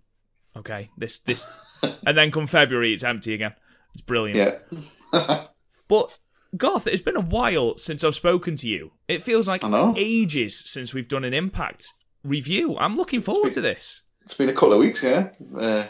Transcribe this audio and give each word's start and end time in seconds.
okay, 0.56 0.90
this 0.97 1.19
this, 1.19 1.66
and 2.06 2.17
then 2.17 2.31
come 2.31 2.45
February, 2.45 2.94
it's 2.94 3.03
empty 3.03 3.34
again. 3.34 3.53
It's 3.94 4.02
brilliant. 4.02 4.59
Yeah. 4.72 5.45
But 5.88 6.17
Garth, 6.58 6.88
it's 6.88 7.02
been 7.02 7.16
a 7.16 7.22
while 7.22 7.78
since 7.78 8.03
I've 8.03 8.16
spoken 8.16 8.56
to 8.58 8.67
you. 8.67 8.92
It 9.08 9.23
feels 9.23 9.47
like 9.47 9.64
ages 9.95 10.62
since 10.66 10.94
we've 10.94 11.08
done 11.08 11.23
an 11.23 11.34
Impact 11.34 11.94
review. 12.26 12.78
I'm 12.78 12.98
looking 12.98 13.22
forward 13.22 13.52
to 13.54 13.62
this. 13.62 14.02
it's 14.22 14.34
been 14.34 14.50
a 14.50 14.54
couple 14.54 14.73
of 14.73 14.80
weeks, 14.80 15.04
yeah. 15.04 15.30
Uh, 15.58 15.86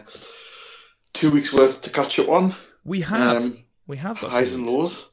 two 1.14 1.32
weeks 1.32 1.54
worth 1.54 1.82
to 1.84 1.90
catch 1.90 2.20
up 2.20 2.30
on. 2.30 2.54
We 2.84 3.02
have, 3.02 3.38
Um, 3.38 3.64
we 3.88 3.98
have 3.98 4.20
got 4.20 4.32
highs 4.32 4.54
and 4.54 4.68
lows. 4.70 5.12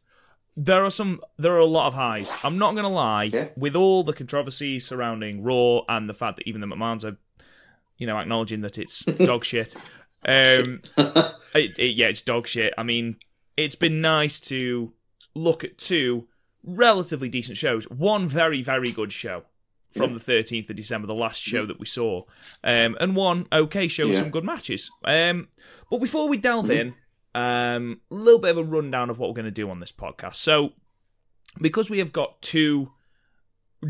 There 0.56 0.84
are 0.84 0.91
some. 0.91 1.23
There 1.39 1.55
are 1.55 1.59
a 1.59 1.65
lot 1.65 1.87
of 1.87 1.95
highs. 1.95 2.31
I'm 2.45 2.59
not 2.59 2.73
going 2.73 2.83
to 2.84 2.89
lie. 2.91 3.25
Yeah. 3.25 3.48
With 3.56 3.75
all 3.75 4.03
the 4.05 4.12
controversy 4.12 4.78
surrounding 4.78 5.43
Raw 5.43 5.81
and 5.89 6.09
the 6.09 6.15
fact 6.15 6.37
that 6.37 6.47
even 6.48 6.61
the 6.61 6.67
McMahon's 6.67 7.06
are, 7.06 7.17
you 7.97 8.06
know, 8.06 8.19
acknowledging 8.19 8.61
that 8.61 8.77
it's 8.77 9.03
dog 9.05 9.45
shit. 9.47 9.75
Um, 10.27 10.83
it, 11.55 11.78
it- 11.78 11.97
yeah, 11.97 12.09
it's 12.09 12.20
dog 12.20 12.47
shit. 12.47 12.75
I 12.77 12.83
mean, 12.83 13.17
it's 13.56 13.77
been 13.77 14.03
nice 14.03 14.41
to 14.41 14.93
look 15.34 15.65
at 15.65 15.78
two 15.78 16.27
relatively 16.65 17.31
decent 17.31 17.56
shows. 17.56 17.84
One 17.89 18.28
very, 18.28 18.60
very 18.62 18.91
good 18.93 19.10
show 19.10 19.44
from 19.92 20.10
Yeah. 20.12 20.19
the 20.19 20.20
13th 20.20 20.70
of 20.70 20.76
December, 20.76 21.06
the 21.06 21.14
last 21.14 21.41
show 21.42 21.66
that 21.66 21.78
we 21.78 21.86
saw, 21.86 22.22
um, 22.64 22.97
and 23.00 23.14
one 23.14 23.47
okay 23.53 23.88
show 23.88 24.04
with 24.06 24.14
Yeah. 24.14 24.20
some 24.20 24.30
good 24.30 24.44
matches. 24.44 24.91
Um, 25.04 25.48
but 25.91 25.98
before 26.00 26.28
we 26.28 26.36
delve 26.38 26.70
in, 26.70 26.94
um, 27.34 28.00
a 28.10 28.14
little 28.14 28.41
bit 28.41 28.50
of 28.53 28.58
a 28.58 28.64
rundown 28.64 29.10
of 29.10 29.19
what 29.19 29.28
we're 29.30 29.34
going 29.34 29.44
to 29.47 29.50
do 29.50 29.70
on 29.70 29.80
this 29.80 29.92
podcast. 29.92 30.36
So, 30.36 30.72
because 31.60 31.88
we 31.91 31.98
have 31.98 32.12
got 32.12 32.41
two 32.42 32.92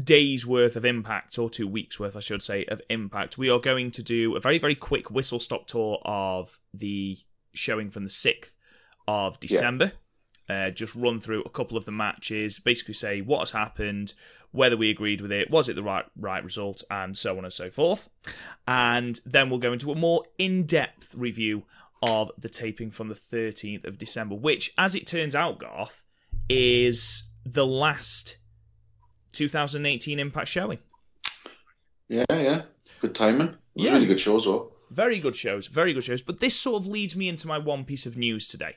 days 0.04 0.46
worth 0.46 0.74
of 0.76 0.84
impact, 0.84 1.38
or 1.38 1.50
two 1.50 1.68
weeks 1.68 2.00
worth, 2.00 2.16
I 2.16 2.20
should 2.20 2.42
say, 2.42 2.64
of 2.66 2.80
impact, 2.88 3.36
we 3.36 3.50
are 3.50 3.58
going 3.60 3.90
to 3.92 4.02
do 4.02 4.36
a 4.36 4.40
very, 4.40 4.58
very 4.58 4.74
quick 4.74 5.10
whistle 5.10 5.38
stop 5.38 5.66
tour 5.66 6.00
of 6.04 6.58
the 6.72 7.18
showing 7.52 7.90
from 7.90 8.04
the 8.04 8.10
6th 8.10 8.54
of 9.06 9.38
December. 9.38 9.92
Uh, 10.48 10.70
just 10.70 10.94
run 10.94 11.20
through 11.20 11.42
a 11.44 11.48
couple 11.50 11.76
of 11.76 11.84
the 11.84 11.92
matches, 11.92 12.58
basically 12.58 12.94
say 12.94 13.20
what 13.20 13.38
has 13.40 13.52
happened, 13.52 14.12
whether 14.50 14.76
we 14.76 14.90
agreed 14.90 15.20
with 15.20 15.32
it, 15.32 15.50
was 15.50 15.68
it 15.68 15.74
the 15.76 15.82
right 15.82 16.04
right 16.16 16.42
result, 16.44 16.82
and 16.90 17.16
so 17.16 17.38
on 17.38 17.44
and 17.44 17.52
so 17.52 17.70
forth. 17.70 18.08
And 18.66 19.20
then 19.24 19.48
we'll 19.48 19.58
go 19.60 19.72
into 19.72 19.92
a 19.92 19.94
more 19.94 20.24
in-depth 20.38 21.14
review 21.14 21.62
of 22.02 22.30
the 22.36 22.48
taping 22.48 22.90
from 22.90 23.08
the 23.08 23.14
13th 23.14 23.84
of 23.84 23.96
December, 23.98 24.34
which, 24.34 24.72
as 24.76 24.94
it 24.94 25.06
turns 25.06 25.36
out, 25.36 25.58
Garth, 25.60 26.02
is 26.48 27.28
the 27.46 27.64
last 27.66 28.38
2018 29.32 30.18
Impact 30.18 30.48
showing. 30.48 30.78
Yeah, 32.08 32.24
yeah. 32.30 32.62
Good 33.00 33.14
timing. 33.14 33.48
It 33.48 33.56
was 33.76 33.86
Yeah. 33.86 33.92
really 33.94 34.06
good 34.06 34.20
show 34.20 34.36
as 34.36 34.46
well. 34.46 34.72
Very 34.90 35.18
good 35.18 35.34
shows, 35.34 35.68
very 35.68 35.94
good 35.94 36.04
shows. 36.04 36.20
But 36.20 36.40
this 36.40 36.58
sort 36.58 36.82
of 36.82 36.86
leads 36.88 37.16
me 37.16 37.28
into 37.28 37.46
my 37.48 37.56
one 37.56 37.84
piece 37.84 38.04
of 38.04 38.18
news 38.18 38.46
today. 38.46 38.76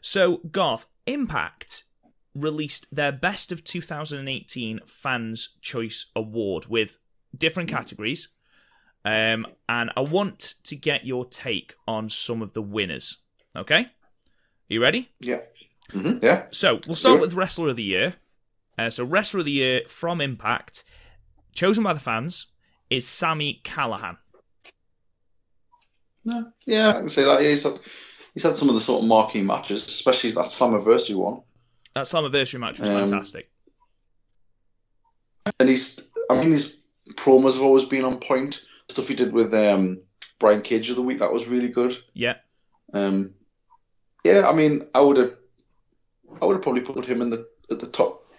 So, 0.00 0.36
Garth, 0.52 0.86
Impact 1.06 1.84
released 2.34 2.94
their 2.94 3.12
Best 3.12 3.50
of 3.52 3.64
2018 3.64 4.80
Fans 4.86 5.56
Choice 5.60 6.06
Award 6.14 6.66
with 6.66 6.98
different 7.36 7.70
categories. 7.70 8.28
Um, 9.04 9.46
and 9.68 9.90
I 9.96 10.00
want 10.00 10.54
to 10.64 10.76
get 10.76 11.06
your 11.06 11.24
take 11.24 11.74
on 11.86 12.10
some 12.10 12.42
of 12.42 12.52
the 12.52 12.62
winners. 12.62 13.18
Okay? 13.56 13.80
Are 13.82 13.88
you 14.68 14.82
ready? 14.82 15.10
Yeah. 15.20 15.40
hmm 15.92 16.18
Yeah. 16.20 16.46
So 16.50 16.80
we'll 16.86 16.94
start 16.94 17.16
it. 17.16 17.20
with 17.20 17.34
Wrestler 17.34 17.68
of 17.68 17.76
the 17.76 17.82
Year. 17.84 18.14
Uh, 18.76 18.90
so 18.90 19.04
Wrestler 19.04 19.40
of 19.40 19.46
the 19.46 19.52
Year 19.52 19.82
from 19.86 20.20
Impact, 20.20 20.84
chosen 21.54 21.84
by 21.84 21.92
the 21.92 22.00
fans, 22.00 22.48
is 22.90 23.06
Sami 23.06 23.60
Callihan. 23.64 24.18
No, 26.24 26.52
yeah, 26.66 26.88
I 26.90 26.92
can 26.94 27.08
say 27.08 27.24
that. 27.24 27.40
Yeah, 27.40 27.48
he's 27.50 27.64
he's 28.36 28.42
had 28.42 28.54
some 28.56 28.68
of 28.68 28.74
the 28.74 28.80
sort 28.82 29.02
of 29.02 29.08
marquee 29.08 29.40
matches, 29.40 29.86
especially 29.86 30.28
that 30.32 30.44
Slammiversary 30.44 31.14
one. 31.16 31.40
That 31.94 32.04
Slammiversary 32.04 32.60
match 32.60 32.78
was 32.78 32.90
Um, 32.90 33.08
fantastic. 33.08 33.50
And 35.58 35.70
he's, 35.70 36.06
I 36.28 36.34
mean, 36.34 36.50
his 36.52 36.80
promos 37.14 37.54
have 37.54 37.62
always 37.62 37.84
been 37.84 38.04
on 38.04 38.18
point. 38.18 38.60
Stuff 38.88 39.08
he 39.08 39.14
did 39.14 39.32
with 39.32 39.54
um, 39.54 40.02
Brian 40.38 40.60
Cage 40.60 40.90
of 40.90 40.96
the 40.96 41.02
week, 41.02 41.18
that 41.18 41.32
was 41.32 41.48
really 41.48 41.70
good. 41.70 41.96
Yeah, 42.12 42.34
Um, 42.92 43.32
yeah, 44.22 44.46
I 44.46 44.52
mean, 44.52 44.84
I 44.94 45.00
would 45.00 45.16
have, 45.16 45.34
I 46.42 46.44
would 46.44 46.54
have 46.56 46.62
probably 46.62 46.82
put 46.82 47.06
him 47.06 47.22
in 47.22 47.30
the 47.30 47.48
at 47.70 47.80
the 47.80 47.86
top 47.86 48.30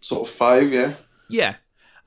sort 0.00 0.26
of 0.26 0.34
five. 0.34 0.72
Yeah, 0.72 0.94
yeah. 1.28 1.56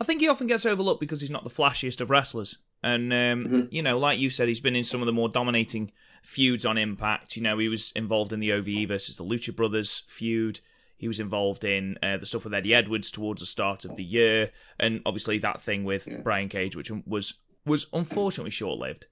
I 0.02 0.04
think 0.06 0.22
he 0.22 0.28
often 0.28 0.48
gets 0.48 0.66
overlooked 0.66 1.00
because 1.00 1.22
he's 1.22 1.30
not 1.30 1.44
the 1.44 1.50
flashiest 1.52 2.02
of 2.02 2.09
wrestlers. 2.09 2.58
And 2.83 3.11
um, 3.11 3.45
Mhm. 3.45 3.67
you 3.71 3.81
know, 3.81 3.97
like 3.97 4.19
you 4.19 4.29
said, 4.29 4.47
he's 4.47 4.59
been 4.59 4.75
in 4.75 4.83
some 4.83 5.01
of 5.01 5.05
the 5.07 5.13
more 5.13 5.29
dominating 5.29 5.91
feuds 6.23 6.65
on 6.65 6.77
Impact. 6.77 7.35
You 7.35 7.41
know, 7.43 7.57
he 7.57 7.69
was 7.69 7.91
involved 7.95 8.33
in 8.33 8.39
the 8.39 8.51
OVE 8.53 8.88
versus 8.88 9.15
the 9.17 9.23
Lucha 9.23 9.55
Brothers 9.55 10.03
feud. 10.07 10.59
He 10.97 11.07
was 11.07 11.19
involved 11.19 11.63
in 11.63 11.97
uh, 12.01 12.17
the 12.17 12.25
stuff 12.25 12.43
with 12.43 12.53
Eddie 12.53 12.73
Edwards 12.73 13.11
towards 13.11 13.41
the 13.41 13.45
start 13.45 13.85
of 13.85 13.95
the 13.95 14.03
year, 14.03 14.51
and 14.79 15.01
obviously 15.05 15.38
that 15.39 15.61
thing 15.61 15.83
with 15.83 16.07
Yeah. 16.07 16.17
Brian 16.23 16.49
Cage, 16.49 16.75
which 16.75 16.91
was 17.05 17.35
was 17.65 17.88
unfortunately 17.93 18.51
short 18.51 18.79
lived. 18.79 19.07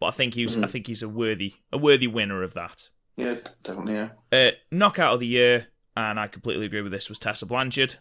But 0.00 0.06
I 0.06 0.10
think 0.12 0.34
he 0.34 0.44
was. 0.44 0.56
Mhm. 0.56 0.64
I 0.64 0.66
think 0.66 0.86
he's 0.86 1.02
a 1.02 1.08
worthy 1.08 1.54
a 1.72 1.78
worthy 1.78 2.06
winner 2.06 2.42
of 2.42 2.54
that. 2.54 2.88
yeah, 3.16 3.36
definitely. 3.62 3.94
Yeah, 3.94 4.10
Uh, 4.32 4.50
knockout 4.70 5.14
of 5.14 5.20
the 5.20 5.26
year, 5.26 5.66
and 5.96 6.18
I 6.18 6.26
completely 6.26 6.64
agree 6.66 6.80
with 6.80 6.92
this. 6.92 7.08
Was 7.10 7.18
Tessa 7.18 7.44
Blanchard? 7.46 7.96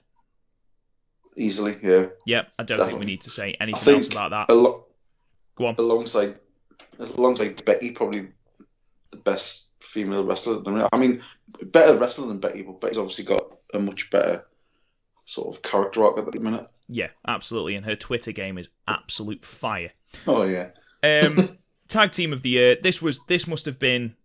easily. 1.35 1.77
Yeah, 1.81 2.07
Yep, 2.25 2.51
I 2.59 2.63
don't 2.63 2.87
think 2.87 2.99
we 2.99 3.05
need 3.05 3.21
to 3.21 3.29
say 3.29 3.55
anything 3.61 3.95
else 3.95 4.07
about 4.07 4.31
that. 4.31 4.49
alo- 4.51 4.85
Go 5.59 5.67
on. 5.67 5.75
alongside 5.77 6.39
alongside 6.99 7.63
Becky, 7.65 7.91
probably 7.91 8.29
the 9.11 9.17
best 9.17 9.67
female 9.81 10.23
wrestler. 10.23 10.57
at 10.57 10.63
the 10.63 10.71
minute. 10.71 10.89
I 10.91 10.97
mean, 10.97 11.21
better 11.61 11.95
wrestler 11.97 12.27
than 12.27 12.39
Becky, 12.39 12.63
but 12.63 12.81
Becky's 12.81 12.97
obviously 12.97 13.25
got 13.25 13.43
a 13.73 13.79
much 13.79 14.09
better 14.09 14.45
sort 15.25 15.55
of 15.55 15.61
character 15.61 16.03
arc 16.03 16.17
at 16.17 16.31
the 16.31 16.39
minute. 16.39 16.67
Yeah, 16.87 17.09
absolutely. 17.27 17.75
And 17.75 17.85
her 17.85 17.95
Twitter 17.95 18.31
game 18.31 18.57
is 18.57 18.69
absolute 18.87 19.45
fire. 19.45 19.91
Oh 20.25 20.43
yeah, 20.43 20.69
Um, 21.03 21.57
tag 21.87 22.11
team 22.13 22.33
of 22.33 22.41
the 22.41 22.49
year. 22.49 22.77
This 22.81 22.99
was 23.01 23.19
this 23.27 23.45
must 23.47 23.65
have 23.65 23.77
been 23.77 24.15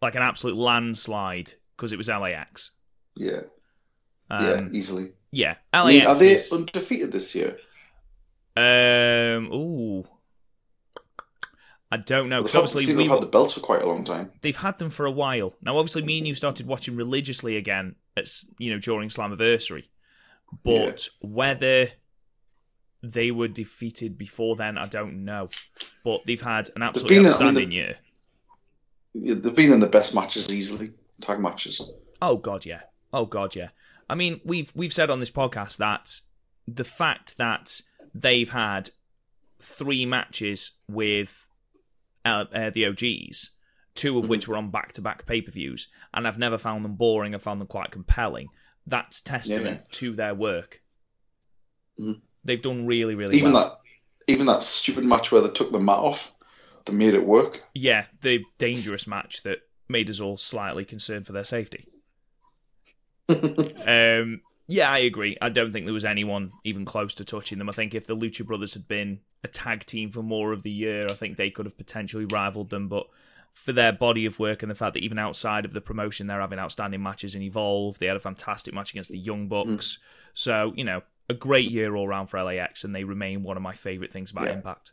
like 0.00 0.14
an 0.14 0.22
absolute 0.22 0.56
landslide 0.56 1.52
because 1.76 1.92
it 1.92 1.98
was 1.98 2.08
LAX. 2.08 2.70
yeah, 3.16 3.40
Um, 4.30 4.44
yeah, 4.46 4.68
easily. 4.72 5.12
yeah, 5.32 5.56
I 5.72 5.86
mean, 5.86 6.06
are 6.06 6.14
they 6.16 6.32
is- 6.34 6.52
undefeated 6.52 7.12
this 7.12 7.34
year? 7.34 7.58
um, 8.56 9.52
ooh, 9.52 10.04
I 11.92 11.98
don't 11.98 12.28
know 12.28 12.40
because 12.42 12.54
obviously 12.54 12.96
we 12.96 13.04
have 13.04 13.12
had 13.12 13.22
the 13.22 13.26
belts 13.26 13.52
for 13.52 13.60
quite 13.60 13.82
a 13.82 13.86
long 13.86 14.04
time. 14.04 14.32
they've 14.40 14.56
had 14.56 14.78
them 14.78 14.90
for 14.90 15.06
a 15.06 15.10
while 15.10 15.54
now. 15.62 15.78
Obviously, 15.78 16.02
me 16.02 16.18
and 16.18 16.26
you 16.26 16.34
started 16.34 16.66
watching 16.66 16.96
religiously 16.96 17.56
again. 17.56 17.94
At 18.16 18.28
you 18.58 18.72
know 18.72 18.78
during 18.78 19.08
Slammiversary, 19.08 19.84
but 20.62 21.08
whether 21.20 21.88
they 23.02 23.30
were 23.30 23.48
defeated 23.48 24.16
before 24.16 24.56
then, 24.56 24.78
I 24.78 24.86
don't 24.86 25.24
know. 25.24 25.48
But 26.04 26.22
they've 26.24 26.40
had 26.40 26.70
an 26.76 26.82
absolutely 26.82 27.16
been- 27.16 27.26
I 27.26 27.28
mean, 27.28 27.32
outstanding 27.32 27.72
year. 27.72 27.96
Yeah, 29.14 29.34
They've 29.36 29.54
been 29.54 29.72
in 29.72 29.80
the 29.80 29.86
best 29.88 30.14
matches 30.14 30.52
easily, 30.52 30.92
tag 31.20 31.38
matches. 31.40 31.80
Oh 32.22 32.36
god, 32.36 32.64
yeah. 32.64 32.82
Oh 33.12 33.26
god, 33.26 33.54
yeah. 33.54 33.68
I 34.08 34.14
mean, 34.14 34.40
we've 34.44 34.72
we've 34.74 34.92
said 34.92 35.10
on 35.10 35.20
this 35.20 35.30
podcast 35.30 35.76
that 35.78 36.20
the 36.66 36.84
fact 36.84 37.36
that 37.38 37.80
they've 38.14 38.50
had 38.50 38.90
three 39.60 40.06
matches 40.06 40.72
with 40.88 41.46
uh, 42.24 42.44
uh, 42.54 42.70
the 42.70 42.86
OGs, 42.86 43.50
two 43.94 44.18
of 44.18 44.28
which 44.28 44.48
were 44.48 44.56
on 44.56 44.70
back-to-back 44.70 45.26
pay-per-views, 45.26 45.88
and 46.12 46.26
I've 46.26 46.38
never 46.38 46.58
found 46.58 46.84
them 46.84 46.94
boring. 46.96 47.34
I 47.34 47.38
found 47.38 47.60
them 47.60 47.68
quite 47.68 47.90
compelling. 47.90 48.48
That's 48.86 49.20
testament 49.20 49.80
Yeah. 49.82 49.86
to 49.92 50.12
their 50.14 50.34
work. 50.34 50.82
Mhm. 51.98 52.20
They've 52.44 52.60
done 52.60 52.86
really, 52.86 53.14
really 53.14 53.36
Even 53.38 53.52
well. 53.52 53.80
that, 54.26 54.32
even 54.32 54.46
that 54.46 54.62
stupid 54.62 55.04
match 55.04 55.32
where 55.32 55.40
they 55.40 55.48
took 55.50 55.72
the 55.72 55.80
mat 55.80 55.98
off, 55.98 56.34
they 56.84 56.92
made 56.92 57.14
it 57.14 57.24
work. 57.24 57.62
Yeah, 57.74 58.06
the 58.20 58.40
dangerous 58.58 59.06
match 59.06 59.42
that 59.44 59.60
made 59.88 60.10
us 60.10 60.20
all 60.20 60.36
slightly 60.36 60.84
concerned 60.84 61.26
for 61.26 61.32
their 61.32 61.44
safety. 61.44 61.88
Um, 63.86 64.40
yeah, 64.66 64.90
I 64.90 64.98
agree. 64.98 65.36
I 65.42 65.48
don't 65.48 65.72
think 65.72 65.86
there 65.86 65.94
was 65.94 66.04
anyone 66.04 66.52
even 66.64 66.84
close 66.84 67.14
to 67.14 67.24
touching 67.24 67.58
them. 67.58 67.68
I 67.68 67.72
think 67.72 67.94
if 67.94 68.06
the 68.06 68.16
Lucha 68.16 68.44
Brothers 68.46 68.74
had 68.74 68.88
been 68.88 69.20
a 69.42 69.48
tag 69.48 69.84
team 69.86 70.10
for 70.10 70.22
more 70.22 70.52
of 70.52 70.62
the 70.62 70.70
year, 70.70 71.04
I 71.08 71.14
think 71.14 71.36
they 71.36 71.50
could 71.50 71.66
have 71.66 71.76
potentially 71.76 72.24
rivaled 72.24 72.70
them. 72.70 72.88
But 72.88 73.06
for 73.52 73.72
their 73.72 73.92
body 73.92 74.26
of 74.26 74.38
work 74.38 74.62
and 74.62 74.70
the 74.70 74.74
fact 74.74 74.94
that 74.94 75.02
even 75.02 75.18
outside 75.18 75.64
of 75.64 75.72
the 75.72 75.80
promotion, 75.80 76.26
they're 76.26 76.40
having 76.40 76.58
outstanding 76.58 77.02
matches 77.02 77.34
in 77.34 77.42
Evolve, 77.42 77.98
they 77.98 78.06
had 78.06 78.16
a 78.16 78.20
fantastic 78.20 78.74
match 78.74 78.90
against 78.90 79.10
the 79.10 79.18
Young 79.18 79.48
Bucks. 79.48 79.98
So, 80.32 80.72
you 80.74 80.82
know, 80.84 81.02
a 81.30 81.34
great 81.34 81.70
year 81.70 81.94
all 81.94 82.08
round 82.08 82.28
for 82.30 82.42
LAX, 82.42 82.84
and 82.84 82.94
they 82.94 83.04
remain 83.04 83.42
one 83.42 83.56
of 83.56 83.62
my 83.62 83.72
favourite 83.72 84.12
things 84.12 84.30
about 84.30 84.46
Yeah. 84.46 84.52
Impact. 84.54 84.92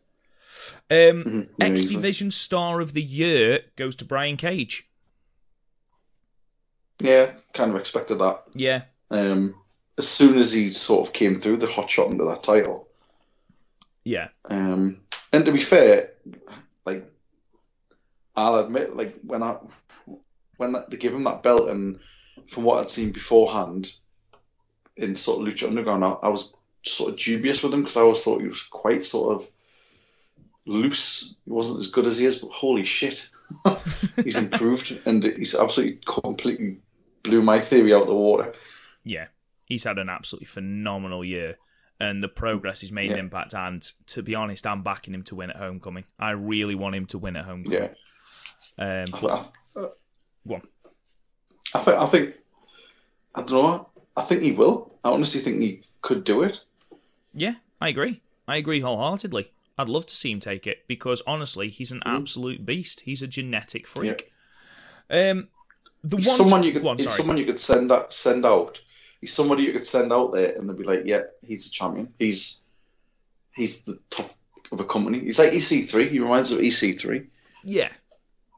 Um, 0.90 1.24
Mhm, 1.24 1.44
X 1.44 1.50
amazing. 1.60 1.98
Division 1.98 2.32
Star 2.32 2.82
of 2.82 2.94
the 2.94 3.02
Year 3.02 3.62
goes 3.78 3.96
to 3.96 4.06
Brian 4.06 4.38
Cage. 4.38 4.88
Yeah, 7.00 7.34
kind 7.54 7.72
of 7.72 7.78
expected 7.78 8.20
that. 8.20 8.44
Yeah, 8.54 8.84
Um, 9.10 9.56
as 10.02 10.10
soon 10.10 10.40
as 10.40 10.52
he 10.52 10.72
sort 10.72 11.08
of 11.08 11.14
came 11.14 11.36
through 11.36 11.58
the 11.58 11.68
hot 11.68 11.88
shot 11.88 12.10
into 12.10 12.26
that 12.26 12.42
title. 12.42 12.88
yeah, 14.04 14.30
Um, 14.46 14.98
and 15.32 15.46
to 15.46 15.52
be 15.52 15.60
fair, 15.60 16.10
like 16.88 17.06
I'll 18.36 18.58
admit, 18.58 18.98
like 18.98 19.14
when 19.22 19.44
I 19.44 19.58
when 20.58 20.72
that, 20.72 20.90
they 20.90 20.98
give 20.98 21.14
him 21.14 21.26
that 21.26 21.44
belt, 21.44 21.70
and 21.70 22.00
from 22.48 22.64
what 22.64 22.80
I'd 22.80 22.90
seen 22.90 23.12
beforehand 23.12 23.94
in 24.98 25.16
sort 25.16 25.40
of 25.40 25.54
Lucha 25.54 25.68
Underground, 25.68 26.04
I, 26.04 26.14
I 26.24 26.30
was 26.30 26.56
sort 26.82 27.12
of 27.12 27.20
dubious 27.20 27.62
with 27.62 27.72
him 27.72 27.82
because 27.82 27.98
I 27.98 28.02
always 28.02 28.24
thought 28.24 28.42
he 28.42 28.48
was 28.48 28.64
quite 28.64 29.04
sort 29.04 29.36
of 29.36 29.48
loose. 30.66 31.36
He 31.46 31.52
wasn't 31.52 31.80
as 31.80 31.90
good 31.90 32.08
as 32.08 32.18
he 32.18 32.26
is, 32.26 32.40
but 32.40 32.52
holy 32.52 32.86
shit, 32.86 33.30
he's 34.24 34.38
improved, 34.38 35.00
and 35.06 35.24
he's 35.24 35.54
absolutely 35.54 36.00
completely 36.04 36.78
blew 37.22 37.44
my 37.44 37.60
theory 37.60 37.94
out 37.94 38.08
the 38.08 38.16
water. 38.16 38.54
yeah. 39.04 39.28
He's 39.72 39.86
had 39.86 39.98
an 40.00 40.10
absolutely 40.10 40.48
phenomenal 40.48 41.24
year, 41.24 41.58
and 42.00 42.22
the 42.22 42.28
progress 42.28 42.82
he's 42.82 42.92
made 42.92 43.06
in 43.12 43.18
Yeah. 43.18 43.20
Impact. 43.24 43.54
And 43.54 43.82
to 44.08 44.22
be 44.22 44.36
honest, 44.36 44.68
I'm 44.68 44.84
backing 44.84 45.14
him 45.14 45.24
to 45.24 45.36
win 45.36 45.50
at 45.50 45.56
Homecoming. 45.56 46.04
I 46.20 46.32
really 46.32 46.76
want 46.76 46.96
him 46.96 47.06
to 47.08 47.18
win 47.18 47.36
at 47.38 47.46
Homecoming. 47.46 47.80
Yeah. 47.82 47.94
Um, 48.78 49.06
I, 49.14 49.20
but, 49.22 49.52
I, 49.78 49.80
on. 50.54 50.62
I 51.74 51.80
think 51.80 51.98
I 51.98 52.06
think 52.06 52.30
I 53.36 53.40
don't 53.44 53.52
know. 53.52 53.90
I 54.18 54.22
think 54.24 54.42
he 54.44 54.52
will. 54.52 54.94
I 55.06 55.10
honestly 55.12 55.40
think 55.40 55.62
he 55.62 55.82
could 56.02 56.26
do 56.26 56.44
it. 56.44 56.60
Yeah, 57.34 57.56
I 57.80 57.88
agree. 57.90 58.22
I 58.48 58.58
agree 58.58 58.82
wholeheartedly. 58.82 59.52
I'd 59.78 59.88
love 59.88 60.06
to 60.08 60.16
see 60.16 60.32
him 60.32 60.42
take 60.42 60.68
it 60.68 60.80
because 60.88 61.22
honestly, 61.26 61.70
he's 61.70 61.92
an 61.94 62.02
Mm. 62.06 62.20
absolute 62.20 62.66
beast. 62.66 63.02
He's 63.02 63.22
a 63.22 63.28
genetic 63.28 63.88
freak. 63.88 64.32
Um, 65.10 65.48
the 66.04 66.18
one 66.18 66.24
someone 66.24 66.64
you 66.64 66.74
could 66.74 66.84
go 66.84 66.90
on, 66.90 66.98
he's 66.98 67.06
sorry. 67.06 67.18
someone 67.20 67.38
you 67.38 67.46
could 67.46 67.60
send 67.60 67.90
out 67.92 68.12
send 68.12 68.46
out. 68.46 68.82
He's 69.22 69.34
somebody 69.34 69.64
you 69.64 69.72
could 69.72 69.86
send 69.86 70.12
out 70.12 70.34
there 70.34 70.54
and 70.58 70.68
they'd 70.70 70.78
be 70.78 70.84
like, 70.84 71.04
Yeah, 71.06 71.24
he's 71.46 71.68
a 71.68 71.72
champion. 71.72 72.14
He's 72.20 72.62
he's 73.56 73.84
the 73.86 73.98
top 74.10 74.34
of 74.72 74.80
a 74.80 74.86
company. 74.86 75.20
He's 75.20 75.40
like 75.40 75.52
EC3. 75.52 76.10
He 76.10 76.20
reminds 76.20 76.52
of 76.52 76.62
E 76.62 76.68
EC3. 76.70 77.28
Yeah, 77.64 77.90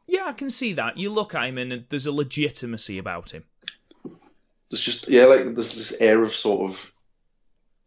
yeah, 0.07 0.23
I 0.25 0.33
can 0.33 0.49
see 0.49 0.73
that. 0.73 0.97
You 0.97 1.11
look 1.11 1.35
at 1.35 1.45
him 1.45 1.57
and 1.57 1.83
there's 1.89 2.05
a 2.05 2.11
legitimacy 2.11 2.97
about 2.97 3.31
him. 3.31 3.43
There's 4.69 4.81
just 4.81 5.07
yeah, 5.09 5.25
like 5.25 5.43
there's 5.43 5.55
this 5.75 6.01
air 6.01 6.23
of 6.23 6.31
sort 6.31 6.69
of 6.69 6.91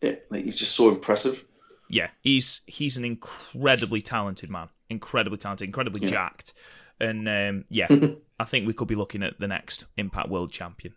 yeah, 0.03 0.17
like 0.31 0.45
he's 0.45 0.57
just 0.57 0.75
so 0.77 0.89
impressive. 0.91 1.45
yeah, 1.89 2.11
he's 2.21 2.61
he's 2.67 2.97
an 2.97 3.05
incredibly 3.05 4.03
talented 4.03 4.51
man, 4.51 4.69
incredibly 4.91 5.39
talented, 5.39 5.67
incredibly 5.67 6.03
Yeah. 6.03 6.11
jacked, 6.11 6.53
and 7.01 7.27
um, 7.29 7.65
yeah, 7.71 7.89
I 8.39 8.45
think 8.45 8.67
we 8.67 8.73
could 8.75 8.89
be 8.89 8.95
looking 8.95 9.23
at 9.23 9.41
the 9.41 9.49
next 9.49 9.85
Impact 9.97 10.29
World 10.29 10.53
Champion. 10.53 10.95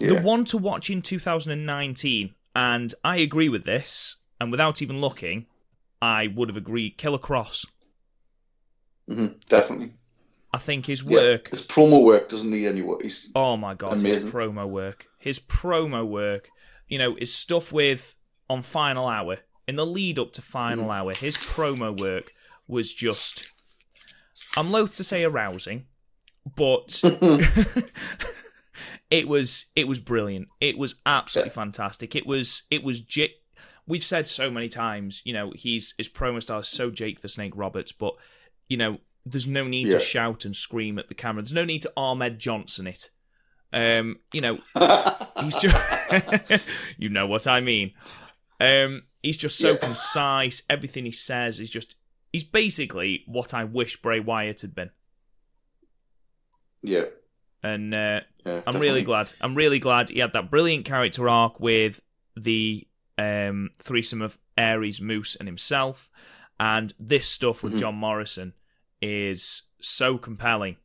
Yeah. 0.00 0.08
The 0.08 0.22
one 0.22 0.44
to 0.46 0.58
watch 0.58 0.90
in 0.90 1.02
2019, 1.02 2.34
and 2.54 2.94
I 3.02 3.16
agree 3.18 3.48
with 3.48 3.64
this, 3.64 4.16
and 4.40 4.50
without 4.50 4.82
even 4.82 5.00
looking, 5.00 5.46
I 6.00 6.26
would 6.28 6.48
have 6.48 6.56
agreed. 6.56 6.98
Killer 6.98 7.18
Kross. 7.18 7.66
hmm 9.08 9.26
definitely. 9.48 9.92
I 10.52 10.58
think 10.58 10.86
his 10.86 11.02
Yeah, 11.02 11.12
work. 11.12 11.50
His 11.50 11.66
promo 11.66 12.02
work 12.02 12.28
doesn't 12.28 12.50
need 12.50 12.66
any 12.66 12.82
work. 12.82 13.02
He's 13.02 13.30
Oh 13.34 13.56
my 13.56 13.74
god, 13.74 14.00
his 14.00 14.24
promo 14.24 14.68
work. 14.68 15.06
His 15.18 15.38
promo 15.38 16.06
work. 16.06 16.48
You 16.88 16.98
know, 16.98 17.14
his 17.16 17.34
stuff 17.34 17.72
with 17.72 18.14
on 18.48 18.62
Final 18.62 19.06
Hour, 19.08 19.38
in 19.66 19.76
the 19.76 19.84
lead 19.84 20.18
up 20.18 20.32
to 20.34 20.42
Final 20.42 20.90
Hour, 20.90 21.12
his 21.14 21.36
promo 21.36 21.98
work 21.98 22.32
was 22.68 22.92
just 22.94 23.50
I'm 24.56 24.70
loath 24.70 24.96
to 24.96 25.04
say 25.04 25.24
arousing, 25.24 25.86
but 26.56 27.02
it 29.10 29.28
was 29.28 29.66
it 29.76 29.86
was 29.88 30.00
brilliant. 30.00 30.48
It 30.60 30.76
was 30.78 30.96
absolutely 31.06 31.50
fantastic. 31.50 32.14
It 32.16 32.26
was 32.26 32.62
it 32.70 32.82
was 32.82 33.00
J- 33.00 33.34
we've 33.86 34.02
said 34.04 34.26
so 34.26 34.50
many 34.50 34.68
times, 34.68 35.22
you 35.24 35.32
know, 35.32 35.52
he's 35.54 35.94
his 35.96 36.08
promo 36.08 36.42
style 36.42 36.58
is 36.60 36.68
so 36.68 36.90
Jake 36.90 37.20
the 37.20 37.28
Snake 37.28 37.52
Roberts, 37.54 37.92
but 37.92 38.14
you 38.68 38.76
know, 38.76 38.98
there's 39.24 39.46
no 39.46 39.64
need 39.66 39.90
to 39.90 40.00
shout 40.00 40.44
and 40.44 40.54
scream 40.56 40.98
at 40.98 41.08
the 41.08 41.14
camera. 41.14 41.42
There's 41.42 41.52
no 41.52 41.64
need 41.64 41.82
to 41.82 41.92
Ahmed 41.96 42.38
Johnson 42.38 42.86
it. 42.86 43.10
Um, 43.72 44.18
you 44.32 44.40
know, 44.40 44.58
he's 45.40 45.56
just 45.56 46.64
you 46.98 47.08
know 47.08 47.26
what 47.26 47.46
I 47.46 47.60
mean. 47.60 47.92
Um, 48.60 49.02
he's 49.22 49.36
just 49.36 49.58
so 49.58 49.72
Yeah. 49.72 49.78
concise. 49.78 50.62
Everything 50.70 51.04
he 51.04 51.12
says 51.12 51.60
is 51.60 51.70
just 51.70 51.94
he's 52.32 52.44
basically 52.44 53.22
what 53.26 53.54
I 53.54 53.64
wish 53.64 53.96
Bray 54.02 54.18
Wyatt 54.20 54.62
had 54.62 54.74
been. 54.74 54.90
yeah, 56.82 57.04
And 57.62 57.94
uh, 57.94 58.20
yeah. 58.44 58.62
I'm 58.66 58.80
really 58.80 59.02
glad. 59.02 59.32
I'm 59.40 59.54
really 59.54 59.78
glad 59.78 60.10
he 60.10 60.20
had 60.20 60.32
that 60.34 60.50
brilliant 60.50 60.84
character 60.84 61.28
arc 61.28 61.58
with 61.58 62.00
the 62.36 62.86
um, 63.18 63.70
threesome 63.78 64.22
of 64.22 64.38
Aries, 64.58 65.00
Moose, 65.00 65.36
and 65.36 65.48
himself. 65.48 66.08
And 66.60 66.92
this 66.98 67.28
stuff 67.28 67.62
with 67.62 67.74
Mhm. 67.74 67.80
John 67.80 67.94
Morrison 67.96 68.54
is 69.02 69.62
so 69.80 70.16
compelling. 70.16 70.76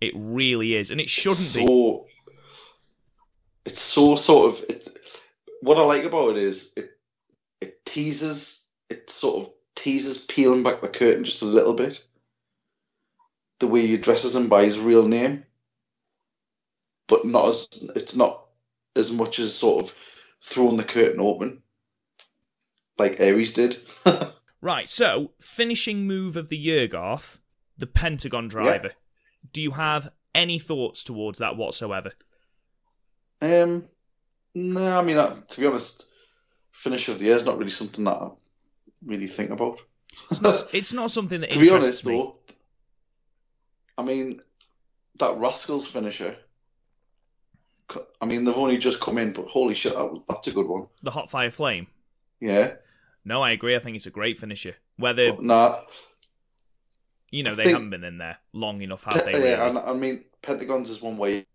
It 0.00 0.12
really 0.16 0.74
is, 0.74 0.90
and 0.90 1.00
it 1.00 1.10
shouldn't 1.10 1.38
be. 1.54 1.66
so 1.66 2.06
it's 3.64 3.80
so 3.80 4.14
sort 4.14 4.52
of 4.52 4.70
it, 4.70 4.88
what 5.60 5.76
I 5.78 5.82
like 5.82 6.04
about 6.04 6.30
it 6.30 6.36
is 6.38 6.72
it 6.76 6.90
it 7.60 7.84
teases 7.84 8.66
it 8.88 9.10
sort 9.10 9.42
of 9.44 9.52
teases 9.74 10.18
peeling 10.18 10.62
back 10.62 10.80
the 10.80 10.88
curtain 10.88 11.24
just 11.24 11.42
a 11.42 11.46
little 11.46 11.74
bit. 11.74 12.02
The 13.58 13.66
way 13.66 13.86
he 13.86 13.94
addresses 13.94 14.36
him 14.36 14.48
by 14.48 14.64
his 14.64 14.78
real 14.78 15.06
name, 15.08 15.44
but 17.08 17.24
not 17.24 17.48
as 17.48 17.68
it's 17.96 18.14
not 18.14 18.44
as 18.94 19.10
much 19.10 19.38
as 19.38 19.54
sort 19.54 19.84
of 19.84 19.96
throwing 20.40 20.76
the 20.76 20.84
curtain 20.84 21.20
open, 21.20 21.62
like 22.96 23.20
Aries 23.20 23.52
did. 23.52 23.76
Right. 24.60 24.90
So, 24.90 25.30
finishing 25.40 26.06
move 26.06 26.36
of 26.36 26.48
the 26.48 26.56
year, 26.56 26.88
Garth, 26.88 27.38
the 27.76 27.86
Pentagon 27.86 28.48
Driver. 28.48 28.90
Do 29.52 29.62
you 29.62 29.70
have 29.72 30.10
any 30.34 30.58
thoughts 30.58 31.04
towards 31.04 31.38
that 31.38 31.56
whatsoever? 31.56 32.10
um, 33.40 33.88
no, 34.54 34.98
I 34.98 35.02
mean 35.02 35.16
uh, 35.16 35.32
to 35.32 35.60
be 35.60 35.66
honest, 35.66 36.10
finish 36.72 37.08
of 37.08 37.20
the 37.20 37.26
year 37.26 37.36
is 37.36 37.46
not 37.46 37.56
really 37.56 37.70
something 37.70 38.04
that 38.04 38.16
I 38.16 38.30
really 39.04 39.28
think 39.28 39.50
about. 39.50 39.80
It's 40.72 40.92
not 40.92 41.10
something 41.12 41.40
that 41.40 41.52
to 41.52 41.60
be 41.60 41.70
honest, 41.70 42.04
me. 42.04 42.16
though, 42.16 42.36
I 43.96 44.02
mean, 44.02 44.40
that 45.18 45.36
Rascalz 45.38 45.86
finisher. 45.86 46.36
I 48.20 48.26
mean, 48.26 48.44
they've 48.44 48.56
only 48.56 48.76
just 48.78 49.00
come 49.00 49.18
in, 49.18 49.32
but 49.32 49.46
holy 49.48 49.74
shit, 49.74 49.94
that, 49.94 50.22
that's 50.28 50.48
a 50.48 50.52
good 50.52 50.66
one. 50.66 50.86
The 51.02 51.10
Hot 51.10 51.30
Fire 51.30 51.50
Flame. 51.50 51.86
Yeah, 52.40 52.74
No, 53.24 53.42
I 53.42 53.50
agree. 53.52 53.74
I 53.74 53.78
think 53.78 53.96
it's 53.96 54.06
a 54.06 54.10
great 54.10 54.38
finisher. 54.38 54.74
Whether 54.96 55.32
but 55.32 55.42
nah, 55.42 55.80
you 57.30 57.42
know 57.42 57.50
I 57.52 57.54
they 57.54 57.64
think- 57.64 57.74
haven't 57.74 57.90
been 57.90 58.04
in 58.04 58.18
there 58.18 58.38
long 58.52 58.80
enough, 58.82 59.04
have 59.04 59.24
they? 59.24 59.32
yeah, 59.32 59.38
Really? 59.38 59.52
and 59.70 59.78
I 59.78 59.92
mean, 59.94 60.24
Pentagon's 60.42 60.90
is 60.90 61.02
one 61.02 61.16
way 61.18 61.46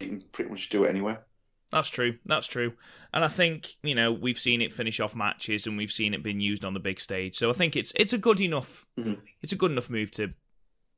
you 0.00 0.06
can 0.08 0.20
pretty 0.32 0.50
much 0.50 0.68
do 0.68 0.84
it 0.84 0.90
anywhere. 0.90 1.24
That's 1.70 1.88
true. 1.88 2.18
That's 2.24 2.46
true. 2.46 2.74
And 3.12 3.24
I 3.24 3.28
think 3.28 3.74
you 3.82 3.94
know 3.94 4.12
we've 4.12 4.38
seen 4.38 4.62
it 4.62 4.72
finish 4.72 5.00
off 5.00 5.14
matches, 5.16 5.66
and 5.66 5.76
we've 5.76 5.90
seen 5.92 6.14
it 6.14 6.22
being 6.22 6.40
used 6.40 6.64
on 6.64 6.74
the 6.74 6.80
big 6.80 7.00
stage. 7.00 7.36
So 7.36 7.50
I 7.50 7.52
think 7.52 7.76
it's 7.76 7.92
it's 7.96 8.12
a 8.12 8.18
good 8.18 8.40
enough 8.40 8.84
Mhm. 8.98 9.20
it's 9.42 9.52
a 9.52 9.56
good 9.56 9.70
enough 9.72 9.90
move 9.90 10.10
to 10.12 10.30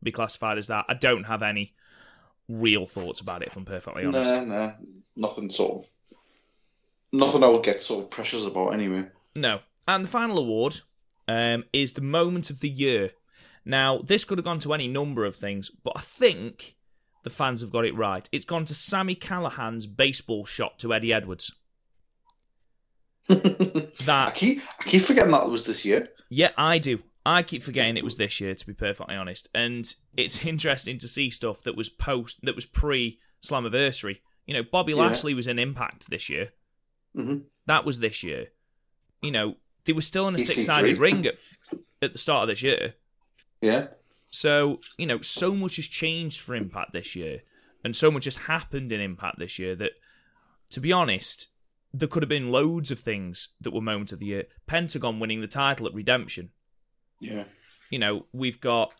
be 0.02 0.10
classified 0.12 0.58
as 0.58 0.66
that. 0.68 0.84
I 0.88 0.94
don't 0.94 1.24
have 1.24 1.42
any 1.42 1.74
real 2.48 2.86
thoughts 2.86 3.20
about 3.20 3.42
it, 3.42 3.48
if 3.48 3.56
I'm 3.56 3.64
perfectly 3.64 4.04
honest. 4.04 4.30
Nah, 4.30 4.44
nah, 4.44 4.72
nothing 5.16 5.50
sort 5.50 5.84
of, 5.84 6.18
nothing 7.12 7.42
I 7.42 7.48
would 7.48 7.64
get 7.64 7.82
sort 7.82 8.04
of 8.04 8.10
precious 8.10 8.46
about 8.46 8.74
anyway. 8.74 9.06
No. 9.34 9.60
And 9.88 10.04
the 10.04 10.08
final 10.08 10.38
award 10.38 10.80
um, 11.28 11.64
is 11.72 11.92
the 11.92 12.00
moment 12.00 12.50
of 12.50 12.60
the 12.60 12.68
year. 12.68 13.10
Now, 13.64 13.98
this 13.98 14.24
could 14.24 14.38
have 14.38 14.44
gone 14.44 14.58
to 14.60 14.74
any 14.74 14.88
number 14.88 15.24
of 15.24 15.36
things, 15.36 15.70
but 15.70 15.92
I 15.96 16.00
think 16.00 16.76
the 17.24 17.30
fans 17.30 17.60
have 17.60 17.72
got 17.72 17.84
it 17.84 17.94
right. 17.96 18.28
It's 18.30 18.44
gone 18.44 18.64
to 18.66 18.74
Sami 18.74 19.16
Callihan's 19.16 19.86
baseball 19.86 20.44
shot 20.44 20.78
to 20.80 20.94
Eddie 20.94 21.12
Edwards. 21.12 21.52
that 23.28 23.92
I 24.08 24.30
keep 24.32 24.60
I 24.78 24.84
keep 24.84 25.02
forgetting 25.02 25.32
that 25.32 25.46
was 25.46 25.66
this 25.66 25.84
year. 25.84 26.06
yeah, 26.30 26.50
I 26.56 26.78
do. 26.78 27.00
I 27.26 27.42
keep 27.42 27.62
forgetting 27.62 27.96
it 27.96 28.04
was 28.04 28.16
this 28.16 28.40
year, 28.40 28.54
to 28.54 28.66
be 28.66 28.72
perfectly 28.72 29.16
honest. 29.16 29.48
And 29.54 29.92
it's 30.16 30.44
interesting 30.52 30.96
to 30.98 31.08
see 31.08 31.28
stuff 31.30 31.62
that 31.64 31.76
was 31.76 31.88
post, 31.88 32.38
that 32.42 32.54
was 32.54 32.66
pre 32.66 33.18
Slammiversary. 33.42 34.18
You 34.46 34.54
know, 34.54 34.62
Bobby 34.62 34.92
Yeah. 34.92 35.00
Lashley 35.00 35.34
was 35.34 35.46
in 35.46 35.58
Impact 35.58 36.08
this 36.08 36.28
year. 36.28 36.52
Mhm. 37.16 37.44
That 37.66 37.84
was 37.84 37.98
this 37.98 38.22
year. 38.22 38.52
You 39.22 39.32
know, 39.32 39.56
they 39.84 39.92
were 39.92 40.02
still 40.02 40.28
in 40.28 40.34
a 40.34 40.38
six 40.38 40.64
sided 40.66 40.98
ring 40.98 41.26
at, 41.26 41.34
at 42.00 42.12
the 42.12 42.18
start 42.18 42.42
of 42.44 42.48
this 42.48 42.62
year. 42.62 42.94
Yeah, 43.60 43.88
So, 44.26 44.80
you 44.98 45.06
know, 45.06 45.20
so 45.22 45.56
much 45.56 45.76
has 45.76 45.86
changed 45.86 46.40
for 46.40 46.54
Impact 46.54 46.92
this 46.92 47.16
year, 47.16 47.42
and 47.82 47.96
so 47.96 48.10
much 48.10 48.26
has 48.26 48.36
happened 48.36 48.92
in 48.92 49.00
Impact 49.00 49.38
this 49.38 49.58
year 49.58 49.74
that, 49.76 49.92
to 50.70 50.80
be 50.80 50.92
honest, 50.92 51.48
there 51.94 52.08
could 52.08 52.22
have 52.22 52.28
been 52.28 52.52
loads 52.52 52.90
of 52.90 52.98
things 52.98 53.48
that 53.60 53.72
were 53.72 53.80
moment 53.80 54.12
of 54.12 54.18
the 54.18 54.26
year. 54.26 54.44
Pentagon 54.66 55.18
winning 55.18 55.40
the 55.40 55.46
title 55.46 55.86
at 55.86 55.94
Redemption. 55.94 56.50
Yeah. 57.20 57.44
You 57.90 57.98
know, 57.98 58.26
we've 58.32 58.60
got 58.60 58.94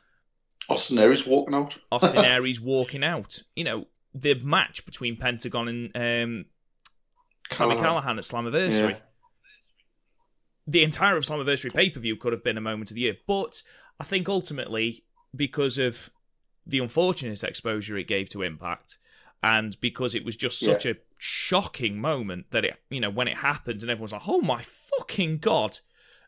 Austin 0.68 0.98
Aries 0.98 1.26
walking 1.26 1.54
out. 1.54 1.76
Austin 1.92 2.18
Aries 2.24 2.60
walking 2.60 3.04
out. 3.04 3.40
You 3.54 3.64
know, 3.64 3.84
the 4.14 4.34
match 4.34 4.86
between 4.86 5.16
Pentagon 5.16 5.68
and 5.68 5.96
um, 5.96 6.44
Sami 7.50 7.76
Callihan. 7.76 8.18
At 8.18 8.24
Slammiversary. 8.24 8.90
Yeah. 8.90 8.98
the 10.66 10.82
entire 10.82 11.16
of 11.16 11.24
Slammiversary 11.24 11.72
pay 11.74 11.90
per 11.90 12.00
view 12.00 12.16
could 12.16 12.32
have 12.32 12.42
been 12.44 12.56
a 12.58 12.62
moment 12.62 12.90
of 12.90 12.94
the 12.94 13.02
year. 13.02 13.16
But 13.26 13.62
I 14.00 14.04
think 14.04 14.28
ultimately, 14.28 15.04
because 15.34 15.78
of 15.78 16.10
the 16.66 16.78
unfortunate 16.80 17.42
exposure 17.44 17.96
it 17.96 18.08
gave 18.08 18.28
to 18.30 18.42
Impact, 18.42 18.98
and 19.42 19.78
because 19.80 20.14
it 20.14 20.24
was 20.24 20.36
just 20.36 20.60
Yeah. 20.62 20.72
such 20.72 20.86
a 20.86 20.96
shocking 21.18 22.00
moment 22.00 22.46
that 22.50 22.64
it, 22.64 22.76
you 22.90 23.00
know, 23.00 23.10
when 23.10 23.28
it 23.28 23.38
happened 23.38 23.82
and 23.82 23.90
everyone's 23.90 24.12
like, 24.12 24.26
oh 24.26 24.40
my 24.40 24.62
fucking 24.62 25.38
god. 25.38 25.78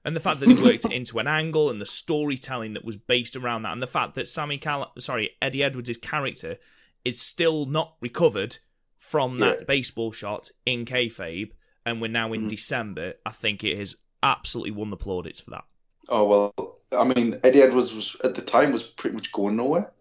And 0.09 0.17
the 0.17 0.21
fact 0.21 0.41
that 0.41 0.47
they 0.47 0.63
worked 0.63 0.87
it 0.87 0.93
into 0.93 1.19
an 1.19 1.27
angle 1.27 1.69
and 1.69 1.79
the 1.79 1.85
storytelling 1.85 2.73
that 2.73 2.83
was 2.83 2.97
based 2.97 3.37
around 3.37 3.65
that, 3.65 3.75
and 3.75 3.83
the 3.83 3.87
fact 3.87 4.15
that 4.15 4.27
Sami 4.27 4.57
Cal- 4.57 4.91
sorry, 4.99 5.33
Eddie 5.43 5.63
Edwards' 5.63 5.99
character 5.99 6.57
is 7.05 7.21
still 7.21 7.67
not 7.67 7.93
recovered 8.01 8.57
from 8.97 9.37
that 9.41 9.59
Yeah. 9.59 9.65
baseball 9.67 10.11
shot 10.11 10.49
in 10.65 10.87
kayfabe, 10.87 11.51
and 11.85 12.01
we're 12.01 12.09
now 12.09 12.33
in 12.33 12.45
Mhm. 12.47 12.49
December. 12.49 13.17
I 13.27 13.33
think 13.33 13.63
it 13.65 13.77
has 13.77 13.97
absolutely 14.23 14.71
won 14.71 14.89
the 14.89 14.97
plaudits 14.97 15.41
for 15.41 15.51
that. 15.51 15.65
Oh 16.09 16.25
well, 16.25 16.79
I 16.91 17.05
mean 17.05 17.39
Eddie 17.45 17.61
Edwards 17.61 17.95
was 17.95 18.17
at 18.25 18.35
the 18.35 18.41
time 18.41 18.73
was 18.73 18.83
pretty 18.85 19.15
much 19.15 19.31
going 19.31 19.57
nowhere. 19.57 19.93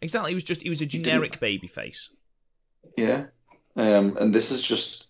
Exactly, 0.00 0.30
he 0.30 0.34
was 0.36 0.44
just 0.44 0.62
he 0.62 0.68
was 0.68 0.80
a 0.80 0.86
generic 0.86 1.40
baby 1.40 1.66
face. 1.66 2.08
Yeah, 2.96 3.26
um, 3.74 4.16
and 4.18 4.32
this 4.32 4.50
has 4.50 4.62
just 4.62 5.08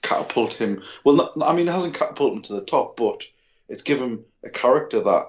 catapulted 0.00 0.56
him. 0.60 0.82
Well, 1.04 1.14
not, 1.16 1.32
I 1.42 1.52
mean, 1.54 1.68
it 1.68 1.72
hasn't 1.72 1.92
catapulted 1.94 2.38
him 2.38 2.42
to 2.44 2.54
the 2.54 2.64
top, 2.64 2.96
but 2.96 3.24
it's 3.72 3.82
given 3.82 4.22
a 4.44 4.50
character 4.50 5.00
that 5.00 5.26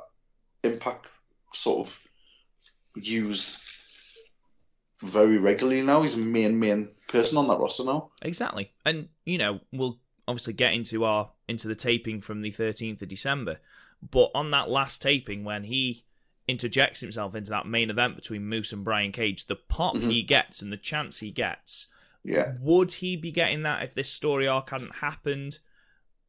Impact 0.65 1.07
sort 1.53 1.87
of 1.87 1.99
use 2.95 3.61
very 5.01 5.37
regularly 5.37 5.81
now. 5.81 6.01
He's 6.01 6.15
a 6.15 6.19
main 6.19 6.59
main 6.59 6.89
person 7.07 7.37
on 7.37 7.47
that 7.47 7.57
roster 7.59 7.83
now. 7.83 8.11
Exactly, 8.21 8.71
and 8.85 9.09
you 9.25 9.37
know 9.37 9.59
we'll 9.71 9.99
obviously 10.27 10.53
get 10.53 10.73
into 10.73 11.03
our 11.03 11.31
into 11.47 11.67
the 11.67 11.75
taping 11.75 12.21
from 12.21 12.41
the 12.41 12.51
thirteenth 12.51 13.01
of 13.01 13.09
December, 13.09 13.57
but 14.09 14.31
on 14.33 14.51
that 14.51 14.69
last 14.69 15.01
taping 15.01 15.43
when 15.43 15.63
he 15.65 16.03
interjects 16.47 16.99
himself 17.01 17.35
into 17.35 17.51
that 17.51 17.65
main 17.65 17.89
event 17.89 18.15
between 18.15 18.45
Moose 18.45 18.71
and 18.73 18.83
Brian 18.83 19.11
Cage, 19.11 19.47
the 19.47 19.55
pop 19.55 19.95
Mhm. 19.95 20.11
he 20.11 20.21
gets 20.23 20.61
and 20.61 20.71
the 20.71 20.77
chance 20.77 21.19
he 21.19 21.31
gets, 21.31 21.87
Yeah, 22.23 22.53
would 22.61 22.91
he 22.93 23.15
be 23.17 23.31
getting 23.31 23.63
that 23.63 23.83
if 23.83 23.93
this 23.93 24.09
story 24.09 24.47
arc 24.47 24.69
hadn't 24.69 24.95
happened? 24.95 25.59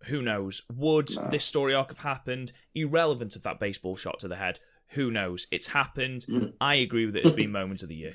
Who 0.07 0.23
knows? 0.23 0.63
Would 0.73 1.15
No. 1.17 1.29
this 1.31 1.45
story 1.45 1.75
arc 1.75 1.89
have 1.89 1.99
happened 2.01 2.53
irrelevant 2.75 3.37
of 3.37 3.43
that 3.43 3.59
baseball 3.61 3.97
shot 3.97 4.19
to 4.21 4.29
the 4.29 4.37
head? 4.37 4.61
Who 4.91 5.11
knows? 5.11 5.47
It's 5.51 5.69
happened. 5.69 6.27
Mhm. 6.29 6.55
I 6.61 6.75
agree 6.77 7.07
with 7.07 7.17
it 7.17 7.27
It's 7.27 7.35
been 7.37 7.53
moment 7.61 7.83
of 7.83 7.89
the 7.89 7.95
year. 7.97 8.15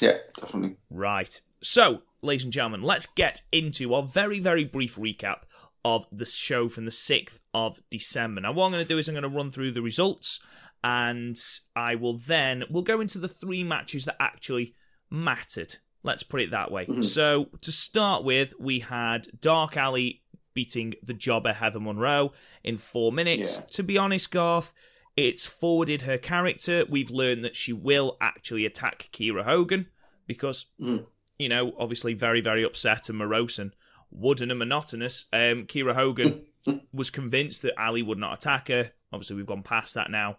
yeah, 0.00 0.18
definitely. 0.36 0.76
Right. 0.90 1.40
So, 1.62 2.02
ladies 2.22 2.44
and 2.44 2.52
gentlemen, 2.52 2.82
let's 2.82 3.06
get 3.06 3.42
into 3.52 3.94
our 3.94 4.02
very, 4.02 4.40
very 4.40 4.64
brief 4.64 4.96
recap 4.96 5.42
of 5.84 6.06
the 6.12 6.26
show 6.26 6.68
from 6.68 6.84
the 6.84 6.90
6th 6.90 7.40
of 7.54 7.80
December. 7.90 8.40
Now, 8.40 8.52
what 8.52 8.66
I'm 8.66 8.72
going 8.72 8.84
to 8.84 8.88
do 8.88 8.98
is 8.98 9.08
I'm 9.08 9.14
going 9.14 9.22
to 9.22 9.28
run 9.28 9.50
through 9.50 9.72
the 9.72 9.82
results 9.82 10.40
and 10.84 11.36
I 11.74 11.94
will 11.94 12.18
then, 12.18 12.64
we'll 12.70 12.82
go 12.82 13.00
into 13.00 13.18
the 13.18 13.28
three 13.28 13.62
matches 13.64 14.04
that 14.04 14.16
actually 14.20 14.74
mattered. 15.10 15.76
Let's 16.06 16.22
put 16.22 16.40
it 16.40 16.50
that 16.52 16.70
way. 16.70 16.86
Mhm. 16.86 17.04
So, 17.04 17.50
to 17.60 17.70
start 17.72 18.24
with, 18.24 18.54
we 18.58 18.80
had 18.80 19.26
Dark 19.40 19.76
Allie 19.76 20.22
beating 20.54 20.94
the 21.02 21.12
jobber 21.12 21.52
Heather 21.52 21.80
Monroe 21.80 22.32
in 22.64 22.78
four 22.78 23.12
minutes. 23.12 23.58
Yeah. 23.58 23.66
To 23.72 23.82
be 23.82 23.98
honest, 23.98 24.30
Garth, 24.30 24.72
it's 25.16 25.44
forwarded 25.44 26.02
her 26.02 26.16
character. 26.16 26.84
We've 26.88 27.10
learned 27.10 27.44
that 27.44 27.56
she 27.56 27.72
will 27.72 28.16
actually 28.20 28.64
attack 28.64 29.08
Kiera 29.12 29.44
Hogan 29.44 29.88
because, 30.26 30.66
Mm. 30.80 31.06
you 31.38 31.48
know, 31.50 31.74
obviously 31.78 32.14
very, 32.14 32.40
very 32.40 32.62
upset 32.62 33.08
and 33.10 33.18
morose 33.18 33.58
and 33.58 33.72
wooden 34.10 34.50
and 34.50 34.58
monotonous. 34.58 35.26
Um, 35.32 35.66
Kiera 35.66 35.94
Hogan 35.94 36.46
was 36.92 37.10
convinced 37.10 37.62
that 37.62 37.78
Allie 37.78 38.02
would 38.02 38.18
not 38.18 38.38
attack 38.38 38.68
her. 38.68 38.92
Obviously, 39.12 39.36
we've 39.36 39.46
gone 39.46 39.62
past 39.62 39.94
that 39.94 40.10
now, 40.10 40.38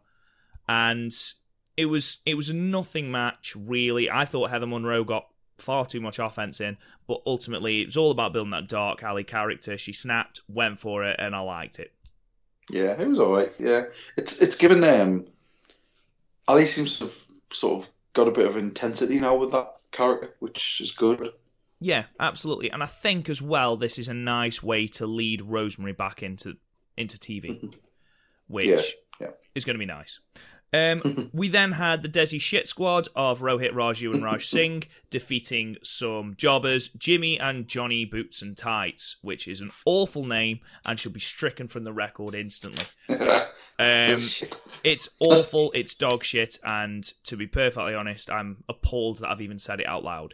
and 0.67 1.11
it 1.75 1.85
was 1.85 2.17
it 2.25 2.33
was 2.35 2.49
a 2.49 2.53
nothing 2.55 3.11
match 3.11 3.55
really. 3.55 4.09
I 4.09 4.25
thought 4.25 4.49
Heather 4.49 4.65
Monroe 4.67 5.03
got 5.03 5.27
far 5.57 5.85
too 5.85 6.01
much 6.01 6.19
offense 6.19 6.61
in, 6.61 6.77
but 7.07 7.21
ultimately 7.25 7.81
it 7.81 7.87
was 7.87 7.97
all 7.97 8.11
about 8.11 8.33
building 8.33 8.51
that 8.51 8.67
Dark 8.67 9.03
Allie 9.03 9.23
character. 9.23 9.77
She 9.77 9.93
snapped, 9.93 10.41
went 10.47 10.79
for 10.79 11.03
it, 11.03 11.15
and 11.19 11.35
I 11.35 11.39
liked 11.39 11.79
it. 11.79 11.93
Yeah, 12.69 12.99
it 12.99 13.07
was 13.07 13.19
all 13.19 13.33
right. 13.33 13.51
Yeah, 13.59 13.85
it's 14.17 14.41
it's 14.41 14.55
given 14.55 14.83
um, 14.83 15.25
Allie 16.47 16.65
seems 16.65 16.99
to 16.99 17.05
have 17.05 17.17
sort 17.51 17.83
of 17.85 17.91
got 18.13 18.27
a 18.27 18.31
bit 18.31 18.45
of 18.45 18.57
intensity 18.57 19.19
now 19.19 19.35
with 19.35 19.51
that 19.51 19.75
character, 19.91 20.33
which 20.39 20.81
is 20.81 20.91
good. 20.91 21.31
Yeah, 21.79 22.05
absolutely. 22.19 22.71
And 22.71 22.81
I 22.81 22.87
think 22.87 23.29
as 23.29 23.41
well, 23.41 23.77
this 23.77 23.99
is 23.99 24.07
a 24.07 24.13
nice 24.13 24.63
way 24.63 24.87
to 24.87 25.05
lead 25.05 25.41
Rosemary 25.43 25.93
back 25.93 26.23
into 26.23 26.57
into 26.97 27.17
TV, 27.17 27.73
which 28.47 28.67
Yeah, 28.67 29.27
yeah. 29.27 29.31
is 29.55 29.63
going 29.65 29.75
to 29.75 29.79
be 29.79 29.85
nice. 29.85 30.19
Um, 30.73 31.29
we 31.33 31.47
then 31.47 31.71
had 31.73 32.01
the 32.01 32.09
Desi 32.09 32.39
Shit 32.39 32.67
Squad 32.67 33.07
of 33.15 33.39
Rohit 33.39 33.73
Raju 33.73 34.13
and 34.13 34.23
Raj 34.23 34.45
Singh 34.45 34.83
defeating 35.09 35.77
some 35.81 36.35
jobbers, 36.37 36.89
Jimmy 36.89 37.39
and 37.39 37.67
Johnny 37.67 38.05
Boots 38.05 38.41
and 38.41 38.57
Tights, 38.57 39.17
which 39.21 39.47
is 39.47 39.61
an 39.61 39.71
awful 39.85 40.25
name 40.25 40.59
and 40.85 40.99
should 40.99 41.13
be 41.13 41.19
stricken 41.19 41.67
from 41.67 41.83
the 41.83 41.93
record 41.93 42.35
instantly. 42.35 42.85
Um, 43.79 44.17
it's 44.83 45.09
awful. 45.19 45.71
It's 45.73 45.93
dog 45.93 46.23
shit. 46.23 46.57
And 46.63 47.03
to 47.25 47.37
be 47.37 47.45
perfectly 47.45 47.93
honest, 47.93 48.31
I'm 48.31 48.63
appalled 48.67 49.19
that 49.19 49.29
I've 49.29 49.41
even 49.41 49.59
said 49.59 49.79
it 49.79 49.87
out 49.87 50.03
loud. 50.03 50.33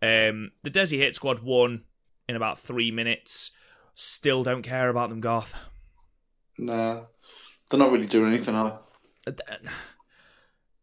Um, 0.00 0.52
the 0.62 0.70
Desi 0.70 0.98
Hit 0.98 1.14
Squad 1.14 1.42
won 1.42 1.82
in 2.28 2.36
about 2.36 2.58
three 2.58 2.92
minutes. 2.92 3.50
Still 3.94 4.44
don't 4.44 4.62
care 4.62 4.88
about 4.88 5.08
them, 5.08 5.20
Garth. 5.20 5.56
Nah, 6.56 7.02
they're 7.68 7.80
not 7.80 7.90
really 7.90 8.06
doing 8.06 8.28
anything, 8.28 8.54
are 8.54 8.80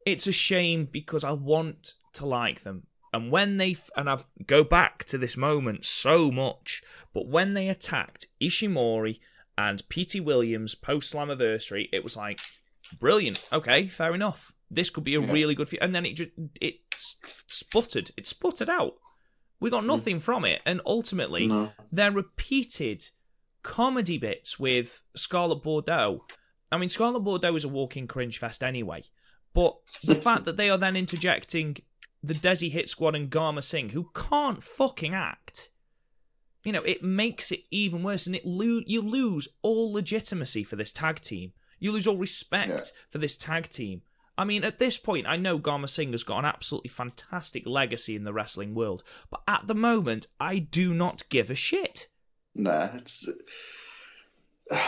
It's 0.06 0.28
a 0.28 0.32
shame 0.32 0.88
because 0.92 1.24
I 1.24 1.32
want 1.32 1.94
to 2.14 2.26
like 2.26 2.62
them. 2.62 2.88
And 3.14 3.30
when 3.32 3.58
they 3.58 3.72
f- 3.72 3.90
and 3.96 4.10
I've 4.10 4.26
go 4.48 4.64
back 4.64 5.04
to 5.06 5.18
this 5.18 5.36
moment 5.38 5.86
so 5.86 6.32
much, 6.32 6.82
but 7.14 7.28
when 7.28 7.54
they 7.54 7.68
attacked 7.68 8.28
Ishimori 8.42 9.20
and 9.58 9.88
Petey 9.90 10.20
Williams 10.20 10.76
post 10.76 11.14
Slammiversary, 11.14 11.90
it 11.92 12.04
was 12.04 12.16
like 12.16 12.40
brilliant. 13.00 13.48
Okay, 13.52 13.86
fair 13.88 14.16
enough. 14.16 14.54
This 14.70 14.90
could 14.90 15.04
be 15.04 15.16
a 15.16 15.22
Yeah. 15.22 15.32
really 15.32 15.56
good. 15.56 15.70
Fe- 15.70 15.80
and 15.82 15.94
then 15.94 16.06
it 16.06 16.16
just 16.16 16.32
it 16.62 16.76
sputtered. 16.98 18.12
It 18.18 18.26
sputtered 18.26 18.70
out. 18.70 18.96
We 19.60 19.70
got 19.70 19.84
mm. 19.84 19.88
nothing 19.88 20.20
from 20.20 20.46
it, 20.46 20.62
and 20.66 20.82
ultimately? 20.86 21.48
No. 21.48 21.74
their 21.92 22.12
repeated 22.12 23.10
comedy 23.62 24.18
bits 24.18 24.58
with 24.58 25.04
Scarlett 25.16 25.62
Bordeaux 25.62 26.26
I 26.72 26.78
mean, 26.78 26.90
Scarlett 26.90 27.24
Bordeaux 27.24 27.56
is 27.56 27.64
a 27.64 27.70
walking 27.70 28.08
cringe 28.08 28.38
fest 28.38 28.64
anyway. 28.64 29.04
But 29.54 29.78
the 30.04 30.16
fact 30.28 30.46
that 30.46 30.58
they 30.58 30.70
are 30.70 30.78
then 30.78 30.96
interjecting 30.96 31.78
the 32.24 32.34
Desi 32.34 32.72
Hit 32.72 32.88
Squad 32.90 33.16
and 33.16 33.30
Gama 33.30 33.62
Singh, 33.62 33.90
who 33.90 34.10
can't 34.14 34.62
fucking 34.64 35.14
act, 35.14 35.70
you 36.64 36.72
know, 36.72 36.84
it 36.84 37.04
makes 37.04 37.52
it 37.52 37.62
even 37.72 38.04
worse, 38.04 38.28
and 38.28 38.36
it 38.36 38.46
lo- 38.46 38.84
you 38.86 39.02
lose 39.02 39.48
all 39.64 39.92
legitimacy 39.92 40.64
for 40.64 40.76
this 40.76 40.92
tag 40.92 41.20
team. 41.20 41.54
You 41.80 41.92
lose 41.92 42.06
all 42.08 42.18
respect 42.18 42.70
Yeah. 42.70 43.02
for 43.10 43.18
this 43.18 43.36
tag 43.36 43.68
team. 43.70 44.04
I 44.38 44.44
mean, 44.46 44.64
at 44.64 44.78
this 44.80 44.98
point, 44.98 45.26
I 45.28 45.36
know 45.38 45.58
Gama 45.58 45.88
Singh 45.88 46.12
has 46.12 46.24
got 46.24 46.40
an 46.40 46.46
absolutely 46.46 46.90
fantastic 46.90 47.66
legacy 47.68 48.16
in 48.16 48.24
the 48.24 48.34
wrestling 48.34 48.74
world, 48.76 49.04
but 49.30 49.42
at 49.48 49.66
the 49.68 49.74
moment, 49.76 50.28
I 50.40 50.60
do 50.60 50.94
not 50.94 51.28
give 51.30 51.50
a 51.50 51.56
shit. 51.56 52.08
Nah, 52.56 52.90
it's 52.96 53.28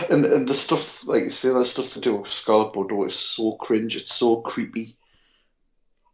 and 0.10 0.26
and 0.26 0.48
the 0.48 0.54
stuff 0.54 1.06
like 1.08 1.24
you 1.24 1.30
say 1.30 1.50
the 1.50 1.66
stuff 1.66 1.92
to 1.94 2.00
do 2.00 2.16
with 2.16 2.32
Scarlett 2.32 2.74
Bordeaux 2.74 3.04
is 3.06 3.16
so 3.16 3.54
cringe. 3.54 3.96
It's 3.96 4.14
so 4.14 4.38
creepy 4.42 4.98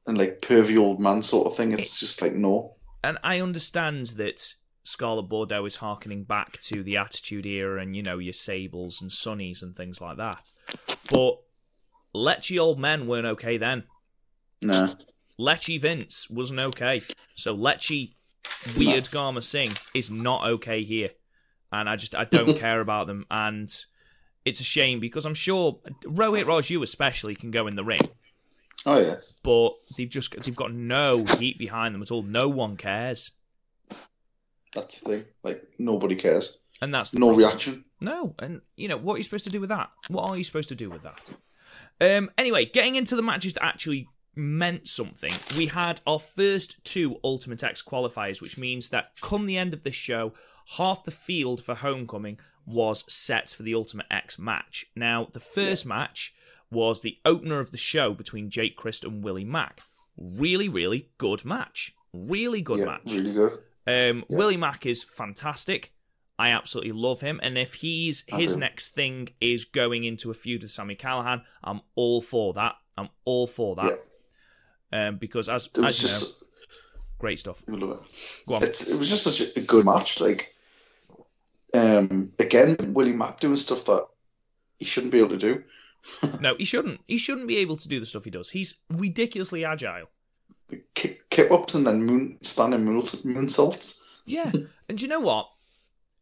and 0.07 0.17
like 0.17 0.41
pervy 0.41 0.77
old 0.77 0.99
man 0.99 1.21
sort 1.21 1.47
of 1.47 1.55
thing. 1.55 1.71
It's, 1.71 1.79
It's- 1.79 1.99
just 1.99 2.21
like 2.21 2.33
no. 2.33 2.75
and 3.03 3.17
I 3.23 3.39
understand 3.41 4.07
that 4.17 4.53
Scarlett 4.83 5.29
Bordeaux 5.29 5.65
is 5.65 5.75
harkening 5.75 6.23
back 6.23 6.59
to 6.61 6.81
the 6.83 6.97
Attitude 6.97 7.45
Era 7.45 7.81
and 7.81 7.95
you 7.95 8.01
know 8.01 8.17
your 8.17 8.33
Sables 8.33 9.01
and 9.01 9.11
Sunnies 9.11 9.61
and 9.61 9.75
things 9.75 10.01
like 10.01 10.17
that, 10.17 10.51
but 11.11 11.37
Lechy 12.15 12.59
Old 12.59 12.79
Men 12.79 13.05
weren't 13.05 13.27
okay 13.27 13.57
then. 13.57 13.83
Nah. 14.61 14.87
Lechy 15.39 15.79
Vince 15.79 16.27
wasn't 16.29 16.61
okay, 16.61 17.03
so 17.35 17.55
Lechy 17.55 18.15
Weird 18.77 19.09
Gama 19.11 19.41
Singh 19.43 19.71
is 19.93 20.09
not 20.09 20.43
okay 20.49 20.83
here, 20.83 21.11
and 21.71 21.89
I 21.89 21.95
just 21.95 22.15
I 22.15 22.23
don't 22.23 22.57
care 22.57 22.81
about 22.81 23.07
them, 23.07 23.25
and 23.31 23.73
it's 24.45 24.59
a 24.59 24.63
shame 24.63 24.99
because 24.99 25.25
I'm 25.25 25.33
sure 25.35 25.79
Rohit 26.03 26.45
Raj, 26.45 26.69
you 26.69 26.81
especially, 26.83 27.35
can 27.35 27.51
go 27.51 27.67
in 27.67 27.75
the 27.75 27.83
ring, 27.83 27.99
Oh 28.85 28.99
yeah. 28.99 29.15
but 29.43 29.73
they've 29.97 30.09
just 30.09 30.31
they've 30.39 30.55
got 30.55 30.73
no 30.73 31.25
heat 31.39 31.57
behind 31.59 31.93
them 31.93 32.01
at 32.01 32.11
all. 32.11 32.23
No 32.23 32.47
one 32.49 32.77
cares, 32.77 33.31
That's 34.73 35.01
the 35.01 35.09
thing. 35.09 35.25
Like 35.43 35.63
nobody 35.77 36.15
cares. 36.15 36.57
and 36.81 36.93
that's 36.93 37.11
the 37.11 37.19
No 37.19 37.27
problem. 37.27 37.45
reaction. 37.47 37.85
No, 38.01 38.33
and 38.39 38.61
you 38.77 38.87
know 38.87 38.97
what 38.97 39.15
are 39.15 39.17
you 39.17 39.23
supposed 39.23 39.43
to 39.45 39.49
do 39.51 39.59
with 39.59 39.69
that? 39.69 39.89
What 40.07 40.29
are 40.29 40.37
you 40.37 40.43
supposed 40.43 40.69
to 40.69 40.75
do 40.75 40.89
with 40.89 41.03
that? 41.03 41.29
Um. 42.01 42.29
Anyway, 42.37 42.65
getting 42.65 42.95
into 42.95 43.15
the 43.15 43.21
matches 43.21 43.53
that 43.55 43.65
actually 43.65 44.07
meant 44.39 44.87
something, 44.87 45.31
we 45.57 45.67
had 45.67 46.01
our 46.07 46.19
first 46.19 46.83
two 46.83 47.19
Ultimate 47.23 47.63
X 47.63 47.83
qualifiers, 47.83 48.41
which 48.41 48.57
means 48.57 48.89
that 48.89 49.11
come 49.21 49.45
the 49.45 49.57
end 49.57 49.73
of 49.73 49.83
this 49.83 49.95
show, 49.95 50.33
half 50.77 51.03
the 51.03 51.11
field 51.11 51.61
for 51.61 51.75
Homecoming 51.75 52.39
was 52.65 53.03
set 53.11 53.49
for 53.49 53.63
the 53.63 53.75
Ultimate 53.75 54.07
X 54.09 54.39
match. 54.39 54.85
Now, 54.95 55.27
the 55.31 55.39
first 55.39 55.85
match 55.85 56.33
was 56.71 57.01
the 57.01 57.17
opener 57.25 57.59
of 57.59 57.71
the 57.71 57.77
show 57.77 58.13
between 58.13 58.49
Jake 58.49 58.75
Crist 58.75 59.03
and 59.03 59.23
Willie 59.23 59.45
Mack. 59.45 59.81
Really, 60.17 60.69
really 60.69 61.09
good 61.17 61.43
match. 61.45 61.95
Really 62.13 62.61
good 62.61 62.79
yeah, 62.79 62.85
match. 62.85 63.11
really 63.11 63.33
good. 63.33 63.53
Um, 63.87 64.25
Yeah. 64.29 64.37
Willie 64.37 64.57
Mack 64.57 64.85
is 64.85 65.03
fantastic. 65.03 65.93
I 66.37 66.49
absolutely 66.49 66.93
love 66.93 67.19
him, 67.19 67.39
and 67.43 67.57
if 67.57 67.75
he's 67.75 68.23
I 68.31 68.37
his 68.37 68.53
do. 68.53 68.61
next 68.61 68.89
thing 68.95 69.29
is 69.41 69.65
going 69.65 70.05
into 70.05 70.31
a 70.31 70.33
feud 70.33 70.61
with 70.61 70.71
Sami 70.71 70.95
Callihan, 70.95 71.41
I'm 71.63 71.81
all 71.95 72.21
for 72.21 72.53
that. 72.53 72.75
I'm 72.97 73.09
all 73.25 73.45
for 73.45 73.75
that. 73.75 73.99
Um, 74.91 75.17
because 75.17 75.49
as 75.49 75.67
It 75.67 75.77
was 75.77 75.91
as 75.91 76.01
you 76.01 76.07
know, 76.07 76.13
just 76.13 76.43
great 77.19 77.39
stuff. 77.39 77.63
It. 77.67 77.79
Go 77.79 78.55
on. 78.55 78.63
It's 78.63 78.89
it 78.89 78.97
was 78.97 79.09
just 79.09 79.23
such 79.23 79.55
a, 79.55 79.61
good 79.61 79.85
match. 79.85 80.19
Like 80.19 80.55
um 81.73 82.31
again, 82.39 82.77
Willie 82.93 83.13
Mack 83.13 83.39
doing 83.39 83.55
stuff 83.55 83.85
that 83.85 84.07
he 84.79 84.85
shouldn't 84.85 85.11
be 85.11 85.19
able 85.19 85.29
to 85.29 85.37
do. 85.37 85.63
No, 86.39 86.55
he 86.55 86.63
shouldn't. 86.63 87.01
He 87.07 87.17
shouldn't 87.17 87.47
be 87.47 87.57
able 87.57 87.75
to 87.75 87.89
do 87.89 87.99
the 87.99 88.05
stuff 88.05 88.23
he 88.23 88.31
does. 88.31 88.51
He's 88.51 88.79
ridiculously 88.89 89.65
agile. 89.65 90.09
Kick, 90.95 91.29
kick 91.29 91.51
ups 91.51 91.75
and 91.75 91.85
then 91.85 92.05
moon 92.05 92.37
standing 92.41 92.85
moon 92.85 93.01
moonsaults. 93.01 94.21
Yeah, 94.25 94.49
and 94.89 94.97
do 94.97 95.03
you 95.03 95.09
know 95.09 95.19
what? 95.19 95.49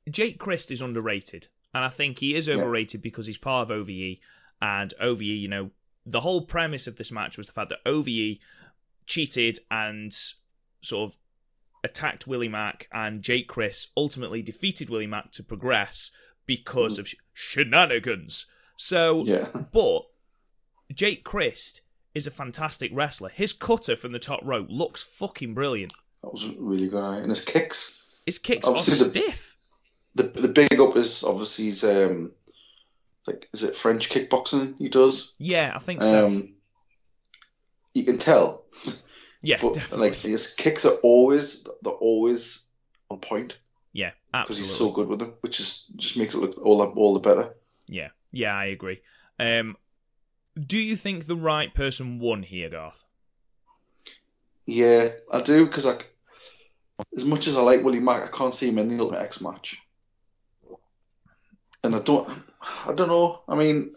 Jake 0.09 0.39
Crist 0.39 0.71
is 0.71 0.81
underrated, 0.81 1.47
and 1.75 1.85
I 1.85 1.89
think 1.89 2.17
he 2.17 2.33
is 2.33 2.49
overrated 2.49 3.03
because 3.03 3.27
he's 3.27 3.37
part 3.37 3.69
of 3.69 3.71
OVE, 3.71 4.17
and 4.61 4.93
OVE, 4.99 5.21
you 5.21 5.47
know, 5.47 5.69
the 6.09 6.21
whole 6.21 6.41
premise 6.41 6.87
of 6.87 6.95
this 6.95 7.11
match 7.11 7.37
was 7.37 7.47
the 7.47 7.53
fact 7.53 7.69
that 7.69 7.79
OVE 7.85 8.37
cheated 9.05 9.59
and 9.69 10.11
sort 10.81 11.11
of 11.11 11.17
attacked 11.83 12.27
Willie 12.27 12.47
Mack, 12.49 12.87
and 12.91 13.21
Jake 13.21 13.47
Crist 13.47 13.91
ultimately 13.95 14.41
defeated 14.41 14.89
Willie 14.89 15.07
Mack 15.07 15.31
to 15.33 15.43
progress 15.43 16.11
because 16.45 16.97
of 16.97 17.07
sh- 17.07 17.15
shenanigans. 17.33 18.45
So, 18.77 19.25
Yeah. 19.25 19.47
but 19.73 20.03
Jake 20.93 21.23
Crist 21.23 21.81
is 22.15 22.25
a 22.25 22.31
fantastic 22.31 22.91
wrestler. 22.93 23.29
His 23.29 23.53
cutter 23.53 23.95
from 23.95 24.11
the 24.11 24.19
top 24.19 24.39
rope 24.43 24.67
looks 24.69 25.03
fucking 25.03 25.53
brilliant. 25.53 25.93
That 26.23 26.31
was 26.31 26.47
really 26.57 26.87
good. 26.87 27.03
And 27.03 27.29
his 27.29 27.43
kicks. 27.45 28.21
His 28.25 28.39
kicks 28.39 28.65
are 28.67 28.71
Obviously 28.71 29.09
the- 29.09 29.11
stiff. 29.31 29.55
The 30.15 30.23
the 30.23 30.47
big 30.47 30.79
up 30.79 30.95
is 30.95 31.23
obviously 31.23 31.65
he's 31.65 31.83
um 31.83 32.31
like 33.27 33.49
is 33.53 33.63
it 33.63 33.75
French 33.75 34.09
kickboxing 34.09 34.75
he 34.77 34.89
does? 34.89 35.35
Yeah, 35.37 35.73
I 35.75 35.79
think 35.79 36.03
so. 36.03 36.25
Um 36.27 36.53
you 37.93 38.03
can 38.03 38.17
tell. 38.17 38.63
yeah, 39.41 39.57
But 39.61 39.73
definitely. 39.73 40.09
like 40.09 40.17
his 40.19 40.53
kicks 40.53 40.85
are 40.85 40.95
always 41.03 41.63
they're 41.81 41.93
always 41.93 42.65
on 43.09 43.19
point 43.19 43.57
yeah, 43.93 44.11
absolutely. 44.33 44.43
because 44.43 44.57
he's 44.57 44.77
so 44.77 44.91
good 44.91 45.07
with 45.07 45.19
them, 45.19 45.33
which 45.41 45.59
is 45.59 45.87
just 45.95 46.17
makes 46.17 46.35
it 46.35 46.39
look 46.39 46.53
all 46.63 46.77
that 46.79 46.89
all 46.89 47.13
the 47.15 47.19
better. 47.19 47.55
Yeah, 47.87 48.09
yeah, 48.31 48.53
I 48.55 48.65
agree. 48.65 49.01
Um, 49.39 49.75
do 50.59 50.77
you 50.77 50.95
think 50.95 51.25
the 51.25 51.35
right 51.35 51.73
person 51.73 52.19
won 52.19 52.43
here, 52.43 52.69
Garth? 52.69 53.03
Yeah, 54.65 55.09
I 55.31 55.41
do 55.41 55.65
because 55.65 55.85
like 55.85 56.13
as 57.15 57.25
much 57.25 57.47
as 57.47 57.57
I 57.57 57.61
like 57.61 57.83
Willie 57.83 57.99
Mack, 57.99 58.23
I 58.23 58.27
can't 58.37 58.53
see 58.53 58.67
him 58.69 58.77
in 58.77 58.89
the 58.89 58.99
Ultimate 58.99 59.21
X 59.21 59.41
match. 59.41 59.81
And 61.87 61.95
I 61.95 61.99
don't, 61.99 62.27
I 62.85 62.93
don't 62.93 63.07
know. 63.09 63.43
I 63.47 63.55
mean, 63.55 63.95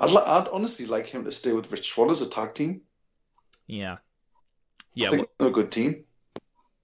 I'd 0.00 0.10
li- 0.10 0.22
I'd 0.24 0.46
honestly 0.52 0.86
like 0.86 1.08
him 1.08 1.24
to 1.24 1.32
stay 1.32 1.52
with 1.52 1.72
Rich 1.72 1.88
Swann 1.90 2.08
as 2.10 2.22
a 2.22 2.30
tag 2.30 2.54
team. 2.54 2.82
Yeah, 3.66 3.98
I 5.00 5.04
yeah. 5.04 5.06
think 5.06 5.20
Well, 5.20 5.28
they're 5.38 5.48
a 5.48 5.52
good 5.52 5.70
team. 5.70 6.04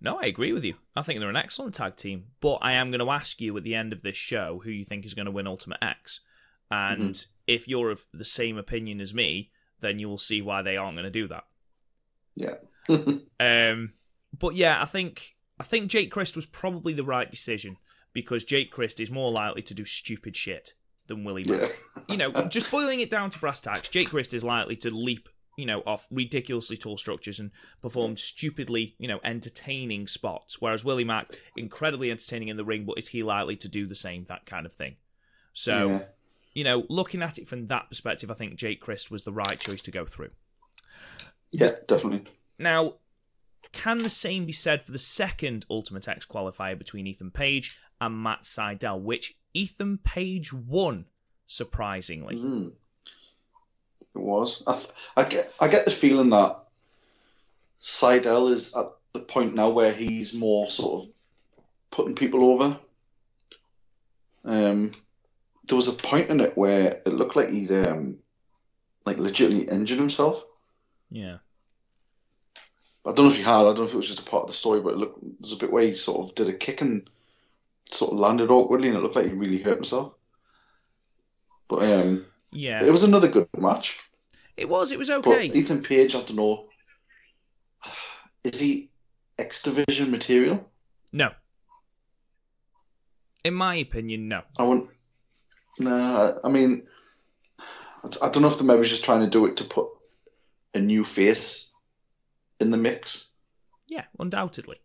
no, 0.00 0.18
I 0.18 0.26
agree 0.26 0.52
with 0.52 0.64
you. 0.64 0.74
I 0.96 1.02
think 1.02 1.20
they're 1.20 1.28
an 1.28 1.36
excellent 1.36 1.74
tag 1.74 1.96
team. 1.96 2.26
But 2.40 2.56
I 2.62 2.72
am 2.72 2.90
going 2.90 3.00
to 3.00 3.10
ask 3.10 3.40
you 3.40 3.56
at 3.56 3.64
the 3.64 3.74
end 3.74 3.92
of 3.92 4.02
this 4.02 4.16
show 4.16 4.60
who 4.64 4.70
you 4.70 4.84
think 4.84 5.04
is 5.04 5.14
going 5.14 5.26
to 5.26 5.32
win 5.32 5.46
Ultimate 5.46 5.82
X, 5.82 6.20
and 6.70 7.14
Mm-hmm. 7.14 7.30
if 7.46 7.68
you're 7.68 7.90
of 7.90 8.04
the 8.12 8.24
same 8.24 8.56
opinion 8.56 9.00
as 9.00 9.12
me, 9.14 9.50
then 9.80 9.98
you 9.98 10.08
will 10.08 10.18
see 10.18 10.40
why 10.42 10.62
they 10.62 10.76
aren't 10.76 10.96
going 10.96 11.04
to 11.04 11.10
do 11.10 11.28
that. 11.28 11.44
Yeah, 12.34 12.56
Um, 13.38 13.94
but 14.38 14.54
yeah, 14.54 14.80
I 14.80 14.84
think 14.84 15.36
I 15.58 15.64
think 15.64 15.90
Jake 15.90 16.10
Crist 16.10 16.36
was 16.36 16.46
probably 16.46 16.92
the 16.92 17.04
right 17.04 17.30
decision 17.30 17.76
because 18.12 18.44
Jake 18.44 18.70
Crist 18.70 19.00
is 19.00 19.10
more 19.10 19.30
likely 19.30 19.62
to 19.62 19.74
do 19.74 19.84
stupid 19.84 20.36
shit 20.36 20.74
than 21.06 21.24
Willie 21.24 21.44
Mack. 21.44 21.60
yeah, 21.60 22.02
you 22.08 22.16
know, 22.16 22.30
just 22.48 22.70
boiling 22.70 23.00
it 23.00 23.10
down 23.10 23.30
to 23.30 23.38
brass 23.38 23.60
tacks, 23.60 23.88
Jake 23.88 24.10
Crist 24.10 24.34
is 24.34 24.44
likely 24.44 24.76
to 24.76 24.90
leap, 24.90 25.28
you 25.56 25.66
know, 25.66 25.82
off 25.86 26.06
ridiculously 26.10 26.76
tall 26.76 26.96
structures 26.96 27.38
and 27.38 27.50
perform 27.82 28.16
stupidly, 28.16 28.94
you 28.98 29.08
know, 29.08 29.20
entertaining 29.24 30.06
spots. 30.06 30.60
Whereas 30.60 30.84
Willie 30.84 31.04
Mack, 31.04 31.36
incredibly 31.56 32.10
entertaining 32.10 32.48
in 32.48 32.56
the 32.56 32.64
ring, 32.64 32.84
but 32.84 32.98
is 32.98 33.08
he 33.08 33.22
likely 33.22 33.56
to 33.56 33.68
do 33.68 33.86
the 33.86 33.94
same, 33.94 34.24
that 34.24 34.46
kind 34.46 34.66
of 34.66 34.72
thing? 34.72 34.96
So, 35.52 35.88
yeah. 35.88 36.02
you 36.54 36.64
know, 36.64 36.84
looking 36.88 37.22
at 37.22 37.38
it 37.38 37.48
from 37.48 37.66
that 37.66 37.88
perspective, 37.88 38.30
I 38.30 38.34
think 38.34 38.56
Jake 38.56 38.80
Crist 38.80 39.10
was 39.10 39.22
the 39.22 39.32
right 39.32 39.58
choice 39.58 39.82
to 39.82 39.90
go 39.90 40.04
through. 40.04 40.30
yeah, 41.52 41.72
definitely. 41.86 42.30
Now, 42.58 42.94
can 43.72 43.98
the 43.98 44.10
same 44.10 44.46
be 44.46 44.52
said 44.52 44.82
for 44.82 44.92
the 44.92 44.98
second 44.98 45.64
Ultimate 45.70 46.08
X 46.08 46.26
qualifier 46.26 46.76
between 46.76 47.06
Ethan 47.06 47.30
Page 47.30 47.78
and 48.00 48.22
Matt 48.22 48.42
Sydal, 48.42 49.00
which 49.00 49.36
Ethan 49.54 49.98
Page 49.98 50.52
won, 50.52 51.06
surprisingly? 51.46 52.36
Mm. 52.36 52.72
It 54.14 54.18
was. 54.18 54.62
I, 54.66 54.74
th- 54.74 54.92
I 55.16 55.24
get. 55.24 55.54
I 55.60 55.68
get 55.68 55.84
the 55.84 55.90
feeling 55.90 56.30
that 56.30 56.64
Sydal 57.80 58.50
is 58.50 58.74
at 58.74 58.86
the 59.12 59.20
point 59.20 59.54
now 59.54 59.70
where 59.70 59.92
he's 59.92 60.34
more 60.34 60.68
sort 60.68 61.04
of 61.04 61.10
putting 61.90 62.14
people 62.14 62.44
over. 62.44 62.78
Um, 64.44 64.92
there 65.66 65.76
was 65.76 65.88
a 65.88 65.92
point 65.92 66.30
in 66.30 66.40
it 66.40 66.56
where 66.56 67.00
it 67.04 67.08
looked 67.08 67.36
like 67.36 67.50
he'd 67.50 67.70
um, 67.70 68.18
like 69.04 69.18
legitimately 69.18 69.72
injured 69.72 69.98
himself. 69.98 70.44
Yeah. 71.10 71.38
I 73.06 73.12
don't 73.12 73.26
know 73.26 73.30
if 73.30 73.36
he 73.36 73.42
had. 73.42 73.60
I 73.60 73.62
don't 73.62 73.78
know 73.78 73.84
if 73.84 73.94
it 73.94 73.96
was 73.96 74.08
just 74.08 74.20
a 74.20 74.30
part 74.30 74.42
of 74.42 74.48
the 74.48 74.54
story, 74.54 74.80
but 74.80 74.94
it 74.94 74.98
looked 74.98 75.20
there 75.20 75.30
was 75.40 75.52
a 75.52 75.56
bit 75.56 75.72
where 75.72 75.84
he 75.84 75.94
sort 75.94 76.28
of 76.28 76.34
did 76.34 76.48
a 76.48 76.52
kick 76.52 76.80
and 76.80 77.08
sort 77.92 78.12
of 78.12 78.18
landed 78.18 78.50
awkwardly, 78.50 78.88
and 78.88 78.96
it 78.96 79.00
looked 79.00 79.16
like 79.16 79.26
he 79.26 79.32
really 79.32 79.58
hurt 79.58 79.76
himself. 79.76 80.14
But 81.68 81.82
um, 81.82 82.26
Yeah. 82.50 82.84
it 82.84 82.90
was 82.90 83.04
another 83.04 83.28
good 83.28 83.48
match. 83.56 83.98
It 84.56 84.68
was. 84.68 84.92
It 84.92 84.98
was 84.98 85.08
But 85.08 85.26
okay. 85.26 85.46
Ethan 85.46 85.82
Page, 85.82 86.14
I 86.14 86.20
don't 86.22 86.36
know. 86.36 86.68
Is 88.44 88.60
he 88.60 88.90
X 89.38 89.62
Division 89.62 90.10
material? 90.10 90.68
No. 91.12 91.30
In 93.44 93.54
my 93.54 93.76
opinion, 93.76 94.28
no. 94.28 94.42
I 94.58 94.64
wouldn't. 94.64 94.90
Nah, 95.78 96.32
I 96.44 96.48
mean, 96.50 96.82
I 97.58 98.28
don't 98.28 98.42
know 98.42 98.48
if 98.48 98.58
the 98.58 98.64
maybe 98.64 98.82
just 98.82 99.04
trying 99.04 99.20
to 99.20 99.30
do 99.30 99.46
it 99.46 99.58
to 99.58 99.64
put 99.64 99.88
a 100.74 100.80
new 100.80 101.04
face 101.04 101.70
in 102.60 102.70
the 102.70 102.76
mix. 102.76 103.30
Yeah, 103.88 104.04
undoubtedly. 104.18 104.76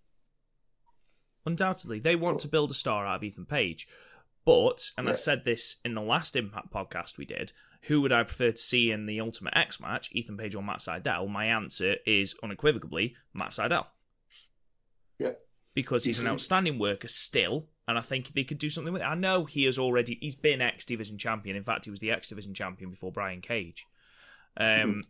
Undoubtedly. 1.46 2.00
They 2.00 2.16
want 2.16 2.40
to 2.40 2.48
build 2.48 2.72
a 2.72 2.76
star 2.76 3.06
out 3.06 3.18
of 3.18 3.24
Ethan 3.24 3.46
Page. 3.46 3.88
But, 4.46 4.92
and 4.98 5.10
I 5.10 5.16
said 5.16 5.44
this 5.44 5.78
in 5.84 5.96
the 5.96 6.02
last 6.02 6.36
Impact 6.36 6.72
podcast 6.72 7.18
we 7.18 7.26
did, 7.26 7.52
who 7.84 8.02
would 8.02 8.12
I 8.12 8.24
prefer 8.24 8.52
to 8.52 8.58
see 8.58 8.92
in 8.92 9.06
the 9.06 9.20
Ultimate 9.20 9.58
X 9.58 9.80
match, 9.80 10.10
Ethan 10.12 10.38
Page 10.38 10.54
or 10.54 10.64
Matt 10.64 10.80
Sydal? 10.80 11.30
My 11.30 11.46
answer 11.46 11.96
is 12.06 12.36
unequivocally 12.44 13.16
Matt 13.34 13.50
Sydal. 13.50 13.86
Yeah. 15.18 15.34
Because 15.74 16.04
he's 16.04 16.20
an 16.20 16.28
outstanding 16.28 16.80
worker 16.80 17.08
still, 17.08 17.68
and 17.88 17.98
I 17.98 18.02
think 18.02 18.34
they 18.34 18.44
could 18.44 18.60
do 18.60 18.70
something 18.70 18.94
with 18.94 19.02
it. 19.02 19.06
I 19.06 19.16
know 19.16 19.46
he 19.46 19.64
has 19.66 19.78
already, 19.78 20.18
he's 20.22 20.36
been 20.36 20.62
X 20.62 20.86
Division 20.86 21.18
champion. 21.18 21.56
In 21.56 21.64
fact, 21.64 21.86
he 21.86 21.92
was 21.92 22.00
the 22.00 22.12
X 22.12 22.30
Division 22.30 22.54
champion 22.54 22.92
before 22.92 23.12
Brian 23.12 23.42
Cage. 23.42 23.86
Um, 24.58 25.02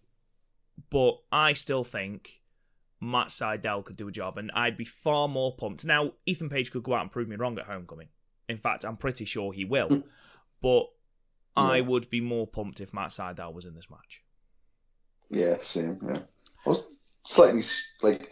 but 0.90 1.20
I 1.32 1.54
still 1.54 1.84
think 1.84 2.42
Matt 3.02 3.28
Sydal 3.28 3.84
could 3.86 3.98
do 3.98 4.08
a 4.08 4.12
job, 4.12 4.38
and 4.38 4.52
I'd 4.54 4.78
be 4.78 4.86
far 4.86 5.28
more 5.28 5.56
pumped. 5.56 5.86
Now, 5.86 6.12
Ethan 6.26 6.50
Page 6.50 6.72
could 6.72 6.84
go 6.84 6.94
out 6.94 7.02
and 7.02 7.12
prove 7.12 7.28
me 7.28 7.36
wrong 7.36 7.58
at 7.60 7.66
Homecoming. 7.66 8.08
In 8.48 8.58
fact, 8.58 8.84
I'm 8.86 8.98
pretty 8.98 9.26
sure 9.26 9.54
he 9.54 9.66
will. 9.66 10.04
but 10.62 10.86
I 11.58 11.82
would 11.82 12.10
be 12.10 12.22
more 12.22 12.48
pumped 12.48 12.82
if 12.82 12.94
Matt 12.94 13.10
Sydal 13.10 13.54
was 13.54 13.66
in 13.66 13.76
this 13.76 13.90
match. 13.90 14.22
Yeah, 15.30 15.58
same. 15.60 16.00
Yeah, 16.06 16.22
I 16.66 16.70
was 16.70 16.86
slightly 17.24 17.62
like 18.02 18.32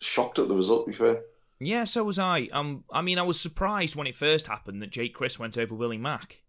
shocked 0.00 0.38
at 0.38 0.48
the 0.48 0.54
result. 0.54 0.86
To 0.86 0.90
be 0.90 0.96
fair, 0.96 1.22
Yeah, 1.60 1.84
so 1.84 2.02
was 2.04 2.18
I. 2.18 2.48
Um, 2.52 2.84
I 2.92 3.02
mean, 3.02 3.18
I 3.18 3.22
was 3.22 3.40
surprised 3.40 3.94
when 3.96 4.06
it 4.06 4.16
first 4.16 4.46
happened 4.48 4.82
that 4.82 4.90
Jake 4.90 5.14
Crist 5.14 5.38
went 5.38 5.56
over 5.56 5.74
Willie 5.74 5.98
Mack. 5.98 6.42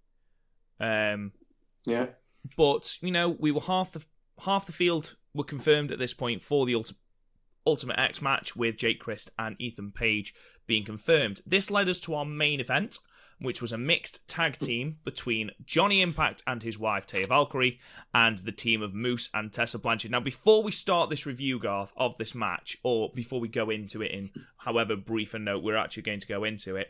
Um, 0.79 1.31
yeah, 1.85 2.07
but 2.57 2.97
you 3.01 3.11
know, 3.11 3.29
we 3.29 3.51
were 3.51 3.61
half 3.61 3.91
the 3.91 4.03
half 4.45 4.65
the 4.65 4.71
field 4.71 5.15
were 5.33 5.43
confirmed 5.43 5.91
at 5.91 5.99
this 5.99 6.13
point 6.13 6.41
for 6.41 6.65
the 6.65 6.73
ulti- 6.73 6.95
Ultimate 7.65 7.99
X 7.99 8.21
match 8.21 8.55
with 8.55 8.77
Jake 8.77 8.99
Crist 8.99 9.31
and 9.37 9.55
Ethan 9.59 9.91
Page 9.91 10.33
being 10.67 10.85
confirmed. 10.85 11.41
This 11.45 11.71
led 11.71 11.89
us 11.89 11.99
to 12.01 12.15
our 12.15 12.25
main 12.25 12.59
event, 12.59 12.99
which 13.39 13.61
was 13.61 13.71
a 13.71 13.77
mixed 13.77 14.27
tag 14.27 14.57
team 14.57 14.97
between 15.03 15.51
Johnny 15.65 16.01
Impact 16.01 16.41
and 16.47 16.63
his 16.63 16.79
wife 16.79 17.05
Taya 17.05 17.27
Valkyrie 17.27 17.79
and 18.13 18.37
the 18.39 18.51
team 18.51 18.81
of 18.81 18.93
Moose 18.93 19.29
and 19.33 19.51
Tessa 19.51 19.77
Blanchard. 19.77 20.11
Now, 20.11 20.21
before 20.21 20.63
we 20.63 20.71
start 20.71 21.09
this 21.09 21.25
review, 21.25 21.59
Garth, 21.59 21.93
of 21.97 22.17
this 22.17 22.33
match, 22.33 22.77
or 22.83 23.11
before 23.13 23.39
we 23.39 23.47
go 23.47 23.69
into 23.69 24.01
it 24.01 24.11
in 24.11 24.31
however 24.57 24.95
brief 24.95 25.33
a 25.33 25.39
note 25.39 25.63
we're 25.63 25.75
actually 25.75 26.03
going 26.03 26.21
to 26.21 26.27
go 26.27 26.43
into 26.43 26.75
it, 26.75 26.89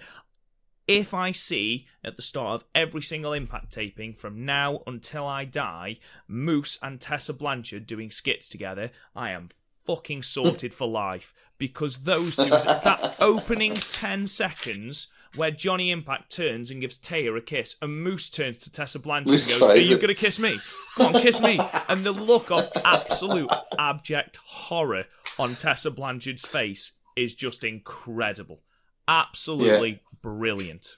if 0.88 1.16
I 1.16 1.32
see 1.32 1.88
at 2.04 2.16
the 2.16 2.22
start 2.22 2.62
of 2.62 2.68
every 2.76 3.02
single 3.02 3.34
Impact 3.34 3.72
taping 3.72 4.14
from 4.14 4.46
now 4.46 4.82
until 4.86 5.26
I 5.26 5.46
die, 5.46 5.98
Moose 6.28 6.78
and 6.84 7.02
Tessa 7.02 7.34
Blanchard 7.34 7.88
doing 7.88 8.12
skits 8.12 8.48
together, 8.48 8.92
I 9.16 9.32
am 9.32 9.50
fucking 9.86 10.24
sorted 10.24 10.74
for 10.74 10.88
life 10.88 11.34
because 11.58 12.04
those 12.04 12.36
two, 12.36 12.45
that 12.45 13.15
opening 13.19 13.74
10 13.74 14.28
seconds 14.28 15.08
where 15.36 15.52
Johnny 15.52 15.91
Impact 15.91 16.32
turns 16.32 16.71
and 16.71 16.80
gives 16.80 16.98
Taya 16.98 17.38
a 17.38 17.41
kiss, 17.41 17.76
and 17.82 18.02
Moose 18.04 18.30
turns 18.30 18.58
to 18.60 18.71
Tessa 18.71 19.00
Blanchard 19.00 19.32
Moose 19.32 19.52
and 19.52 19.60
goes, 19.60 19.69
Are 19.69 19.78
you 19.78 19.95
it." 19.95 20.02
going 20.02 20.08
to 20.08 20.13
kiss 20.13 20.39
me? 20.39 20.58
Come 20.95 21.15
on, 21.15 21.21
kiss 21.21 21.41
me. 21.41 21.60
And 21.89 22.06
the 22.06 22.13
look 22.13 22.52
of 22.52 22.69
absolute 22.86 23.50
abject 23.78 24.38
horror 24.45 25.04
on 25.38 25.50
Tessa 25.50 25.91
Blanchard's 25.91 26.45
face 26.45 26.93
is 27.17 27.36
just 27.36 27.63
incredible. 27.65 28.62
Absolutely 29.08 30.02
brilliant. 30.21 30.98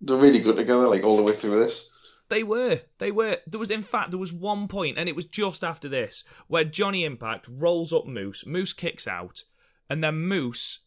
they're 0.00 0.16
really 0.16 0.40
good 0.40 0.56
together. 0.56 0.86
Like 0.88 1.04
all 1.04 1.16
the 1.16 1.22
way 1.22 1.32
through 1.32 1.58
this. 1.58 1.90
They 2.28 2.42
were. 2.42 2.80
They 2.98 3.10
were. 3.10 3.38
There 3.46 3.60
was, 3.60 3.70
in 3.70 3.82
fact, 3.82 4.10
there 4.10 4.18
was 4.18 4.32
one 4.32 4.68
point, 4.68 4.98
and 4.98 5.08
it 5.08 5.16
was 5.16 5.24
just 5.24 5.64
after 5.64 5.88
this, 5.88 6.24
where 6.46 6.64
Johnny 6.64 7.04
Impact 7.04 7.48
rolls 7.50 7.92
up 7.92 8.06
Moose. 8.06 8.46
Moose 8.46 8.72
kicks 8.72 9.08
out, 9.08 9.44
and 9.88 10.04
then 10.04 10.20
Moose 10.20 10.80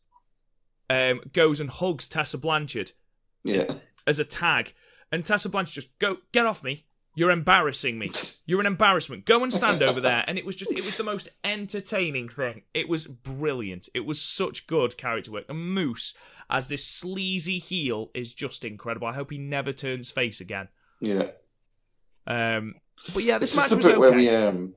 um, 0.90 1.22
goes 1.34 1.60
and 1.60 1.70
hugs 1.70 2.08
Tessa 2.08 2.38
Blanchard 2.38 2.92
Yeah, 3.44 3.66
as 4.06 4.20
a 4.20 4.26
tag, 4.26 4.74
and 5.12 5.26
Tessa 5.26 5.50
Blanchard 5.50 5.74
just 5.74 5.98
go 6.00 6.18
get 6.32 6.46
off 6.46 6.64
me. 6.64 6.86
You're 7.14 7.32
embarrassing 7.32 8.00
me. 8.00 8.10
You're 8.46 8.62
an 8.62 8.66
embarrassment. 8.66 9.26
Go 9.26 9.44
and 9.44 9.52
stand 9.52 9.84
over 9.84 10.00
there. 10.00 10.24
And 10.30 10.38
it 10.38 10.46
was 10.46 10.56
just, 10.56 10.72
it 10.72 10.78
was 10.78 10.96
the 10.96 11.04
most 11.04 11.28
entertaining 11.44 12.30
thing. 12.30 12.62
It 12.74 12.88
was 12.88 13.06
brilliant. 13.06 13.90
It 13.94 14.06
was 14.06 14.22
such 14.22 14.66
good 14.66 14.96
character 14.96 15.32
work. 15.32 15.44
And 15.50 15.74
Moose, 15.74 16.14
as 16.50 16.70
this 16.70 16.86
sleazy 16.88 17.60
heel, 17.60 18.12
is 18.14 18.34
just 18.34 18.64
incredible. 18.64 19.08
I 19.08 19.14
hope 19.14 19.30
he 19.30 19.38
never 19.38 19.74
turns 19.74 20.10
face 20.10 20.40
again. 20.40 20.70
Yeah. 21.02 21.32
Um, 22.28 22.76
but 23.14 23.24
yeah, 23.24 23.38
this, 23.40 23.52
This, 23.54 23.58
match 23.58 23.72
is 23.72 23.78
was 23.78 23.86
the 23.86 23.92
bit 23.92 24.00
where 24.00 24.10
okay. 24.10 24.18
we 24.18 24.30
um, 24.30 24.74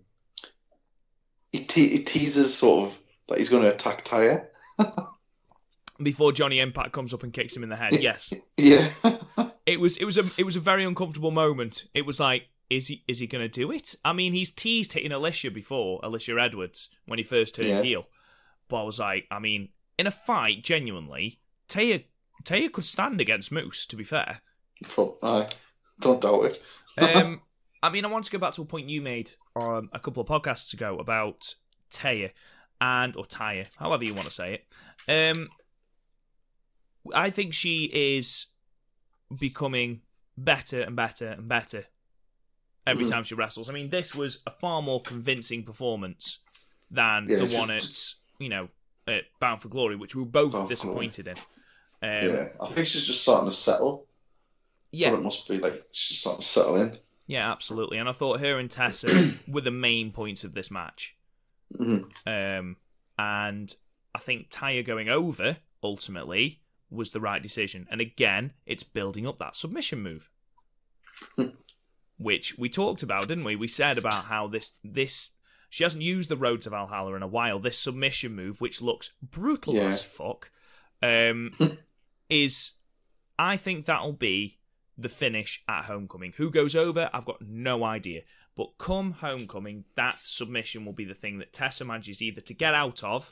he, 1.53 1.61
te- 1.61 1.91
he 1.91 1.99
teases 1.99 2.53
sort 2.57 2.89
of 2.89 2.99
that 3.29 3.39
he's 3.39 3.51
going 3.51 3.63
to 3.63 3.69
attack 3.73 4.03
Tyre. 4.03 4.49
Before 6.03 6.33
Johnny 6.33 6.59
Impact 6.59 6.91
comes 6.93 7.15
up 7.15 7.23
and 7.23 7.33
kicks 7.33 7.57
him 7.57 7.63
in 7.63 7.69
the 7.69 7.77
head. 7.77 7.95
Yes, 8.01 8.33
Yeah, 8.57 8.89
it 9.67 9.79
was. 9.79 9.97
It 9.99 10.05
was 10.05 10.19
a. 10.19 10.25
It 10.37 10.45
was 10.45 10.57
a 10.57 10.61
very 10.61 10.85
uncomfortable 10.85 11.31
moment. 11.31 11.85
It 11.95 12.05
was 12.05 12.19
like, 12.19 12.49
is 12.69 12.89
he? 12.89 13.05
Is 13.07 13.21
he 13.21 13.29
going 13.29 13.45
to 13.45 13.49
do 13.49 13.71
it? 13.71 13.95
I 14.05 14.13
mean, 14.13 14.33
he's 14.33 14.51
teased 14.51 14.95
hitting 14.95 15.13
Alisha 15.13 15.55
before, 15.55 16.01
Alisha 16.01 16.43
Edwards, 16.43 16.89
when 17.07 17.19
he 17.21 17.23
first 17.23 17.55
turned 17.55 17.69
Yeah. 17.69 17.83
heel. 17.83 18.07
But 18.69 18.81
I 18.81 18.83
was 18.83 18.99
like, 18.99 19.27
I 19.31 19.39
mean, 19.39 19.69
in 19.97 20.09
a 20.09 20.11
fight, 20.11 20.65
genuinely, 20.65 21.39
Taya 21.69 22.03
Taya 22.43 22.73
could 22.73 22.85
stand 22.85 23.21
against 23.21 23.53
Moose. 23.53 23.87
To 23.87 23.95
be 23.95 24.03
fair, 24.05 24.41
But, 24.97 25.15
aye, 25.23 25.49
don't 26.01 26.21
doubt 26.21 26.45
it. 26.47 26.63
um, 26.99 27.41
I 27.83 27.91
mean, 27.91 28.05
I 28.05 28.09
want 28.09 28.25
to 28.25 28.31
go 28.31 28.39
back 28.39 28.55
to 28.55 28.63
a 28.63 28.65
point 28.65 28.89
you 28.89 29.03
made 29.03 29.31
um, 29.57 29.91
a 29.93 29.99
couple 29.99 30.23
of 30.23 30.29
podcasts 30.29 30.73
ago 30.73 30.97
about 30.99 31.55
Taya 31.93 32.31
and 32.81 33.15
or 33.17 33.25
Taya, 33.25 33.67
however 33.77 34.05
you 34.05 34.15
want 34.15 34.25
to 34.27 34.31
say 34.33 34.55
it. 35.07 35.33
Um, 35.35 35.49
I 37.15 37.31
think 37.31 37.53
she 37.53 37.85
is 37.85 38.47
becoming 39.39 40.01
better 40.39 40.81
and 40.81 40.97
better 40.97 41.29
and 41.29 41.49
better 41.49 41.85
every 42.87 43.05
Mhm. 43.05 43.11
time 43.11 43.25
she 43.25 43.35
wrestles. 43.35 43.69
I 43.69 43.73
mean, 43.73 43.91
this 43.91 44.15
was 44.15 44.43
a 44.47 44.51
far 44.51 44.81
more 44.83 45.03
convincing 45.03 45.65
performance 45.65 46.39
than 46.91 47.29
Yeah, 47.29 47.39
the 47.39 47.57
one 47.57 47.71
at 47.71 47.85
you 48.39 48.49
know 48.49 48.69
at 49.07 49.25
Bound 49.41 49.61
for 49.61 49.69
Glory, 49.69 49.97
which 49.97 50.15
we 50.15 50.23
were 50.23 50.29
both 50.29 50.53
Bound 50.53 50.69
disappointed 50.69 51.29
in. 51.29 51.37
Um, 52.03 52.35
yeah, 52.37 52.49
I 52.61 52.67
think 52.67 52.87
she's 52.87 53.07
just 53.07 53.23
starting 53.23 53.49
to 53.49 53.55
settle. 53.55 54.07
Yeah, 54.95 55.11
So 55.11 55.15
it 55.17 55.23
must 55.23 55.49
be 55.49 55.59
like 55.59 55.85
she's 55.93 56.19
starting 56.19 56.41
to 56.41 56.47
settle 56.47 56.77
in. 56.81 56.93
Yeah, 57.27 57.51
absolutely. 57.51 57.99
And 57.99 58.09
I 58.09 58.13
thought 58.13 58.41
her 58.41 58.59
and 58.59 58.71
Tessa 58.71 59.33
were 59.49 59.61
the 59.63 59.71
main 59.71 60.13
points 60.13 60.45
of 60.45 60.55
this 60.55 60.71
match. 60.71 61.17
Mhm. 61.75 62.05
Um, 62.27 62.77
and 63.19 63.75
I 64.15 64.19
think 64.19 64.51
Taya 64.51 64.85
going 64.85 65.09
over 65.09 65.57
ultimately 65.83 66.61
was 66.91 67.11
the 67.11 67.21
right 67.21 67.43
decision. 67.43 67.87
And 67.91 68.01
again, 68.01 68.53
it's 68.67 68.83
building 68.85 69.27
up 69.27 69.39
that 69.39 69.57
submission 69.57 70.03
move, 70.03 70.29
which 72.19 72.57
we 72.59 72.69
talked 72.69 73.03
about, 73.03 73.27
didn't 73.29 73.45
we? 73.45 73.57
We 73.57 73.69
said 73.69 73.99
about 73.99 74.25
how 74.27 74.47
this 74.47 74.73
this 74.85 75.31
she 75.71 75.83
hasn't 75.83 76.03
used 76.05 76.29
the 76.29 76.37
Road 76.37 76.61
to 76.63 76.71
Valhalla 76.71 77.15
in 77.15 77.23
a 77.23 77.27
while. 77.27 77.59
This 77.59 77.79
submission 77.79 78.35
move, 78.37 78.61
which 78.61 78.81
looks 78.81 79.11
brutal 79.23 79.75
Yeah. 79.75 79.89
as 79.89 80.05
fuck, 80.05 80.51
um, 81.03 81.51
is 82.29 82.73
I 83.39 83.57
think 83.57 83.87
that'll 83.87 84.13
be 84.13 84.59
the 84.97 85.09
finish 85.09 85.63
at 85.69 85.85
Homecoming. 85.85 86.33
Who 86.37 86.51
goes 86.51 86.77
over? 86.77 87.11
I've 87.13 87.25
got 87.25 87.43
no 87.43 87.85
idea. 87.85 88.23
But 88.57 88.79
come 88.79 89.13
Homecoming, 89.13 89.85
that 89.97 90.15
submission 90.21 90.85
will 90.85 90.93
be 90.93 91.05
the 91.05 91.15
thing 91.15 91.39
that 91.39 91.53
Tessa 91.53 91.85
manages 91.85 92.23
either 92.23 92.41
to 92.43 92.55
get 92.55 92.75
out 92.75 93.03
of, 93.03 93.29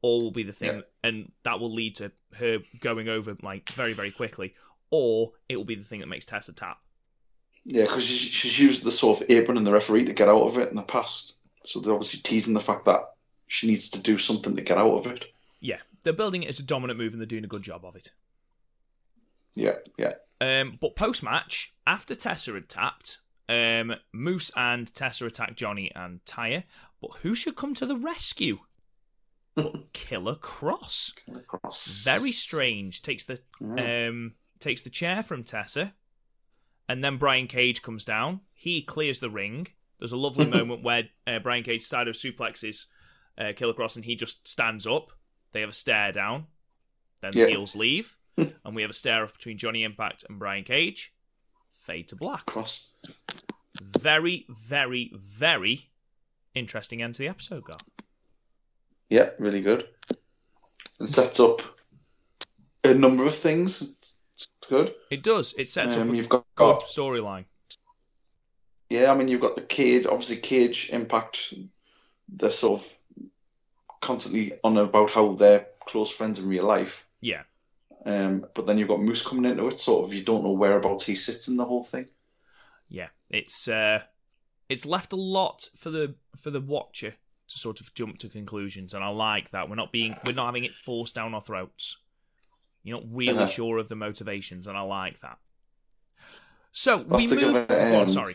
or 0.00 0.20
will 0.20 0.30
be 0.30 0.42
the 0.42 0.52
thing, 0.52 0.76
Yeah. 0.76 0.82
and 1.04 1.32
that 1.44 1.60
will 1.60 1.72
lead 1.72 1.96
to 1.96 2.10
her 2.38 2.58
going 2.80 3.08
over 3.08 3.36
like 3.42 3.68
very 3.70 3.92
very 3.92 4.10
quickly, 4.10 4.54
or 4.90 5.32
it 5.48 5.56
will 5.56 5.64
be 5.64 5.74
the 5.74 5.84
thing 5.84 6.00
that 6.00 6.08
makes 6.08 6.24
Tessa 6.24 6.52
tap. 6.52 6.78
Yeah, 7.64 7.82
because 7.82 8.04
she's, 8.04 8.18
she's 8.30 8.58
used 8.58 8.82
the 8.82 8.90
sort 8.90 9.20
of 9.20 9.30
apron 9.30 9.56
and 9.58 9.66
the 9.66 9.72
referee 9.72 10.06
to 10.06 10.12
get 10.12 10.28
out 10.28 10.42
of 10.42 10.58
it 10.58 10.70
in 10.70 10.74
the 10.74 10.82
past. 10.82 11.36
So 11.62 11.78
they're 11.78 11.92
obviously 11.94 12.20
teasing 12.22 12.54
the 12.54 12.60
fact 12.60 12.86
that 12.86 13.10
she 13.46 13.68
needs 13.68 13.90
to 13.90 14.00
do 14.00 14.18
something 14.18 14.56
to 14.56 14.62
get 14.62 14.78
out 14.78 14.94
of 14.94 15.06
it. 15.06 15.26
Yeah, 15.60 15.78
they're 16.02 16.12
building 16.12 16.42
it 16.42 16.48
as 16.48 16.58
a 16.58 16.64
dominant 16.64 16.98
move, 16.98 17.12
and 17.12 17.20
they're 17.20 17.26
doing 17.26 17.44
a 17.44 17.48
good 17.48 17.62
job 17.62 17.84
of 17.84 17.94
it. 17.94 18.10
Yeah, 19.54 19.76
yeah. 19.98 20.14
Um, 20.42 20.72
but 20.80 20.96
post 20.96 21.22
match, 21.22 21.72
after 21.86 22.14
Tessa 22.14 22.52
had 22.52 22.68
tapped, 22.68 23.18
um, 23.48 23.94
Moose 24.12 24.50
and 24.56 24.92
Tessa 24.92 25.26
attack 25.26 25.56
Johnny 25.56 25.90
and 25.94 26.24
Taya. 26.24 26.64
But 27.00 27.16
who 27.22 27.34
should 27.34 27.56
come 27.56 27.74
to 27.74 27.86
the 27.86 27.96
rescue? 27.96 28.58
But 29.54 29.74
Killer 29.92 30.36
Kross. 30.36 31.12
Across. 31.34 32.02
Very 32.04 32.32
strange. 32.32 33.02
Takes 33.02 33.24
the 33.24 33.38
Yeah. 33.60 34.08
um 34.08 34.34
takes 34.58 34.82
the 34.82 34.90
chair 34.90 35.22
from 35.22 35.42
Tessa, 35.44 35.92
and 36.88 37.02
then 37.04 37.16
Brian 37.18 37.46
Cage 37.48 37.82
comes 37.82 38.04
down. 38.04 38.40
He 38.54 38.82
clears 38.82 39.18
the 39.18 39.30
ring. 39.30 39.66
There's 39.98 40.12
a 40.12 40.16
lovely 40.16 40.46
moment 40.58 40.82
where 40.82 41.04
uh, 41.26 41.38
Brian 41.40 41.62
Cage 41.64 41.82
side 41.82 42.08
of 42.08 42.14
suplexes 42.14 42.86
uh, 43.38 43.52
Killer 43.56 43.74
Kross, 43.74 43.96
and 43.96 44.04
he 44.04 44.14
just 44.16 44.46
stands 44.48 44.86
up. 44.86 45.12
They 45.52 45.60
have 45.60 45.70
a 45.70 45.74
stare 45.74 46.12
down. 46.12 46.46
Then 47.20 47.32
the 47.32 47.48
heels 47.48 47.76
leave, 47.76 48.16
and 48.36 48.74
we 48.74 48.82
have 48.82 48.90
a 48.90 48.94
stare 48.94 49.22
off 49.24 49.32
between 49.34 49.58
Johnny 49.58 49.84
Impact 49.84 50.24
and 50.28 50.38
Brian 50.38 50.64
Cage. 50.64 51.12
Fade 51.74 52.08
to 52.08 52.16
black. 52.16 52.46
Kross. 52.46 52.88
very, 53.80 54.46
very, 54.48 55.12
very 55.16 55.90
interesting 56.54 57.02
end 57.02 57.14
to 57.16 57.22
the 57.22 57.28
episode, 57.28 57.64
Garth. 57.64 57.82
Yeah, 59.10 59.30
really 59.38 59.60
good. 59.60 59.86
It 61.00 61.08
sets 61.08 61.40
up 61.40 61.60
a 62.84 62.94
number 62.94 63.24
of 63.24 63.34
things. 63.34 63.94
It's 64.34 64.48
good. 64.68 64.94
It 65.10 65.22
does. 65.22 65.54
It 65.58 65.68
sets 65.68 65.96
Um, 65.96 66.08
up 66.08 66.14
a 66.14 66.16
you've 66.16 66.28
got, 66.28 66.44
good 66.54 66.76
storyline. 66.82 67.44
yeah. 68.88 69.10
I 69.12 69.16
mean, 69.16 69.28
you've 69.28 69.40
got 69.40 69.56
the 69.56 69.62
Cage. 69.62 70.06
Obviously, 70.06 70.36
Cage 70.36 70.88
Impact. 70.90 71.52
They're 72.28 72.50
sort 72.50 72.80
of 72.80 72.96
constantly 74.00 74.52
on 74.64 74.76
about 74.78 75.10
how 75.10 75.34
they're 75.34 75.66
close 75.86 76.10
friends 76.10 76.38
in 76.38 76.48
real 76.48 76.64
life. 76.66 77.04
Yeah. 77.20 77.42
Um, 78.04 78.46
but 78.54 78.66
then 78.66 78.78
you've 78.78 78.88
got 78.88 79.00
Moose 79.00 79.22
coming 79.26 79.50
into 79.50 79.66
it. 79.68 79.78
Sort 79.78 80.04
of, 80.04 80.14
you 80.14 80.22
don't 80.22 80.42
know 80.44 80.52
whereabouts 80.52 81.06
he 81.06 81.14
sits 81.14 81.48
in 81.48 81.56
the 81.56 81.64
whole 81.64 81.84
thing. 81.84 82.08
Yeah. 82.88 83.08
It's 83.30 83.68
uh 83.68 84.02
it's 84.68 84.86
left 84.86 85.12
a 85.12 85.16
lot 85.16 85.68
for 85.76 85.90
the 85.90 86.14
for 86.36 86.50
the 86.50 86.60
watcher 86.60 87.14
to 87.48 87.58
sort 87.58 87.80
of 87.80 87.92
jump 87.94 88.18
to 88.20 88.28
conclusions, 88.28 88.94
and 88.94 89.04
I 89.04 89.08
like 89.08 89.50
that. 89.50 89.68
We're 89.68 89.76
not 89.76 89.92
being 89.92 90.16
we're 90.26 90.34
not 90.34 90.46
having 90.46 90.64
it 90.64 90.74
forced 90.74 91.14
down 91.14 91.34
our 91.34 91.40
throats. 91.40 91.98
You're 92.82 92.98
not 93.00 93.06
really 93.12 93.34
Uh-huh. 93.38 93.46
sure 93.46 93.78
of 93.78 93.88
the 93.88 93.94
motivations, 93.96 94.66
and 94.66 94.76
I 94.76 94.82
like 94.82 95.20
that. 95.20 95.38
So 96.72 96.94
I'll 97.10 97.18
we 97.18 97.26
move. 97.28 97.56
it, 97.56 97.66
oh, 97.70 97.94
on, 97.96 98.02
um, 98.02 98.08
sorry. 98.08 98.34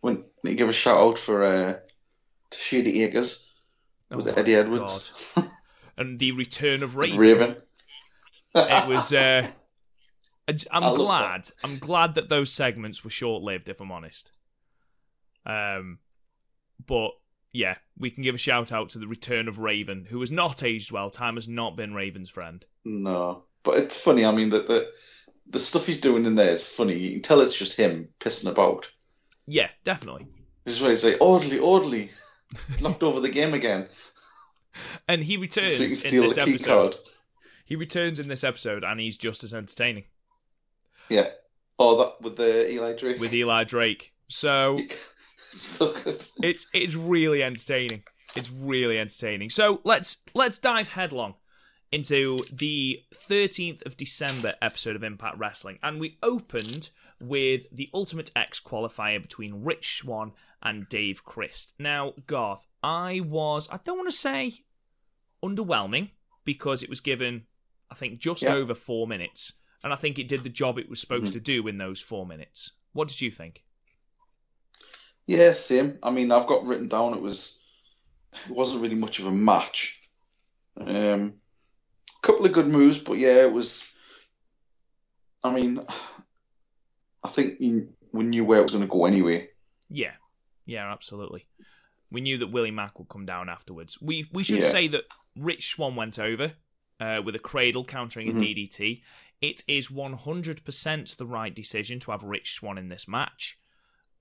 When 0.00 0.24
need 0.42 0.50
to 0.50 0.56
give 0.56 0.68
a 0.68 0.72
shout 0.72 1.00
out 1.00 1.18
for 1.18 1.42
uh, 1.44 1.74
to 2.50 2.58
Shady 2.58 3.02
Acres. 3.04 3.48
Was 4.10 4.26
Oh 4.26 4.30
it 4.30 4.38
Eddie 4.38 4.54
Edwards? 4.54 5.34
and 5.96 6.18
the 6.18 6.32
return 6.32 6.82
of 6.82 6.96
Raven. 6.96 7.18
Raven. 7.18 7.56
It 8.56 8.88
was. 8.88 9.12
Uh, 9.12 9.46
I'm 10.70 10.94
glad. 10.94 11.48
I'm 11.64 11.78
glad 11.78 12.14
that 12.14 12.28
those 12.28 12.52
segments 12.52 13.04
were 13.04 13.10
short 13.10 13.42
lived. 13.42 13.68
If 13.68 13.80
I'm 13.80 13.92
honest. 13.92 14.32
Um, 15.44 15.98
but 16.86 17.10
yeah, 17.52 17.76
we 17.98 18.10
can 18.10 18.22
give 18.22 18.34
a 18.34 18.38
shout 18.38 18.72
out 18.72 18.90
to 18.90 18.98
the 18.98 19.06
return 19.08 19.48
of 19.48 19.58
Raven, 19.58 20.06
who 20.08 20.20
has 20.20 20.30
not 20.30 20.62
aged 20.62 20.92
well. 20.92 21.10
Time 21.10 21.34
has 21.36 21.48
not 21.48 21.76
been 21.76 21.94
Raven's 21.94 22.30
friend. 22.30 22.64
No, 22.84 23.44
but 23.62 23.78
it's 23.78 24.02
funny. 24.02 24.24
I 24.24 24.32
mean, 24.32 24.50
that 24.50 24.66
the 24.68 24.90
the 25.48 25.60
stuff 25.60 25.86
he's 25.86 26.00
doing 26.00 26.24
in 26.26 26.34
there 26.34 26.50
is 26.50 26.66
funny. 26.66 26.96
You 26.98 27.10
can 27.12 27.22
tell 27.22 27.40
it's 27.40 27.58
just 27.58 27.76
him 27.78 28.08
pissing 28.20 28.50
about. 28.50 28.90
Yeah, 29.46 29.70
definitely. 29.84 30.26
This 30.64 30.76
is 30.76 30.80
where 30.82 30.90
he's 30.90 31.04
like, 31.04 31.18
orderly, 31.20 31.60
orderly, 31.60 32.10
knocked 32.80 33.04
over 33.04 33.20
the 33.20 33.28
game 33.28 33.54
again. 33.54 33.86
And 35.08 35.22
he 35.22 35.36
returns 35.36 35.76
So 35.76 35.84
in 35.84 35.90
steal 35.92 36.22
this 36.24 36.34
the 36.34 36.44
key 36.44 36.50
episode. 36.54 36.92
card. 36.92 36.96
He 37.66 37.76
returns 37.76 38.18
in 38.18 38.28
this 38.28 38.44
episode, 38.44 38.84
and 38.84 38.98
he's 39.00 39.16
just 39.18 39.44
as 39.44 39.52
entertaining 39.52 40.04
Yeah. 41.10 41.28
Oh, 41.78 41.98
that 41.98 42.22
with 42.22 42.36
the 42.36 42.72
Eli 42.72 42.94
Drake. 42.94 43.20
with 43.20 43.34
Eli 43.34 43.64
Drake. 43.64 44.12
So 44.28 44.78
so 45.36 45.92
good. 45.92 46.24
it's 46.42 46.66
it's 46.72 46.94
really 46.94 47.42
entertaining. 47.42 48.04
It's 48.34 48.50
really 48.50 48.98
entertaining. 48.98 49.50
So 49.50 49.80
let's 49.84 50.22
let's 50.34 50.58
dive 50.58 50.88
headlong 50.92 51.34
into 51.92 52.40
the 52.52 53.02
13th 53.14 53.84
of 53.86 53.96
December 53.96 54.54
episode 54.62 54.96
of 54.96 55.02
Impact 55.04 55.38
Wrestling, 55.38 55.78
and 55.82 56.00
we 56.00 56.18
opened 56.22 56.90
with 57.20 57.66
the 57.72 57.88
Ultimate 57.94 58.30
X 58.36 58.60
qualifier 58.60 59.20
between 59.20 59.64
Rich 59.64 59.98
Swann 59.98 60.32
and 60.62 60.88
Dave 60.88 61.24
Crist. 61.24 61.74
Now, 61.78 62.14
Garth, 62.26 62.66
I 62.82 63.20
was 63.20 63.68
I 63.70 63.78
don't 63.84 63.98
want 63.98 64.08
to 64.08 64.16
say 64.16 64.64
underwhelming 65.42 66.10
because 66.44 66.82
it 66.82 66.88
was 66.88 67.00
given 67.00 67.44
I 67.90 67.94
think 67.94 68.18
just 68.18 68.42
Yeah. 68.42 68.54
over 68.54 68.74
four 68.74 69.06
minutes, 69.06 69.52
and 69.84 69.92
I 69.92 69.96
think 69.96 70.18
it 70.18 70.28
did 70.28 70.40
the 70.40 70.48
job 70.48 70.78
it 70.78 70.88
was 70.88 71.00
supposed 71.00 71.26
Mhm. 71.30 71.32
to 71.34 71.40
do 71.40 71.66
in 71.68 71.78
those 71.78 72.00
four 72.00 72.26
minutes. 72.26 72.72
What 72.92 73.08
did 73.08 73.20
you 73.20 73.30
think? 73.30 73.64
Yeah, 75.26 75.52
same. 75.52 75.98
I 76.02 76.10
mean, 76.10 76.30
I've 76.30 76.46
got 76.46 76.64
written 76.66 76.88
down 76.88 77.14
it 77.14 77.20
was 77.20 77.60
it 78.44 78.50
wasn't 78.50 78.82
really 78.82 78.94
much 78.96 79.18
of 79.18 79.26
a 79.26 79.32
match. 79.32 80.00
Um, 80.76 81.40
a 82.22 82.26
couple 82.26 82.44
of 82.44 82.52
good 82.52 82.68
moves, 82.68 82.98
but 82.98 83.18
yeah, 83.18 83.42
it 83.42 83.52
was. 83.52 83.94
I 85.42 85.52
mean, 85.54 85.80
I 87.22 87.28
think 87.28 87.60
you, 87.60 87.94
we 88.12 88.24
knew 88.24 88.44
where 88.44 88.58
it 88.60 88.62
was 88.64 88.72
going 88.72 88.82
to 88.84 88.88
go 88.90 89.04
anyway. 89.06 89.48
Yeah, 89.88 90.16
yeah, 90.64 90.90
absolutely. 90.92 91.46
We 92.10 92.20
knew 92.20 92.38
that 92.38 92.48
Willie 92.48 92.70
Mack 92.70 92.98
would 92.98 93.08
come 93.08 93.26
down 93.26 93.48
afterwards. 93.48 94.00
We 94.00 94.28
we 94.32 94.44
should 94.44 94.58
Yeah. 94.60 94.68
say 94.68 94.88
that 94.88 95.04
Rich 95.34 95.68
Swann 95.70 95.96
went 95.96 96.18
over 96.18 96.54
uh, 97.00 97.20
with 97.24 97.34
a 97.34 97.38
cradle 97.40 97.84
countering 97.84 98.28
Mhm. 98.28 98.36
a 98.36 98.40
DDT. 98.40 99.02
It 99.40 99.62
is 99.68 99.90
one 99.90 100.14
hundred 100.14 100.64
percent 100.64 101.16
the 101.18 101.26
right 101.26 101.54
decision 101.54 102.00
to 102.00 102.10
have 102.10 102.22
Rich 102.22 102.54
Swann 102.54 102.78
in 102.78 102.88
this 102.88 103.06
match. 103.06 103.58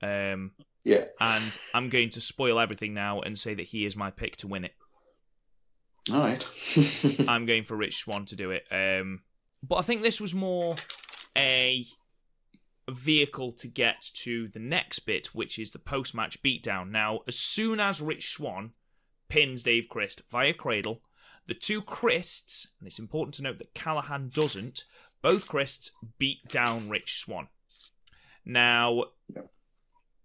Um, 0.01 0.51
Yeah. 0.83 1.05
and 1.19 1.57
I'm 1.73 1.89
going 1.89 2.09
to 2.11 2.21
spoil 2.21 2.59
everything 2.59 2.93
now 2.93 3.21
and 3.21 3.39
say 3.39 3.53
that 3.53 3.67
he 3.67 3.85
is 3.85 3.95
my 3.95 4.11
pick 4.11 4.35
to 4.37 4.47
win 4.47 4.65
it. 4.65 4.75
All 6.11 6.19
right. 6.21 6.45
I'm 7.27 7.45
going 7.45 7.63
for 7.63 7.75
Rich 7.75 7.95
Swann 7.97 8.25
to 8.25 8.35
do 8.35 8.51
it. 8.51 8.65
Um, 8.69 9.23
but 9.63 9.77
I 9.77 9.81
think 9.81 10.01
this 10.03 10.19
was 10.21 10.33
more 10.33 10.75
a 11.35 11.85
vehicle 12.89 13.51
to 13.53 13.67
get 13.67 14.01
to 14.13 14.47
the 14.49 14.59
next 14.59 14.99
bit, 14.99 15.27
which 15.33 15.57
is 15.57 15.71
the 15.71 15.79
post 15.79 16.13
match 16.13 16.43
beatdown. 16.43 16.91
Now, 16.91 17.21
as 17.27 17.39
soon 17.39 17.79
as 17.79 18.01
Rich 18.01 18.29
Swann 18.29 18.73
pins 19.27 19.63
Dave 19.63 19.87
Crist 19.89 20.21
via 20.29 20.53
cradle, 20.53 21.01
the 21.47 21.53
two 21.53 21.81
Crists, 21.81 22.73
and 22.79 22.87
it's 22.87 22.99
important 22.99 23.35
to 23.35 23.43
note 23.43 23.57
that 23.59 23.73
Callihan 23.73 24.33
doesn't, 24.33 24.83
both 25.21 25.47
Crists 25.47 25.91
beat 26.17 26.47
down 26.49 26.89
Rich 26.89 27.19
Swann. 27.19 27.47
Now, 28.45 29.05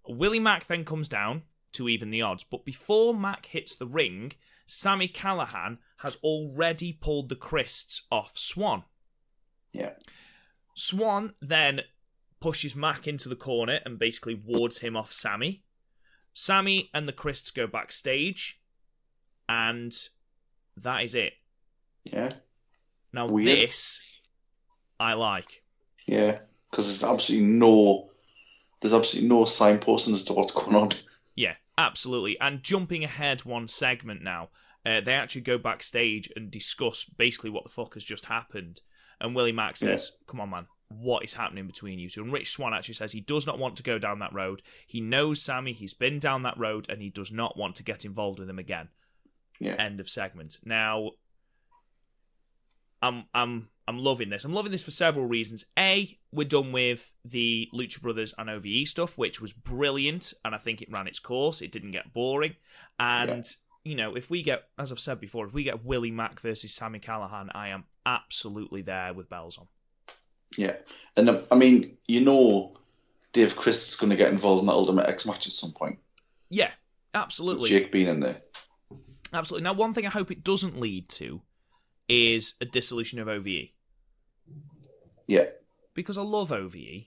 Willie 0.06 0.40
Mack 0.40 0.66
then 0.66 0.84
comes 0.84 1.08
down 1.08 1.42
to 1.72 1.88
even 1.88 2.10
the 2.10 2.22
odds, 2.22 2.44
but 2.44 2.64
before 2.64 3.14
Mack 3.14 3.46
hits 3.46 3.76
the 3.76 3.86
ring, 3.86 4.32
Sami 4.66 5.08
Callihan 5.08 5.78
has 5.98 6.16
already 6.22 6.92
pulled 6.92 7.28
the 7.28 7.36
Crists 7.36 8.06
off 8.10 8.36
Swann. 8.36 8.84
yeah. 9.72 9.94
Swann 10.74 11.34
then 11.42 11.82
pushes 12.40 12.74
Mack 12.74 13.06
into 13.06 13.28
the 13.28 13.36
corner 13.36 13.80
and 13.84 13.98
basically 13.98 14.34
wards 14.34 14.78
him 14.78 14.96
off 14.96 15.12
Sami. 15.12 15.64
Sami 16.32 16.88
and 16.94 17.06
the 17.06 17.12
Crists 17.12 17.50
go 17.50 17.66
backstage, 17.66 18.60
and 19.48 20.08
that 20.78 21.02
is 21.02 21.14
it. 21.14 21.32
Yeah. 22.04 22.30
Now, 23.12 23.26
Weird. 23.26 23.46
this 23.60 24.00
I 24.98 25.14
like. 25.14 25.62
Yeah. 26.06 26.38
Because 26.70 26.86
there's 26.86 27.10
absolutely 27.10 27.48
no. 27.48 28.10
There's 28.80 28.94
absolutely 28.94 29.28
no 29.28 29.42
signposting 29.42 30.14
as 30.14 30.24
to 30.24 30.32
what's 30.32 30.52
going 30.52 30.76
on. 30.76 30.90
Yeah, 31.36 31.54
absolutely. 31.78 32.38
And 32.38 32.62
jumping 32.62 33.02
ahead 33.02 33.46
one 33.46 33.66
segment 33.66 34.20
now, 34.22 34.50
uh, 34.84 35.00
they 35.00 35.14
actually 35.14 35.40
go 35.40 35.56
backstage 35.56 36.30
and 36.36 36.50
discuss 36.50 37.04
basically 37.04 37.48
what 37.48 37.62
the 37.64 37.70
fuck 37.70 37.94
has 37.94 38.04
just 38.04 38.26
happened. 38.26 38.80
And 39.20 39.34
Willie 39.34 39.52
Mack 39.52 39.78
says, 39.78 40.12
Come 40.26 40.40
on, 40.40 40.50
man, 40.50 40.66
what 40.88 41.24
is 41.24 41.34
happening 41.34 41.66
between 41.66 41.98
you 41.98 42.10
two? 42.10 42.22
And 42.22 42.32
Rich 42.32 42.50
Swann 42.50 42.74
actually 42.74 42.94
says 42.94 43.12
he 43.12 43.20
does 43.20 43.46
not 43.46 43.58
want 43.58 43.76
to 43.76 43.82
go 43.82 43.98
down 43.98 44.18
that 44.18 44.34
road. 44.34 44.60
He 44.86 45.00
knows 45.00 45.40
Sami, 45.40 45.72
he's 45.72 45.94
been 45.94 46.18
down 46.18 46.42
that 46.42 46.58
road, 46.58 46.90
and 46.90 47.00
he 47.00 47.08
does 47.08 47.32
not 47.32 47.56
want 47.56 47.76
to 47.76 47.84
get 47.84 48.04
involved 48.04 48.38
with 48.38 48.50
him 48.50 48.58
again. 48.58 48.88
Yeah. 49.60 49.74
End 49.78 50.00
of 50.00 50.08
segment. 50.08 50.58
Now, 50.64 51.12
I'm 53.00 53.24
I'm 53.32 53.68
I'm 53.86 53.98
loving 53.98 54.30
this. 54.30 54.44
I'm 54.44 54.54
loving 54.54 54.72
this 54.72 54.82
for 54.82 54.90
several 54.90 55.26
reasons. 55.26 55.64
A, 55.78 56.18
we're 56.32 56.48
done 56.48 56.72
with 56.72 57.12
the 57.24 57.68
Lucha 57.72 58.00
Brothers 58.00 58.34
and 58.38 58.50
OVE 58.50 58.86
stuff, 58.86 59.16
which 59.16 59.40
was 59.40 59.52
brilliant, 59.52 60.32
and 60.44 60.54
I 60.54 60.58
think 60.58 60.80
it 60.82 60.88
ran 60.90 61.06
its 61.06 61.18
course. 61.18 61.60
It 61.60 61.72
didn't 61.72 61.90
get 61.92 62.12
boring, 62.12 62.56
and 62.98 63.46
you 63.84 63.94
know, 63.94 64.14
if 64.14 64.28
we 64.28 64.42
get, 64.42 64.68
as 64.78 64.92
I've 64.92 65.00
said 65.00 65.20
before, 65.20 65.46
if 65.46 65.54
we 65.54 65.64
get 65.64 65.84
Willie 65.84 66.10
Mack 66.10 66.40
versus 66.40 66.74
Sami 66.74 66.98
Callihan, 66.98 67.48
I 67.54 67.68
am 67.68 67.84
absolutely 68.04 68.82
there 68.82 69.14
with 69.14 69.30
bells 69.30 69.58
on. 69.58 69.66
Yeah. 70.56 70.76
And 71.16 71.28
um, 71.28 71.42
I 71.50 71.54
mean, 71.54 71.96
you 72.06 72.20
know, 72.20 72.76
Dave 73.32 73.56
Crist 73.56 73.88
is 73.88 73.96
going 73.96 74.10
to 74.10 74.16
get 74.16 74.32
involved 74.32 74.60
in 74.60 74.66
that 74.66 74.72
Ultimate 74.72 75.08
X 75.08 75.26
match 75.26 75.46
at 75.46 75.52
some 75.52 75.72
point. 75.72 75.98
Yeah, 76.50 76.66
With 76.66 77.22
absolutely. 77.22 77.70
Jake 77.70 77.92
being 77.92 78.08
in 78.08 78.20
there. 78.20 78.42
Absolutely. 79.32 79.64
Now, 79.64 79.74
one 79.74 79.94
thing 79.94 80.06
I 80.06 80.10
hope 80.10 80.30
it 80.30 80.44
doesn't 80.44 80.80
lead 80.80 81.08
to 81.10 81.42
is 82.08 82.54
a 82.60 82.64
dissolution 82.64 83.18
of 83.20 83.28
OVE. 83.28 83.70
Yeah. 85.26 85.46
Because 85.94 86.18
I 86.18 86.22
love 86.22 86.50
OVE. 86.52 87.06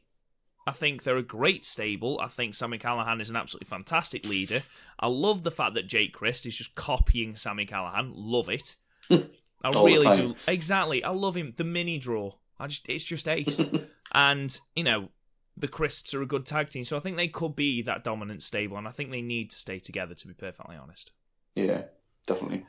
I 0.65 0.71
think 0.71 1.03
they're 1.03 1.17
a 1.17 1.23
great 1.23 1.65
stable. 1.65 2.19
I 2.21 2.27
think 2.27 2.55
Sami 2.55 2.77
Callihan 2.77 3.19
is 3.19 3.29
an 3.29 3.35
absolutely 3.35 3.67
fantastic 3.67 4.25
leader. 4.25 4.61
I 4.97 5.07
love 5.07 5.43
the 5.43 5.51
fact 5.51 5.73
that 5.73 5.87
Jake 5.87 6.13
Crist 6.13 6.45
is 6.45 6.55
just 6.55 6.75
copying 6.75 7.35
Sami 7.35 7.65
Callihan. 7.65 8.13
Love 8.15 8.47
it. 8.47 8.75
I 9.11 9.69
really 9.69 10.15
do. 10.15 10.35
Exactly. 10.47 11.03
I 11.03 11.11
love 11.11 11.35
him. 11.35 11.53
The 11.57 11.65
mini 11.65 11.97
draw. 11.97 12.33
I 12.57 12.67
just 12.67 12.87
it's 12.87 13.03
just 13.03 13.27
ace. 13.27 13.61
and, 14.13 14.57
you 14.75 14.83
know, 14.85 15.09
the 15.57 15.67
Crists 15.67 16.13
are 16.13 16.21
a 16.21 16.27
good 16.27 16.45
tag 16.45 16.69
team, 16.69 16.83
so 16.83 16.97
I 16.97 16.99
think 16.99 17.17
they 17.17 17.27
could 17.27 17.55
be 17.55 17.81
that 17.83 18.03
dominant 18.03 18.41
stable, 18.41 18.77
and 18.77 18.87
I 18.87 18.91
think 18.91 19.11
they 19.11 19.21
need 19.21 19.51
to 19.51 19.57
stay 19.57 19.79
together 19.79 20.15
to 20.15 20.27
be 20.27 20.33
perfectly 20.33 20.75
honest. 20.75 21.11
Yeah. 21.55 21.83
Definitely. 22.25 22.65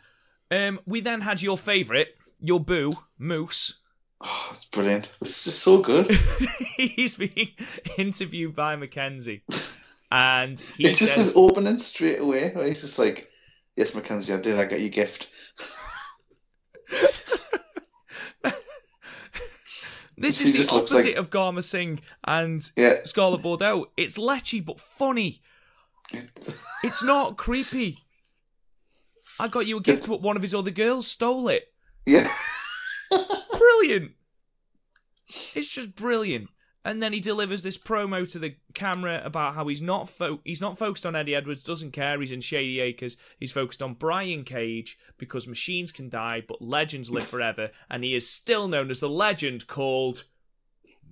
Um, 0.50 0.80
we 0.86 1.00
then 1.00 1.20
had 1.22 1.42
your 1.42 1.56
favourite, 1.58 2.08
your 2.40 2.60
boo, 2.60 2.92
Moose. 3.18 3.80
Oh, 4.20 4.46
it's 4.50 4.64
brilliant. 4.66 5.12
This 5.20 5.38
is 5.38 5.44
just 5.44 5.62
so 5.62 5.80
good. 5.82 6.10
He's 6.76 7.16
being 7.16 7.50
interviewed 7.98 8.54
by 8.54 8.76
Mackenzie. 8.76 9.42
And 10.12 10.60
he 10.76 10.84
It's 10.86 11.00
just 11.00 11.14
says, 11.16 11.26
his 11.28 11.36
opening 11.36 11.76
straight 11.78 12.20
away. 12.20 12.52
He's 12.66 12.82
just 12.82 13.00
like, 13.00 13.30
"Yes, 13.74 13.96
Mackenzie, 13.96 14.32
I 14.32 14.38
did. 14.40 14.56
I 14.60 14.64
get 14.64 14.78
your 14.80 14.90
gift." 14.90 15.28
This 20.16 20.40
She 20.40 20.50
is 20.50 20.54
just 20.54 20.70
the 20.70 20.76
opposite 20.76 21.04
like- 21.06 21.16
of 21.16 21.30
Gama 21.30 21.62
Singh 21.62 21.98
and 22.22 22.62
Yeah. 22.76 23.04
Scarlett 23.04 23.42
Bordeaux. 23.42 23.86
It's 23.96 24.16
lechy 24.16 24.64
but 24.64 24.78
funny. 24.78 25.42
It's 26.84 27.02
not 27.02 27.36
creepy. 27.36 27.98
I 29.40 29.48
got 29.48 29.66
you 29.66 29.78
a 29.78 29.82
gift, 29.82 30.08
but 30.08 30.22
one 30.22 30.36
of 30.36 30.42
his 30.42 30.54
other 30.54 30.70
girls 30.70 31.06
stole 31.06 31.48
it. 31.48 31.64
yeah. 32.06 32.28
Brilliant. 33.58 34.12
It's 35.54 35.68
just 35.68 35.94
brilliant. 35.94 36.48
And 36.84 37.02
then 37.02 37.12
he 37.14 37.20
delivers 37.20 37.62
this 37.62 37.78
promo 37.78 38.30
to 38.30 38.38
the 38.38 38.56
camera 38.74 39.22
about 39.24 39.54
how 39.54 39.66
he's 39.68 39.80
not 39.80 40.08
fo- 40.08 40.40
he's 40.44 40.60
not 40.60 40.78
focused 40.78 41.06
on 41.06 41.16
Eddie 41.16 41.34
Edwards, 41.34 41.62
doesn't 41.62 41.92
care, 41.92 42.20
he's 42.20 42.30
in 42.30 42.42
Shady 42.42 42.80
Acres. 42.80 43.16
He's 43.40 43.52
focused 43.52 43.82
on 43.82 43.94
Brian 43.94 44.44
Cage 44.44 44.98
because 45.16 45.46
machines 45.46 45.92
can 45.92 46.10
die, 46.10 46.42
but 46.46 46.60
legends 46.60 47.10
live 47.10 47.26
forever, 47.26 47.70
and 47.90 48.04
he 48.04 48.14
is 48.14 48.28
still 48.30 48.68
known 48.68 48.90
as 48.90 49.00
the 49.00 49.08
legend 49.08 49.66
called 49.66 50.24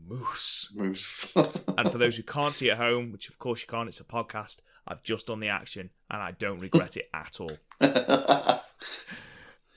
Moose. 0.06 0.72
Moose. 0.74 1.34
And 1.78 1.90
for 1.90 1.98
those 1.98 2.16
who 2.16 2.22
can't 2.22 2.54
see 2.54 2.70
at 2.70 2.76
home, 2.76 3.12
which 3.12 3.28
of 3.28 3.38
course 3.38 3.62
you 3.62 3.66
can't, 3.66 3.88
it's 3.88 3.98
a 4.00 4.04
podcast, 4.04 4.58
I've 4.86 5.02
just 5.02 5.26
done 5.28 5.40
the 5.40 5.48
action 5.48 5.90
and 6.10 6.22
I 6.22 6.32
don't 6.32 6.60
regret 6.60 6.96
it 6.96 7.08
at 7.14 7.38
all. 7.40 7.50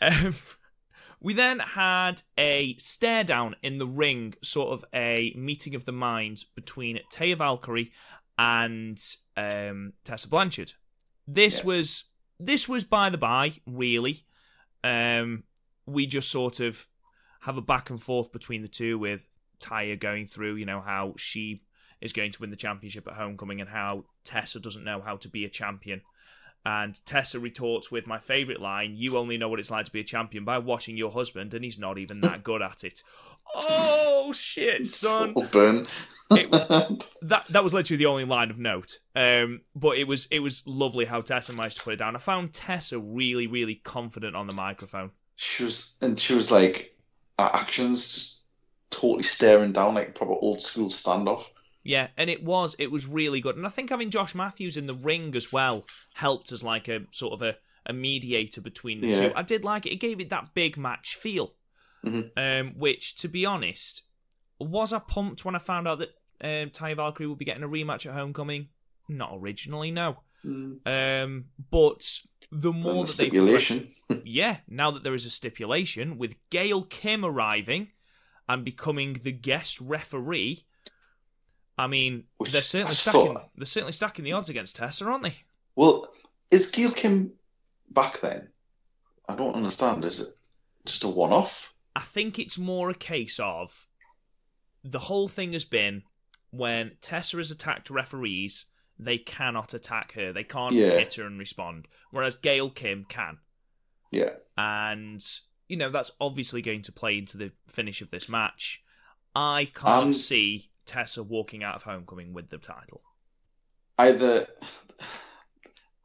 Um, 0.01 0.35
we 1.21 1.33
then 1.33 1.59
had 1.59 2.21
a 2.37 2.75
stare 2.77 3.23
down 3.23 3.55
in 3.63 3.77
the 3.77 3.87
ring, 3.87 4.33
sort 4.43 4.73
of 4.73 4.83
a 4.93 5.31
meeting 5.35 5.73
of 5.73 5.85
the 5.85 5.93
minds 5.93 6.43
between 6.43 6.99
Taya 7.11 7.37
Valkyrie 7.37 7.91
and 8.37 9.01
um, 9.37 9.93
Tessa 10.03 10.27
Blanchard. 10.27 10.73
This 11.27 11.59
Yeah. 11.59 11.65
was 11.65 12.03
this 12.39 12.67
was 12.67 12.83
by 12.83 13.09
the 13.09 13.17
by, 13.17 13.53
really. 13.65 14.25
Um, 14.83 15.43
we 15.85 16.05
just 16.05 16.29
sort 16.29 16.59
of 16.59 16.87
have 17.41 17.55
a 17.55 17.61
back 17.61 17.89
and 17.89 18.01
forth 18.01 18.33
between 18.33 18.61
the 18.61 18.67
two, 18.67 18.99
with 18.99 19.25
Taya 19.59 19.99
going 19.99 20.25
through, 20.25 20.55
you 20.55 20.65
know, 20.65 20.81
how 20.81 21.13
she 21.17 21.61
is 22.01 22.13
going 22.13 22.31
to 22.31 22.41
win 22.41 22.49
the 22.49 22.55
championship 22.55 23.07
at 23.07 23.13
Homecoming 23.15 23.61
and 23.61 23.69
how 23.69 24.05
Tessa 24.23 24.59
doesn't 24.59 24.83
know 24.83 25.01
how 25.01 25.17
to 25.17 25.29
be 25.29 25.45
a 25.45 25.49
champion. 25.49 26.01
And 26.65 26.99
Tessa 27.05 27.39
retorts 27.39 27.91
with 27.91 28.07
my 28.07 28.17
favourite 28.17 28.59
line 28.59 28.95
You 28.97 29.17
only 29.17 29.37
know 29.37 29.47
what 29.49 29.59
it's 29.59 29.69
like 29.69 29.85
to 29.85 29.91
be 29.91 29.99
a 29.99 30.03
champion 30.03 30.45
by 30.45 30.57
watching 30.57 30.97
your 30.97 31.11
husband, 31.11 31.53
and 31.53 31.63
he's 31.63 31.77
not 31.77 31.97
even 31.99 32.21
that 32.21 32.43
good 32.43 32.61
at 32.61 32.83
it. 32.83 33.01
Oh, 33.55 34.31
shit, 34.33 34.85
son. 34.87 35.33
It- 36.31 37.05
That 37.21 37.45
that 37.49 37.63
was 37.63 37.73
literally 37.73 37.97
the 37.97 38.05
only 38.07 38.25
line 38.25 38.49
of 38.51 38.57
note. 38.59 38.97
Um, 39.15 39.61
but 39.75 39.97
it 39.97 40.05
was 40.05 40.27
it 40.31 40.39
was 40.39 40.63
lovely 40.67 41.05
how 41.05 41.21
Tessa 41.21 41.53
managed 41.53 41.77
to 41.77 41.83
put 41.83 41.93
it 41.93 41.97
down. 41.97 42.15
I 42.15 42.19
found 42.19 42.53
Tessa 42.53 42.99
really, 42.99 43.47
really 43.47 43.75
confident 43.75 44.35
on 44.35 44.47
the 44.47 44.53
microphone. 44.53 45.11
she 45.35 45.63
was, 45.63 45.95
and 46.01 46.17
she 46.19 46.33
was 46.33 46.51
like, 46.51 46.95
actions 47.39 48.13
just 48.13 48.34
totally 48.89 49.23
staring 49.23 49.71
down 49.71 49.95
like 49.95 50.15
proper 50.15 50.33
old 50.33 50.61
school 50.61 50.89
standoff. 50.89 51.45
Yeah, 51.83 52.07
and 52.17 52.29
it 52.29 52.43
was 52.43 52.75
it 52.79 52.91
was 52.91 53.07
really 53.07 53.41
good. 53.41 53.57
And 53.57 53.65
I 53.65 53.69
think 53.69 53.89
having 53.89 54.09
Josh 54.09 54.33
Matthews 54.33 54.77
in 54.77 54.87
the 54.87 54.93
ring 54.95 55.35
as 55.35 55.53
well 55.53 55.85
helped 56.15 56.51
as 56.51 56.63
like 56.63 56.87
a 56.87 57.01
sort 57.11 57.33
of 57.33 57.41
a, 57.43 57.55
a 57.85 57.93
mediator 57.93 58.61
between 58.61 59.01
the 59.01 59.07
Yeah. 59.07 59.29
two. 59.29 59.33
I 59.35 59.43
did 59.43 59.63
like 59.63 59.85
it. 59.85 59.91
It 59.93 59.99
gave 59.99 60.19
it 60.19 60.29
that 60.29 60.53
big 60.53 60.77
match 60.77 61.15
feel. 61.15 61.53
Mhm. 62.03 62.31
Um, 62.37 62.73
which, 62.77 63.15
to 63.17 63.27
be 63.27 63.45
honest, 63.45 64.03
was 64.59 64.93
I 64.93 64.99
pumped 64.99 65.43
when 65.45 65.55
I 65.55 65.59
found 65.59 65.87
out 65.87 65.99
that 65.99 66.09
um, 66.41 66.69
Taya 66.69 66.95
Valkyrie 66.95 67.27
would 67.27 67.37
be 67.39 67.45
getting 67.45 67.63
a 67.63 67.67
rematch 67.67 68.05
at 68.05 68.13
Homecoming? 68.13 68.69
Not 69.07 69.31
originally, 69.35 69.91
no. 69.91 70.17
Mm. 70.45 70.79
Um, 70.85 71.45
but 71.71 72.19
the 72.51 72.71
more 72.73 73.05
the 73.05 73.29
that 73.29 73.89
they 74.09 74.21
yeah, 74.25 74.57
now 74.67 74.91
that 74.91 75.03
there 75.03 75.13
is 75.15 75.25
a 75.25 75.29
stipulation 75.31 76.17
with 76.17 76.35
Gail 76.49 76.83
Kim 76.83 77.25
arriving 77.25 77.89
and 78.47 78.63
becoming 78.65 79.13
the 79.13 79.31
guest 79.31 79.79
referee, 79.81 80.65
I 81.77 81.87
mean, 81.87 82.25
Which 82.37 82.51
they're 82.51 82.61
certainly 82.61 82.93
stacking. 82.95 83.33
thought- 83.33 83.49
They're 83.55 83.65
certainly 83.65 83.91
stacking 83.91 84.23
the 84.25 84.31
odds 84.33 84.49
against 84.49 84.75
Tessa, 84.77 85.05
aren't 85.05 85.23
they? 85.23 85.35
Well, 85.75 86.07
is 86.51 86.71
Gail 86.71 86.91
Kim 86.91 87.33
back 87.89 88.19
then? 88.21 88.51
I 89.27 89.35
don't 89.35 89.55
understand. 89.55 90.03
Is 90.05 90.21
it 90.21 90.37
just 90.85 91.03
a 91.03 91.07
one 91.09 91.33
off? 91.33 91.73
I 91.95 92.01
think 92.01 92.37
it's 92.39 92.57
more 92.57 92.89
a 92.89 92.93
case 92.95 93.39
of 93.39 93.87
the 94.83 94.99
whole 94.99 95.27
thing 95.27 95.53
has 95.53 95.65
been 95.65 96.03
when 96.51 96.95
Tessa 97.01 97.37
has 97.37 97.51
attacked 97.51 97.89
referees, 97.89 98.65
they 98.99 99.17
cannot 99.17 99.73
attack 99.73 100.13
her. 100.13 100.31
They 100.31 100.43
can't 100.43 100.75
Yeah. 100.75 100.91
hit 100.91 101.15
her 101.15 101.25
and 101.25 101.39
respond, 101.39 101.87
whereas 102.11 102.35
Gail 102.35 102.69
Kim 102.69 103.05
can. 103.05 103.39
Yeah. 104.11 104.35
and 104.57 105.21
you 105.67 105.77
know 105.77 105.89
that's 105.89 106.11
obviously 106.19 106.61
going 106.61 106.81
to 106.83 106.91
play 106.91 107.17
into 107.17 107.37
the 107.37 107.51
finish 107.67 108.01
of 108.01 108.11
this 108.11 108.29
match. 108.29 108.83
I 109.35 109.67
can't 109.73 110.05
Um, 110.07 110.13
see 110.13 110.69
Tessa 110.85 111.23
walking 111.23 111.63
out 111.63 111.75
of 111.75 111.83
Homecoming 111.83 112.33
with 112.33 112.49
the 112.49 112.57
title. 112.57 113.01
Either. 113.97 114.47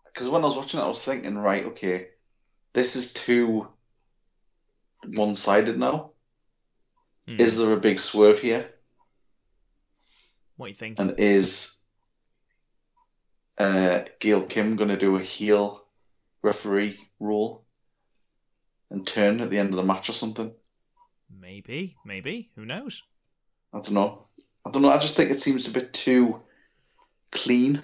Because 0.04 0.28
when 0.28 0.42
I 0.42 0.46
was 0.46 0.56
watching 0.56 0.80
it, 0.80 0.82
I 0.82 0.88
was 0.88 1.04
thinking, 1.04 1.38
right, 1.38 1.64
okay, 1.66 2.08
this 2.72 2.96
is 2.96 3.12
too 3.12 3.68
one 5.06 5.34
sided 5.34 5.78
now. 5.78 6.10
Hmm. 7.26 7.36
Is 7.38 7.58
there 7.58 7.72
a 7.72 7.80
big 7.80 7.98
swerve 7.98 8.40
here? 8.40 8.70
what 10.56 10.66
do 10.66 10.70
you 10.70 10.74
think? 10.76 11.00
And 11.00 11.14
is 11.18 11.80
uh, 13.58 14.00
Gail 14.18 14.44
Kim 14.46 14.76
going 14.76 14.90
to 14.90 14.96
do 14.96 15.16
a 15.16 15.22
heel 15.22 15.82
referee 16.42 16.98
role 17.18 17.64
and 18.90 19.06
turn 19.06 19.40
at 19.40 19.50
the 19.50 19.58
end 19.58 19.70
of 19.70 19.76
the 19.76 19.84
match 19.84 20.08
or 20.08 20.12
something? 20.12 20.52
maybe, 21.50 21.96
maybe. 22.04 22.50
Who 22.56 22.64
knows? 22.64 23.02
I 23.72 23.78
don't 23.78 23.92
know. 23.92 24.26
I 24.64 24.70
don't 24.70 24.82
know. 24.82 24.90
I 24.90 24.98
just 24.98 25.16
think 25.16 25.30
it 25.30 25.40
seems 25.40 25.66
a 25.66 25.72
bit 25.72 25.92
too 25.92 26.40
clean. 27.32 27.82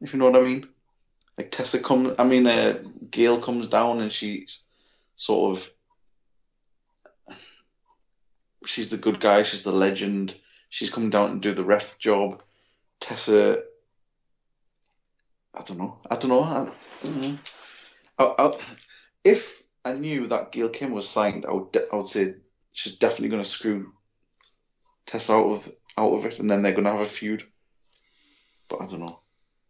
If 0.00 0.12
you 0.12 0.18
know 0.18 0.30
what 0.30 0.40
I 0.40 0.44
mean. 0.44 0.68
Like 1.36 1.50
Tessa 1.50 1.80
comes, 1.80 2.12
I 2.18 2.24
mean, 2.24 2.46
uh, 2.46 2.82
Gail 3.10 3.40
comes 3.40 3.66
down 3.66 4.00
and 4.00 4.12
she's 4.12 4.64
sort 5.16 5.56
of, 5.56 7.36
she's 8.66 8.90
the 8.90 8.98
good 8.98 9.20
guy. 9.20 9.42
She's 9.42 9.62
the 9.62 9.72
legend. 9.72 10.36
She's 10.68 10.90
coming 10.90 11.10
down 11.10 11.30
and 11.30 11.42
do 11.42 11.54
the 11.54 11.64
ref 11.64 11.98
job. 11.98 12.42
Tessa, 13.00 13.62
I 15.54 15.62
don't 15.62 15.78
know. 15.78 15.98
I 16.10 16.16
don't 16.16 16.30
know. 16.30 16.42
I, 16.42 16.60
I 16.62 17.04
don't 17.04 17.20
know. 17.20 17.38
I, 18.18 18.34
I, 18.38 18.52
if 19.24 19.62
I 19.84 19.94
knew 19.94 20.26
that 20.28 20.52
Gail 20.52 20.68
Kim 20.68 20.92
was 20.92 21.08
signed, 21.08 21.46
I 21.46 21.52
would, 21.52 21.72
de- 21.72 21.86
I 21.92 21.96
would 21.96 22.06
say 22.06 22.34
she's 22.72 22.96
definitely 22.96 23.30
going 23.30 23.42
to 23.42 23.48
screw 23.48 23.92
Tessa 25.06 25.32
out 25.32 25.46
of 25.46 25.72
out 25.96 26.12
of 26.12 26.26
it, 26.26 26.38
and 26.38 26.50
then 26.50 26.62
they're 26.62 26.72
going 26.72 26.84
to 26.84 26.92
have 26.92 27.00
a 27.00 27.04
feud. 27.04 27.44
But 28.68 28.82
I 28.82 28.86
don't 28.86 29.00
know. 29.00 29.20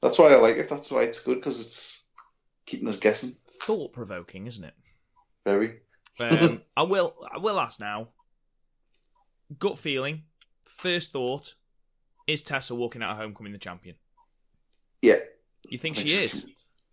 That's 0.02 0.18
why 0.18 0.32
I 0.32 0.36
like 0.36 0.56
it. 0.56 0.68
That's 0.68 0.90
why 0.90 1.02
it's 1.02 1.20
good 1.20 1.36
because 1.36 1.64
it's 1.64 2.06
keeping 2.66 2.88
us 2.88 2.98
guessing. 2.98 3.32
Thought 3.62 3.92
provoking, 3.92 4.46
isn't 4.46 4.64
it? 4.64 4.74
Very. 5.46 5.80
Um, 6.18 6.62
I 6.76 6.82
will. 6.82 7.14
I 7.32 7.38
will 7.38 7.60
ask 7.60 7.80
now. 7.80 8.08
Gut 9.58 9.78
feeling. 9.78 10.24
First 10.64 11.12
thought: 11.12 11.54
Is 12.26 12.42
Tessa 12.42 12.74
walking 12.74 13.02
out 13.02 13.12
of 13.12 13.18
Homecoming 13.18 13.52
the 13.52 13.58
champion? 13.58 13.96
Yeah. 15.02 15.16
You 15.68 15.78
think 15.78 15.98
I 15.98 16.00
she 16.02 16.24
is? 16.24 16.46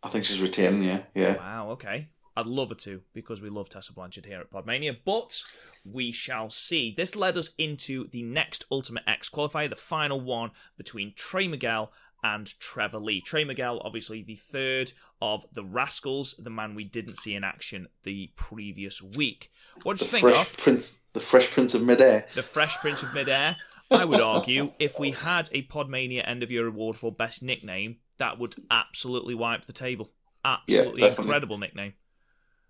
I 0.04 0.10
think 0.10 0.26
she's 0.26 0.42
retaining. 0.42 0.84
Yeah, 0.84 1.02
yeah. 1.16 1.38
Wow, 1.38 1.72
okay. 1.72 2.10
I'd 2.38 2.45
love 2.45 2.69
her 2.69 2.76
to 2.76 3.02
because 3.13 3.41
we 3.41 3.50
love 3.50 3.67
Tessa 3.67 3.93
Blanchard 3.93 4.28
here 4.28 4.39
at 4.39 4.52
Podmania, 4.52 4.95
but 5.04 5.41
we 5.83 6.12
shall 6.12 6.52
see. 6.52 6.94
This 6.96 7.15
led 7.15 7.35
us 7.35 7.50
into 7.58 8.08
the 8.10 8.21
next 8.21 8.63
Ultimate 8.71 9.04
X 9.08 9.27
qualifier, 9.27 9.67
the 9.67 9.75
final 9.75 10.21
one 10.21 10.52
between 10.77 11.13
Trey 11.15 11.48
Miguel 11.48 11.92
and 12.23 12.48
Trevor 12.60 13.00
Lee. 13.00 13.21
Trey 13.21 13.44
Miguel, 13.44 13.81
obviously 13.83 14.21
the 14.21 14.35
third 14.35 14.92
of 15.19 15.48
the 15.52 15.63
Rascalz, 15.63 16.35
the 16.38 16.52
man 16.52 16.75
we 16.75 16.83
didn't 16.83 17.17
see 17.17 17.33
in 17.33 17.44
action 17.44 17.88
the 18.04 18.29
previous 18.35 19.02
week. 19.02 19.52
What 19.81 19.98
did 19.98 20.06
you 20.06 20.12
think 20.12 20.21
fresh 20.21 20.42
of 20.42 20.58
prince, 20.58 21.00
the 21.13 21.19
fresh 21.19 21.50
prince 21.50 21.73
of 21.73 21.83
midair. 21.83 22.27
the 22.35 22.44
Fresh 22.44 22.77
Prince 22.77 23.02
of 23.02 23.15
Midair? 23.15 23.56
I 23.90 24.06
would 24.06 24.21
argue 24.21 24.73
if 24.77 25.00
we 25.00 25.12
had 25.12 25.50
a 25.54 25.63
Podmania 25.63 26.27
end 26.27 26.44
of 26.44 26.52
year 26.52 26.67
award 26.67 26.98
for 26.98 27.12
best 27.12 27.42
nickname, 27.42 27.98
that 28.17 28.38
would 28.38 28.56
absolutely 28.69 29.33
wipe 29.33 29.65
the 29.65 29.73
table. 29.73 30.12
Absolutely 30.46 31.02
definitely. 31.02 31.23
incredible 31.25 31.58
nickname. 31.58 31.94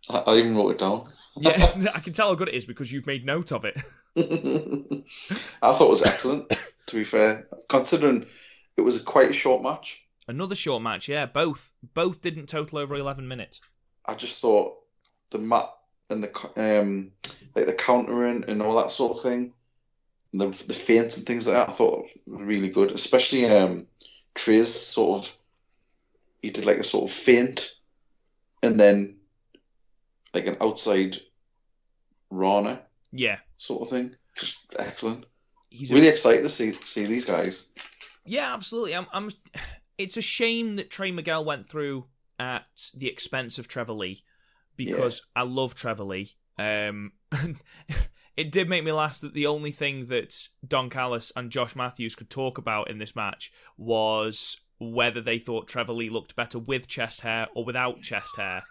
I, 0.10 0.18
I 0.20 0.36
even 0.38 0.56
wrote 0.56 0.72
it 0.72 0.78
down. 0.80 1.10
Yeah, 1.38 1.52
I 1.96 2.00
can 2.00 2.14
tell 2.14 2.30
how 2.30 2.36
good 2.36 2.50
it 2.50 2.56
is 2.56 2.66
because 2.66 2.92
you've 2.92 3.08
made 3.08 3.26
note 3.26 3.52
of 3.52 3.66
it. 3.66 3.78
I 5.62 5.74
thought 5.74 5.88
it 5.88 5.90
was 5.90 6.04
excellent. 6.04 6.56
To 6.88 6.96
be 6.96 7.04
fair, 7.04 7.48
considering 7.68 8.26
it 8.78 8.82
was 8.82 9.02
a 9.02 9.04
quite 9.04 9.30
a 9.30 9.34
short 9.34 9.62
match, 9.62 10.08
Another 10.28 10.56
short 10.56 10.84
match, 10.84 11.08
yeah. 11.08 11.26
Both 11.26 11.72
both 11.94 12.22
didn't 12.22 12.48
total 12.48 12.80
over 12.80 12.96
eleven 12.96 13.28
minutes. 13.28 13.62
I 14.06 14.14
just 14.16 14.42
thought 14.42 14.78
the 15.30 15.38
mat 15.38 15.70
and 16.10 16.22
the 16.22 16.50
um 16.58 17.12
like 17.56 17.66
the 17.66 17.74
countering 17.74 18.44
and 18.48 18.62
all 18.62 18.76
that 18.76 18.92
sort 18.92 19.18
of 19.18 19.24
thing, 19.24 19.54
and 20.34 20.42
the 20.42 20.48
the 20.66 20.74
feints 20.74 21.18
and 21.18 21.26
things 21.26 21.48
like 21.48 21.56
that. 21.56 21.70
I 21.70 21.72
thought 21.72 22.10
were 22.26 22.44
really 22.44 22.70
good, 22.70 22.92
especially 22.92 23.46
um 23.46 23.88
Triz 24.36 24.66
sort 24.66 25.20
of 25.20 25.38
he 26.42 26.50
did 26.50 26.66
like 26.66 26.78
a 26.78 26.84
sort 26.84 27.10
of 27.10 27.16
feint 27.16 27.74
and 28.62 28.80
then 28.80 29.17
like 30.34 30.48
an 30.48 30.58
outside 30.62 31.18
Rana 32.30 32.82
Yeah, 33.12 33.40
sort 33.58 33.84
of 33.84 33.90
thing. 33.90 34.16
Just 34.36 34.60
excellent. 34.78 35.26
he's 35.70 35.92
really 35.92 36.08
a, 36.08 36.12
excited 36.12 36.44
to 36.44 36.50
see 36.50 36.74
see 36.84 37.06
these 37.06 37.26
guys. 37.26 37.72
yeah, 38.26 38.54
absolutely. 38.54 38.96
I'm, 38.96 39.08
I'm. 39.14 39.32
It's 39.98 40.16
a 40.18 40.22
shame 40.22 40.76
that 40.76 40.92
Trey 40.92 41.12
Miguel 41.12 41.44
went 41.44 41.66
through 41.66 42.06
at 42.38 42.66
the 42.96 43.08
expense 43.08 43.58
of 43.58 43.68
Trevor 43.68 43.94
Lee 43.94 44.24
because 44.76 45.26
I 45.36 45.42
love 45.42 45.74
Trevor 45.74 46.04
Lee. 46.04 46.36
Um, 46.60 47.14
it 48.38 48.52
did 48.52 48.70
make 48.70 48.84
me 48.84 48.92
laugh 48.92 49.20
that 49.22 49.34
the 49.34 49.48
only 49.48 49.72
thing 49.72 50.06
that 50.06 50.36
Don 50.66 50.90
Callis 50.92 51.32
and 51.36 51.50
Josh 51.50 51.76
Matthews 51.76 52.14
could 52.14 52.30
talk 52.30 52.60
about 52.60 52.90
in 52.92 53.00
this 53.00 53.16
match 53.16 53.52
was 53.76 54.62
whether 54.80 55.22
they 55.22 55.40
thought 55.40 55.68
Trevor 55.68 55.94
Lee 55.94 56.10
looked 56.12 56.36
better 56.36 56.60
with 56.60 56.88
chest 56.88 57.22
hair 57.22 57.48
or 57.56 57.66
without 57.66 58.02
chest 58.02 58.38
hair. 58.38 58.62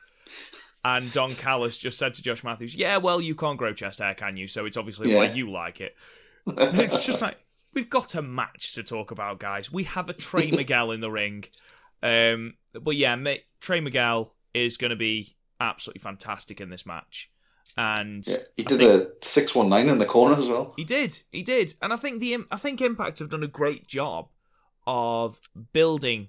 And 0.89 1.11
Don 1.11 1.31
Callis 1.35 1.77
just 1.79 1.99
said 1.99 2.15
to 2.15 2.23
Josh 2.23 2.45
Matthews, 2.45 2.77
"Yeah, 2.77 2.99
well, 2.99 3.21
you 3.21 3.35
can't 3.35 3.59
grow 3.59 3.73
chest 3.73 3.99
hair, 3.99 4.15
can 4.15 4.37
you? 4.37 4.47
So 4.47 4.67
it's 4.67 4.77
obviously 4.77 5.13
why 5.15 5.25
you 5.27 5.51
like 5.51 5.81
it." 5.81 5.97
it's 6.47 7.05
just 7.05 7.23
like 7.23 7.37
we've 7.75 7.91
got 7.91 8.15
a 8.15 8.23
match 8.23 8.75
to 8.75 8.85
talk 8.85 9.11
about, 9.11 9.41
guys. 9.41 9.73
We 9.73 9.83
have 9.85 10.09
a 10.09 10.13
Trey 10.13 10.51
Miguel 10.53 10.93
in 10.93 11.01
the 11.01 11.11
ring, 11.11 11.45
um, 12.05 12.55
but 12.73 12.95
yeah, 12.95 13.17
mate, 13.17 13.43
Trey 13.61 13.81
Miguel 13.81 14.33
is 14.55 14.77
going 14.77 14.91
to 14.91 14.97
be 14.97 15.35
absolutely 15.61 16.01
fantastic 16.01 16.61
in 16.61 16.71
this 16.71 16.87
match, 16.87 17.31
and 17.77 18.25
Yeah, 18.25 18.37
he 18.57 18.63
did 18.63 18.79
think- 18.79 18.91
a 19.03 19.25
six 19.27 19.57
one 19.57 19.69
nine 19.69 19.89
in 19.89 19.99
the 19.99 20.07
corner 20.07 20.37
as 20.37 20.49
well. 20.49 20.73
he 20.77 20.85
did, 20.85 21.21
he 21.33 21.43
did, 21.43 21.75
and 21.83 21.93
I 21.93 21.97
think 21.97 22.21
the 22.21 22.37
I 22.53 22.57
think 22.59 22.81
Impact 22.81 23.19
have 23.19 23.31
done 23.31 23.43
a 23.43 23.49
great 23.49 23.89
job 23.89 24.29
of 24.87 25.41
building 25.73 26.29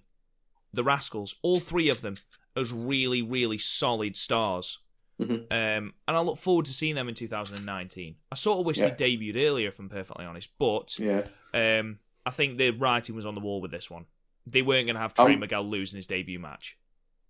the 0.73 0.83
Rascalz, 0.83 1.35
all 1.41 1.59
three 1.59 1.89
of 1.89 2.01
them, 2.01 2.13
as 2.55 2.71
really, 2.71 3.21
really 3.21 3.57
solid 3.57 4.15
stars. 4.15 4.79
Mhm. 5.19 5.41
Um, 5.51 5.93
and 6.07 6.17
I 6.17 6.19
look 6.19 6.37
forward 6.37 6.65
to 6.65 6.73
seeing 6.73 6.95
them 6.95 7.09
in 7.09 7.15
2019. 7.15 8.17
I 8.31 8.35
sort 8.35 8.59
of 8.59 8.65
wish 8.65 8.77
Yeah. 8.77 8.89
they 8.89 9.17
debuted 9.17 9.35
earlier, 9.47 9.69
if 9.69 9.79
I'm 9.79 9.89
perfectly 9.89 10.25
honest, 10.25 10.49
but 10.59 10.97
Yeah, 10.99 11.27
um, 11.53 11.99
I 12.25 12.29
think 12.31 12.57
the 12.57 12.69
writing 12.71 13.15
was 13.15 13.25
on 13.25 13.33
the 13.35 13.41
wall 13.41 13.59
with 13.61 13.71
this 13.71 13.89
one. 13.89 14.05
They 14.45 14.61
weren't 14.61 14.85
going 14.85 14.95
to 14.95 15.01
have 15.01 15.13
Trey 15.13 15.33
Um, 15.33 15.39
Miguel 15.39 15.63
losing 15.67 15.97
his 15.97 16.07
debut 16.07 16.39
match. 16.39 16.77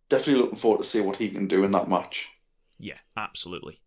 definitely 0.09 0.41
looking 0.43 0.57
forward 0.59 0.81
to 0.81 0.87
see 0.87 1.01
what 1.01 1.17
he 1.17 1.29
can 1.29 1.47
do 1.47 1.63
in 1.65 1.71
that 1.71 1.87
match. 1.89 2.29
Yeah, 2.79 2.99
absolutely. 3.17 3.81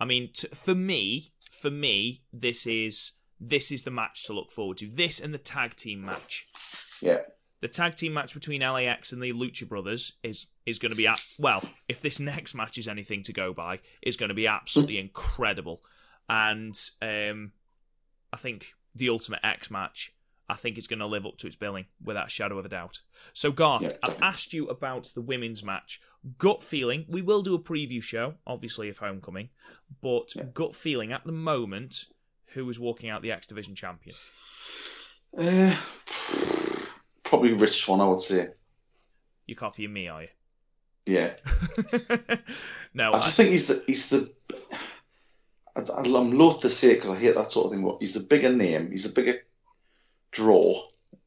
I 0.00 0.04
mean, 0.04 0.32
t- 0.32 0.48
for 0.48 0.74
me, 0.74 1.32
for 1.52 1.70
me, 1.70 2.22
this 2.32 2.66
is 2.66 3.12
this 3.38 3.70
is 3.70 3.82
the 3.82 3.90
match 3.90 4.24
to 4.24 4.32
look 4.32 4.50
forward 4.50 4.78
to. 4.78 4.86
This 4.88 5.20
and 5.20 5.32
the 5.34 5.38
tag 5.38 5.76
team 5.76 6.00
match. 6.00 6.46
Yeah, 7.02 7.20
The 7.60 7.68
tag 7.68 7.94
team 7.96 8.12
match 8.12 8.34
between 8.34 8.60
LAX 8.60 9.12
and 9.12 9.22
the 9.22 9.32
Lucha 9.32 9.66
Brothers 9.68 10.12
is 10.22 10.46
is 10.66 10.78
going 10.78 10.90
to 10.92 10.96
be 10.96 11.06
at 11.06 11.20
well. 11.38 11.62
If 11.88 12.00
this 12.02 12.20
next 12.20 12.54
match 12.54 12.76
is 12.78 12.86
anything 12.88 13.22
to 13.24 13.32
go 13.32 13.52
by, 13.54 13.80
is 14.02 14.16
going 14.16 14.28
to 14.28 14.34
be 14.34 14.46
absolutely 14.46 14.98
incredible. 14.98 15.80
And 16.28 16.78
um, 17.00 17.52
I 18.32 18.36
think 18.36 18.74
the 18.94 19.08
Ultimate 19.08 19.40
X 19.44 19.70
match. 19.70 20.12
I 20.48 20.54
think 20.54 20.78
it's 20.78 20.86
going 20.86 21.00
to 21.00 21.06
live 21.06 21.26
up 21.26 21.38
to 21.38 21.48
its 21.48 21.56
billing 21.56 21.86
without 22.00 22.28
a 22.28 22.30
shadow 22.30 22.56
of 22.56 22.64
a 22.64 22.68
doubt. 22.68 23.00
So, 23.32 23.50
Garth, 23.50 23.82
Yeah, 23.82 23.90
I've 24.00 24.22
asked 24.22 24.52
you 24.52 24.68
about 24.68 25.10
the 25.12 25.20
women's 25.20 25.64
match. 25.64 26.00
Gut 26.38 26.62
feeling, 26.62 27.04
we 27.08 27.20
will 27.20 27.42
do 27.42 27.56
a 27.56 27.58
preview 27.58 28.00
show, 28.00 28.34
obviously, 28.46 28.88
of 28.88 28.98
Homecoming, 28.98 29.48
but 30.00 30.28
Yeah. 30.36 30.44
gut 30.54 30.76
feeling 30.76 31.10
at 31.12 31.24
the 31.24 31.32
moment, 31.32 32.04
who 32.54 32.70
is 32.70 32.78
walking 32.78 33.10
out 33.10 33.22
the 33.22 33.32
X 33.32 33.48
Division 33.48 33.74
champion? 33.74 34.14
uh, 35.36 35.74
probably 37.26 37.52
Rich 37.52 37.82
Swann, 37.84 38.00
I 38.00 38.08
would 38.08 38.20
say. 38.20 38.48
You're 39.46 39.56
copying 39.56 39.92
me, 39.92 40.08
are 40.08 40.22
you? 40.22 40.28
Yeah, 41.04 41.36
no, 42.94 43.10
I 43.10 43.18
just 43.20 43.36
think 43.36 43.50
he's 43.50 43.68
the 43.68 43.84
he's 43.86 44.10
the. 44.10 44.32
I, 45.76 45.82
I'm 46.00 46.32
loath 46.32 46.62
to 46.62 46.70
say 46.70 46.92
it 46.92 46.94
because 46.96 47.10
I 47.10 47.20
hate 47.20 47.36
that 47.36 47.50
sort 47.50 47.66
of 47.66 47.72
thing, 47.72 47.84
but 47.84 47.98
he's 48.00 48.14
the 48.14 48.20
bigger 48.20 48.50
name. 48.52 48.90
He's 48.90 49.06
a 49.06 49.12
bigger 49.12 49.40
draw, 50.32 50.74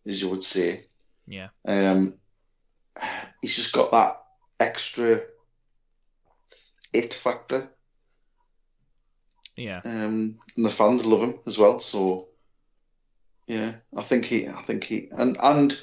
as 0.05 0.21
you 0.21 0.29
would 0.29 0.43
say. 0.43 0.81
yeah. 1.27 1.47
Um, 1.65 2.15
he's 3.41 3.55
just 3.55 3.71
got 3.71 3.91
that 3.91 4.21
extra 4.59 5.21
it 6.93 7.13
factor, 7.13 7.69
Yeah, 9.55 9.79
um, 9.85 10.39
and 10.57 10.65
the 10.65 10.69
fans 10.69 11.05
love 11.05 11.21
him 11.21 11.39
as 11.45 11.57
well. 11.57 11.79
So, 11.79 12.27
yeah, 13.49 13.73
I 13.97 14.01
think 14.03 14.25
he, 14.25 14.47
I 14.47 14.61
think 14.61 14.83
he, 14.85 15.09
and 15.11 15.35
and 15.41 15.81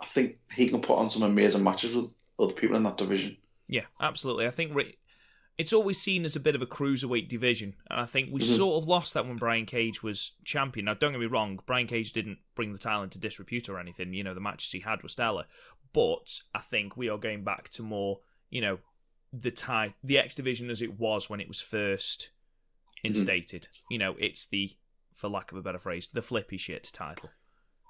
I 0.00 0.04
think 0.04 0.38
he 0.52 0.68
can 0.68 0.80
put 0.80 0.98
on 0.98 1.08
some 1.10 1.22
amazing 1.22 1.62
matches 1.64 1.94
with 1.94 2.06
other 2.38 2.54
people 2.54 2.76
in 2.76 2.82
that 2.84 2.98
division. 2.98 3.36
yeah, 3.68 3.84
absolutely. 4.00 4.46
I 4.46 4.50
think 4.50 4.76
it's 5.58 5.72
always 5.72 6.00
seen 6.00 6.24
as 6.24 6.36
a 6.36 6.40
bit 6.40 6.54
of 6.54 6.62
a 6.62 6.66
cruiserweight 6.66 7.28
division, 7.28 7.74
and 7.90 8.00
I 8.00 8.06
think 8.06 8.30
we 8.32 8.40
Mhm. 8.40 8.56
sort 8.56 8.82
of 8.82 8.88
lost 8.88 9.14
that 9.14 9.26
when 9.26 9.36
Brian 9.36 9.66
Cage 9.66 10.02
was 10.02 10.32
champion. 10.44 10.84
Now, 10.86 10.94
don't 10.94 11.12
get 11.12 11.20
me 11.20 11.26
wrong, 11.26 11.60
Brian 11.66 11.86
Cage 11.88 12.12
didn't 12.12 12.38
bring 12.54 12.72
the 12.72 12.78
title 12.78 13.02
into 13.02 13.18
disrepute 13.18 13.68
or 13.68 13.78
anything. 13.78 14.12
You 14.14 14.22
know, 14.24 14.34
the 14.34 14.40
matches 14.40 14.70
he 14.72 14.80
had 14.80 15.02
were 15.02 15.08
stellar, 15.08 15.46
but 15.92 16.40
I 16.54 16.60
think 16.60 16.96
we 16.96 17.08
are 17.08 17.18
going 17.18 17.42
back 17.44 17.68
to 17.70 17.82
more, 17.82 18.20
you 18.50 18.60
know, 18.60 18.78
the 19.32 19.50
tie, 19.50 19.94
the 20.02 20.18
X 20.18 20.34
division 20.34 20.70
as 20.70 20.80
it 20.80 20.98
was 20.98 21.28
when 21.28 21.40
it 21.40 21.48
was 21.48 21.60
first 21.60 22.30
instated. 23.04 23.68
You 23.90 23.98
know, 23.98 24.16
it's 24.18 24.46
the, 24.46 24.76
for 25.18 25.28
lack 25.28 25.50
of 25.50 25.58
a 25.58 25.62
better 25.62 25.80
phrase, 25.80 26.06
the 26.08 26.22
flippy 26.22 26.56
shit 26.56 26.88
title. 26.92 27.28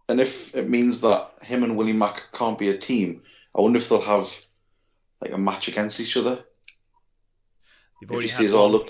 And 0.08 0.18
if 0.20 0.56
it 0.56 0.68
means 0.68 1.02
that 1.02 1.30
him 1.42 1.62
and 1.62 1.76
Willie 1.76 1.92
Mack 1.92 2.32
can't 2.32 2.58
be 2.58 2.70
a 2.70 2.76
team, 2.78 3.20
I 3.54 3.60
wonder 3.60 3.76
if 3.76 3.88
they'll 3.90 4.00
have 4.00 4.26
like 5.20 5.32
a 5.34 5.38
match 5.38 5.68
against 5.68 6.00
each 6.00 6.16
other. 6.16 6.42
If 8.00 8.20
he 8.20 8.28
says, 8.28 8.54
"Oh 8.54 8.68
look," 8.68 8.88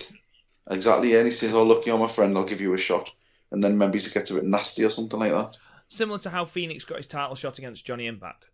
exactly, 0.70 1.12
yeah, 1.12 1.18
and 1.18 1.26
he 1.26 1.30
says, 1.32 1.54
"Oh 1.54 1.64
look, 1.64 1.84
you're 1.86 1.98
my 1.98 2.06
friend. 2.06 2.36
I'll 2.36 2.44
give 2.44 2.60
you 2.60 2.72
a 2.74 2.78
shot," 2.78 3.10
and 3.50 3.62
then 3.64 3.76
maybe 3.76 3.98
he 3.98 4.10
gets 4.10 4.30
a 4.30 4.34
bit 4.34 4.44
nasty 4.44 4.84
or 4.84 4.90
something 4.90 5.18
like 5.18 5.32
that. 5.32 5.56
similar 5.88 6.18
to 6.20 6.30
how 6.30 6.44
Fenix 6.44 6.84
got 6.84 6.98
his 6.98 7.06
title 7.06 7.34
shot 7.34 7.58
against 7.58 7.84
Johnny 7.86 8.06
Impact. 8.06 8.50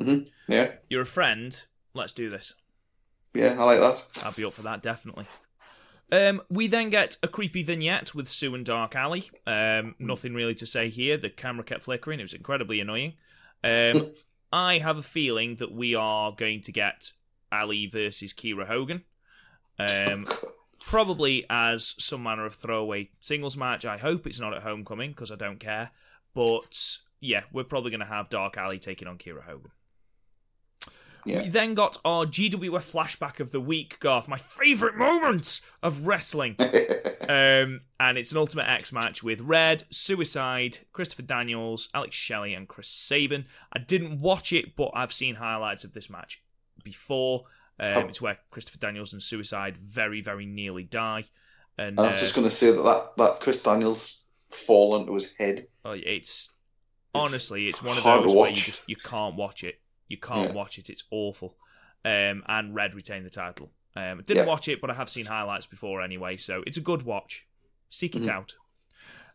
Mhm. 0.00 0.28
Yeah, 0.48 0.72
You're 0.90 1.02
a 1.02 1.06
friend. 1.06 1.64
Let's 1.94 2.12
do 2.12 2.28
this. 2.28 2.54
yeah, 3.32 3.54
I 3.58 3.62
like 3.64 3.78
that. 3.80 4.04
I'll 4.24 4.32
be 4.32 4.44
up 4.44 4.52
for 4.52 4.62
that 4.62 4.82
definitely. 4.82 5.26
Um, 6.12 6.42
we 6.50 6.66
then 6.66 6.90
get 6.90 7.16
a 7.22 7.28
creepy 7.28 7.62
vignette 7.62 8.14
with 8.14 8.28
Sue 8.28 8.54
and 8.54 8.66
Dark 8.66 8.94
Allie. 8.94 9.30
Um, 9.46 9.94
nothing 9.98 10.34
really 10.34 10.54
to 10.56 10.66
say 10.66 10.90
here. 10.90 11.16
The 11.16 11.30
camera 11.30 11.64
kept 11.64 11.84
flickering. 11.84 12.20
It 12.20 12.24
was 12.24 12.34
incredibly 12.34 12.80
annoying. 12.80 13.14
Um, 13.64 14.10
I 14.52 14.78
have 14.78 14.98
a 14.98 15.02
feeling 15.02 15.56
that 15.56 15.72
we 15.72 15.94
are 15.94 16.30
going 16.30 16.60
to 16.62 16.72
get 16.72 17.12
Allie 17.50 17.86
versus 17.86 18.34
Kiera 18.34 18.66
Hogan. 18.66 19.04
Um, 19.78 20.26
probably 20.80 21.46
as 21.48 21.94
some 21.98 22.22
manner 22.22 22.44
of 22.44 22.56
throwaway 22.56 23.08
singles 23.20 23.56
match. 23.56 23.86
I 23.86 23.96
hope 23.96 24.26
it's 24.26 24.38
not 24.38 24.52
at 24.52 24.62
Homecoming 24.62 25.12
because 25.12 25.32
I 25.32 25.36
don't 25.36 25.58
care. 25.60 25.92
But 26.34 26.98
yeah, 27.20 27.44
we're 27.52 27.64
probably 27.64 27.90
going 27.90 28.00
to 28.00 28.06
have 28.06 28.28
Dark 28.28 28.58
Allie 28.58 28.78
taking 28.78 29.08
on 29.08 29.16
Kiera 29.16 29.44
Hogan. 29.44 29.70
Yeah. 31.24 31.42
We 31.42 31.48
then 31.48 31.74
got 31.74 31.98
our 32.04 32.26
GWF 32.26 32.90
flashback 32.90 33.40
of 33.40 33.52
the 33.52 33.60
week, 33.60 33.98
Garth, 34.00 34.28
my 34.28 34.36
favourite 34.36 34.96
moment 34.96 35.60
of 35.82 36.06
wrestling. 36.06 36.56
um, 37.28 37.80
and 38.00 38.18
it's 38.18 38.32
an 38.32 38.38
Ultimate 38.38 38.68
X 38.68 38.92
match 38.92 39.22
with 39.22 39.40
Red, 39.40 39.84
Suicide, 39.90 40.78
Christopher 40.92 41.22
Daniels, 41.22 41.88
Alex 41.94 42.16
Shelley, 42.16 42.54
and 42.54 42.66
Chris 42.68 42.88
Sabin. 42.88 43.46
I 43.72 43.78
didn't 43.78 44.20
watch 44.20 44.52
it, 44.52 44.74
but 44.76 44.90
I've 44.94 45.12
seen 45.12 45.36
highlights 45.36 45.84
of 45.84 45.92
this 45.92 46.10
match 46.10 46.42
before. 46.82 47.44
Um, 47.80 47.92
Oh. 47.94 48.00
It's 48.08 48.20
where 48.20 48.38
Christopher 48.50 48.78
Daniels 48.78 49.12
and 49.12 49.22
Suicide 49.22 49.76
very, 49.78 50.20
very 50.20 50.46
nearly 50.46 50.84
die. 50.84 51.24
And 51.78 51.98
I 51.98 52.04
was 52.04 52.14
uh, 52.14 52.18
just 52.18 52.34
going 52.34 52.46
to 52.46 52.50
say 52.50 52.70
that, 52.70 52.82
that 52.82 53.16
that 53.16 53.40
Chris 53.40 53.62
Daniels 53.62 54.24
fall 54.50 54.96
into 54.96 55.14
his 55.14 55.34
head. 55.38 55.66
oh, 55.84 55.92
it's 55.92 56.54
honestly, 57.14 57.62
it's 57.62 57.82
one 57.82 57.96
of 57.96 58.04
those 58.04 58.34
where 58.34 58.50
you 58.50 58.56
just 58.56 58.88
you 58.88 58.96
can't 58.96 59.36
watch 59.36 59.64
it. 59.64 59.80
You 60.12 60.18
can't 60.18 60.50
Yeah. 60.50 60.54
watch 60.54 60.78
it. 60.78 60.88
It's 60.90 61.04
awful. 61.10 61.56
Um, 62.04 62.44
and 62.46 62.74
Red 62.74 62.94
retained 62.94 63.24
the 63.26 63.30
title. 63.30 63.72
Um, 63.96 64.18
I 64.18 64.22
didn't 64.22 64.44
Yeah. 64.44 64.44
watch 64.46 64.68
it, 64.68 64.80
but 64.80 64.90
I 64.90 64.94
have 64.94 65.08
seen 65.08 65.26
highlights 65.26 65.66
before 65.66 66.02
anyway, 66.02 66.36
so 66.36 66.62
it's 66.66 66.76
a 66.76 66.80
good 66.82 67.02
watch. 67.02 67.46
Seek 67.90 68.14
it 68.14 68.22
Mhm. 68.22 68.28
out. 68.28 68.54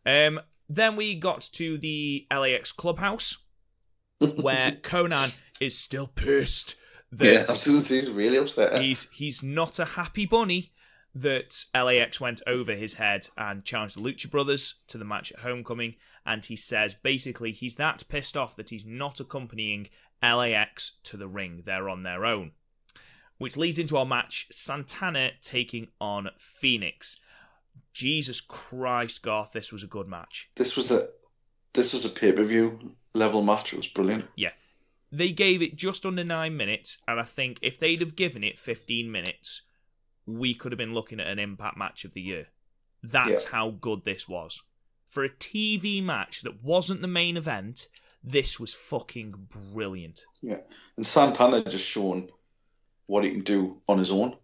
Um, 0.06 0.40
then 0.70 0.96
we 0.96 1.16
got 1.16 1.42
to 1.54 1.78
the 1.78 2.28
LAX 2.32 2.72
clubhouse 2.72 3.38
where 4.20 4.72
Konnan 4.84 5.36
is 5.60 5.78
still 5.78 6.08
pissed 6.08 6.76
that 7.12 7.26
yeah, 7.26 7.38
I 7.40 7.42
was 7.42 7.66
going 7.66 7.78
to 7.80 7.84
say 7.84 7.96
he's 7.96 8.10
really 8.10 8.38
upset. 8.38 8.82
he's 8.82 9.10
he's 9.12 9.42
not 9.42 9.80
a 9.80 9.86
happy 9.86 10.26
bunny 10.26 10.72
that 11.22 11.66
LAX 11.74 12.22
went 12.22 12.42
over 12.46 12.74
his 12.74 12.96
head 12.96 13.28
and 13.38 13.66
challenged 13.66 13.98
the 13.98 14.02
Lucha 14.02 14.30
Brothers 14.30 14.76
to 14.88 14.98
the 14.98 15.06
match 15.06 15.32
at 15.32 15.40
Homecoming, 15.40 15.96
and 16.26 16.46
he 16.46 16.56
says 16.56 16.94
basically 16.94 17.52
he's 17.52 17.76
that 17.76 18.04
pissed 18.08 18.38
off 18.38 18.56
that 18.56 18.70
he's 18.70 18.86
not 18.86 19.20
accompanying 19.20 19.90
LAX 20.22 20.98
to 21.04 21.18
the 21.18 21.28
ring. 21.28 21.64
They're 21.66 21.90
on 21.90 22.04
their 22.04 22.26
own. 22.26 22.52
Which 23.40 23.58
leads 23.58 23.80
into 23.80 23.98
our 23.98 24.06
match 24.06 24.48
Santana 24.52 25.32
taking 25.42 25.88
on 26.00 26.30
Fenix. 26.38 27.20
Jesus 27.94 28.42
Christ, 28.42 29.24
Garth, 29.24 29.54
this 29.54 29.72
was 29.72 29.84
a 29.84 29.88
good 29.88 30.08
match. 30.08 30.50
This 30.56 30.76
was 30.76 30.92
a 30.92 31.08
this 31.74 31.94
was 31.94 32.06
a 32.06 32.10
pay 32.10 32.32
per 32.32 32.44
view 32.44 32.96
level 33.14 33.42
match. 33.42 33.74
It 33.74 33.78
was 33.78 33.88
brilliant. 33.88 34.26
Yeah. 34.36 34.52
They 35.12 35.32
gave 35.32 35.62
it 35.62 35.76
just 35.76 36.06
under 36.06 36.24
nine 36.24 36.58
minutes, 36.58 36.98
and 37.08 37.20
I 37.20 37.24
think 37.24 37.60
if 37.62 37.80
they'd 37.80 38.02
have 38.02 38.16
given 38.16 38.44
it 38.44 38.58
15 38.58 39.10
minutes, 39.10 39.62
we 40.28 40.54
could 40.54 40.72
have 40.72 40.78
been 40.78 40.94
looking 40.94 41.20
at 41.20 41.28
an 41.28 41.40
Impact 41.40 41.78
match 41.78 42.06
of 42.06 42.14
the 42.14 42.22
year. 42.22 42.48
That's 43.02 43.44
Yeah. 43.46 43.50
how 43.52 43.70
good 43.72 44.04
this 44.04 44.28
was. 44.28 44.62
For 45.08 45.24
a 45.24 45.30
TV 45.30 46.02
match 46.04 46.42
that 46.42 46.62
wasn't 46.62 47.02
the 47.02 47.08
main 47.08 47.38
event, 47.38 47.88
this 48.24 48.60
was 48.60 48.74
fucking 48.74 49.48
brilliant. 49.50 50.26
Yeah, 50.42 50.60
and 50.98 51.06
Santana 51.08 51.64
just 51.64 51.88
shown 51.88 52.30
what 53.06 53.24
he 53.24 53.32
can 53.32 53.42
do 53.42 53.82
on 53.88 53.98
his 54.00 54.12
own. 54.12 54.38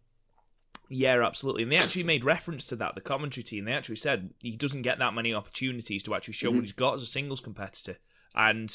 Yeah, 0.89 1.25
absolutely. 1.25 1.63
And 1.63 1.71
they 1.71 1.77
actually 1.77 2.03
made 2.03 2.23
reference 2.23 2.67
to 2.67 2.75
that, 2.77 2.95
the 2.95 3.01
commentary 3.01 3.43
team. 3.43 3.65
They 3.65 3.73
actually 3.73 3.95
said 3.97 4.33
he 4.39 4.55
doesn't 4.55 4.83
get 4.83 4.99
that 4.99 5.13
many 5.13 5.33
opportunities 5.33 6.03
to 6.03 6.13
actually 6.15 6.35
show 6.35 6.49
Mhm. 6.51 6.55
what 6.55 6.61
he's 6.63 6.71
got 6.71 6.93
as 6.93 7.01
a 7.01 7.05
singles 7.05 7.41
competitor. 7.41 7.97
And 8.35 8.73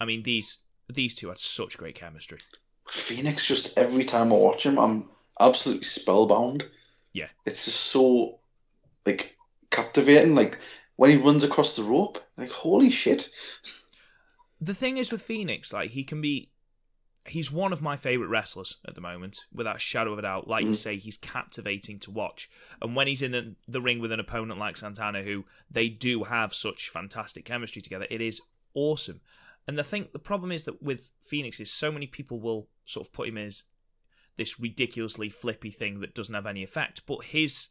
I 0.00 0.04
mean 0.04 0.22
these 0.24 0.58
these 0.88 1.14
two 1.14 1.28
had 1.28 1.38
such 1.38 1.78
great 1.78 1.94
chemistry. 1.94 2.38
Fenix, 2.88 3.46
just 3.46 3.78
every 3.78 4.04
time 4.04 4.32
I 4.32 4.36
watch 4.36 4.66
him, 4.66 4.78
I'm 4.78 5.08
absolutely 5.40 5.84
spellbound. 5.84 6.66
Yeah. 7.12 7.28
It's 7.46 7.64
just 7.64 7.80
so 7.80 8.38
like 9.06 9.36
captivating. 9.70 10.34
Like 10.34 10.58
when 10.96 11.10
he 11.10 11.16
runs 11.16 11.44
across 11.44 11.76
the 11.76 11.82
rope, 11.82 12.18
like 12.36 12.50
holy 12.50 12.90
shit. 12.90 13.28
The 14.60 14.74
thing 14.74 14.96
is 14.96 15.10
with 15.10 15.22
Fenix, 15.22 15.72
like 15.72 15.90
he 15.90 16.04
can 16.04 16.20
be 16.20 16.50
he's 17.24 17.52
one 17.52 17.72
of 17.72 17.80
my 17.80 17.96
favourite 17.96 18.28
wrestlers 18.28 18.78
at 18.86 18.96
the 18.96 19.00
moment, 19.00 19.42
without 19.52 19.76
a 19.76 19.78
shadow 19.78 20.12
of 20.12 20.18
a 20.18 20.22
doubt. 20.22 20.48
Like 20.48 20.64
you 20.64 20.72
Mhm. 20.72 20.76
say, 20.76 20.96
he's 20.96 21.16
captivating 21.16 22.00
to 22.00 22.10
watch. 22.10 22.50
And 22.80 22.96
when 22.96 23.06
he's 23.06 23.22
in 23.22 23.54
the 23.68 23.80
ring 23.80 24.00
with 24.00 24.10
an 24.10 24.18
opponent 24.18 24.58
like 24.58 24.76
Santana, 24.76 25.22
who 25.22 25.44
they 25.70 25.88
do 25.88 26.24
have 26.24 26.52
such 26.52 26.88
fantastic 26.88 27.44
chemistry 27.44 27.80
together, 27.80 28.08
it 28.10 28.20
is 28.20 28.40
awesome. 28.74 29.20
And 29.68 29.78
the 29.78 29.84
thing, 29.84 30.08
the 30.12 30.18
problem 30.18 30.50
is 30.50 30.64
that 30.64 30.82
with 30.82 31.12
Fenix 31.22 31.60
is 31.60 31.70
so 31.70 31.92
many 31.92 32.08
people 32.08 32.40
will 32.40 32.68
sort 32.86 33.06
of 33.06 33.12
put 33.12 33.28
him 33.28 33.38
as 33.38 33.62
this 34.36 34.58
ridiculously 34.60 35.28
flippy 35.28 35.70
thing 35.70 36.00
that 36.00 36.14
doesn't 36.14 36.34
have 36.34 36.46
any 36.46 36.62
effect. 36.62 37.02
But 37.06 37.24
his 37.26 37.68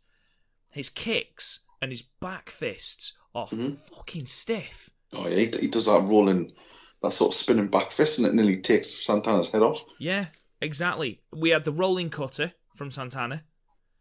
his 0.70 0.90
kicks 0.90 1.60
and 1.82 1.92
his 1.92 2.02
back 2.02 2.50
fists 2.50 3.14
are 3.36 3.48
Mhm. 3.48 3.78
fucking 3.96 4.26
stiff. 4.28 4.90
Oh 5.14 5.28
yeah, 5.28 5.36
he, 5.36 5.52
he 5.62 5.68
does 5.68 5.88
that 5.88 6.04
rolling, 6.08 6.54
that 7.02 7.12
sort 7.12 7.32
of 7.32 7.36
spinning 7.36 7.68
back 7.68 7.92
fist, 7.92 8.20
and 8.20 8.28
it 8.28 8.34
nearly 8.34 8.58
takes 8.58 9.06
Santana's 9.06 9.50
head 9.52 9.62
off. 9.64 9.84
Yeah, 10.00 10.26
exactly. 10.62 11.22
We 11.34 11.50
had 11.50 11.66
the 11.66 11.72
rolling 11.74 12.10
cutter 12.10 12.54
from 12.76 12.92
Santana. 12.92 13.44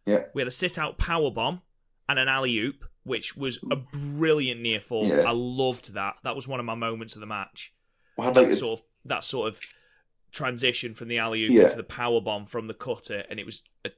Yeah. 0.07 0.25
We 0.35 0.43
had 0.43 0.49
a 0.49 0.53
sit 0.53 0.79
out 0.79 0.99
power 0.99 1.31
bomb 1.31 1.63
and 2.09 2.19
an 2.19 2.29
alley 2.29 2.57
oop, 2.59 2.85
which 3.03 3.37
was 3.37 3.59
a 3.71 3.77
brilliant 3.77 4.61
near 4.61 4.81
fall. 4.81 5.05
Yeah. 5.07 5.23
I 5.27 5.33
loved 5.33 5.95
that. 5.95 6.17
That 6.23 6.37
was 6.37 6.47
one 6.47 6.61
of 6.61 6.67
my 6.67 6.75
moments 6.75 7.15
of 7.17 7.21
the 7.21 7.27
match. 7.27 7.73
We 8.17 8.25
had 8.25 8.37
like 8.37 8.47
That 8.49 8.53
a- 8.55 8.57
sort 8.57 8.79
of 8.81 8.87
that 9.07 9.25
sort 9.25 9.49
of 9.49 9.61
transition 10.31 10.95
from 10.95 11.09
the 11.09 11.19
alley 11.19 11.45
oop 11.45 11.51
Yeah. 11.51 11.65
into 11.65 11.77
the 11.77 11.83
power 11.83 12.21
bomb 12.21 12.47
from 12.47 12.67
the 12.67 12.75
cutter, 12.75 13.25
and 13.31 13.39
it 13.41 13.47
was 13.47 13.63
a, 13.85 13.91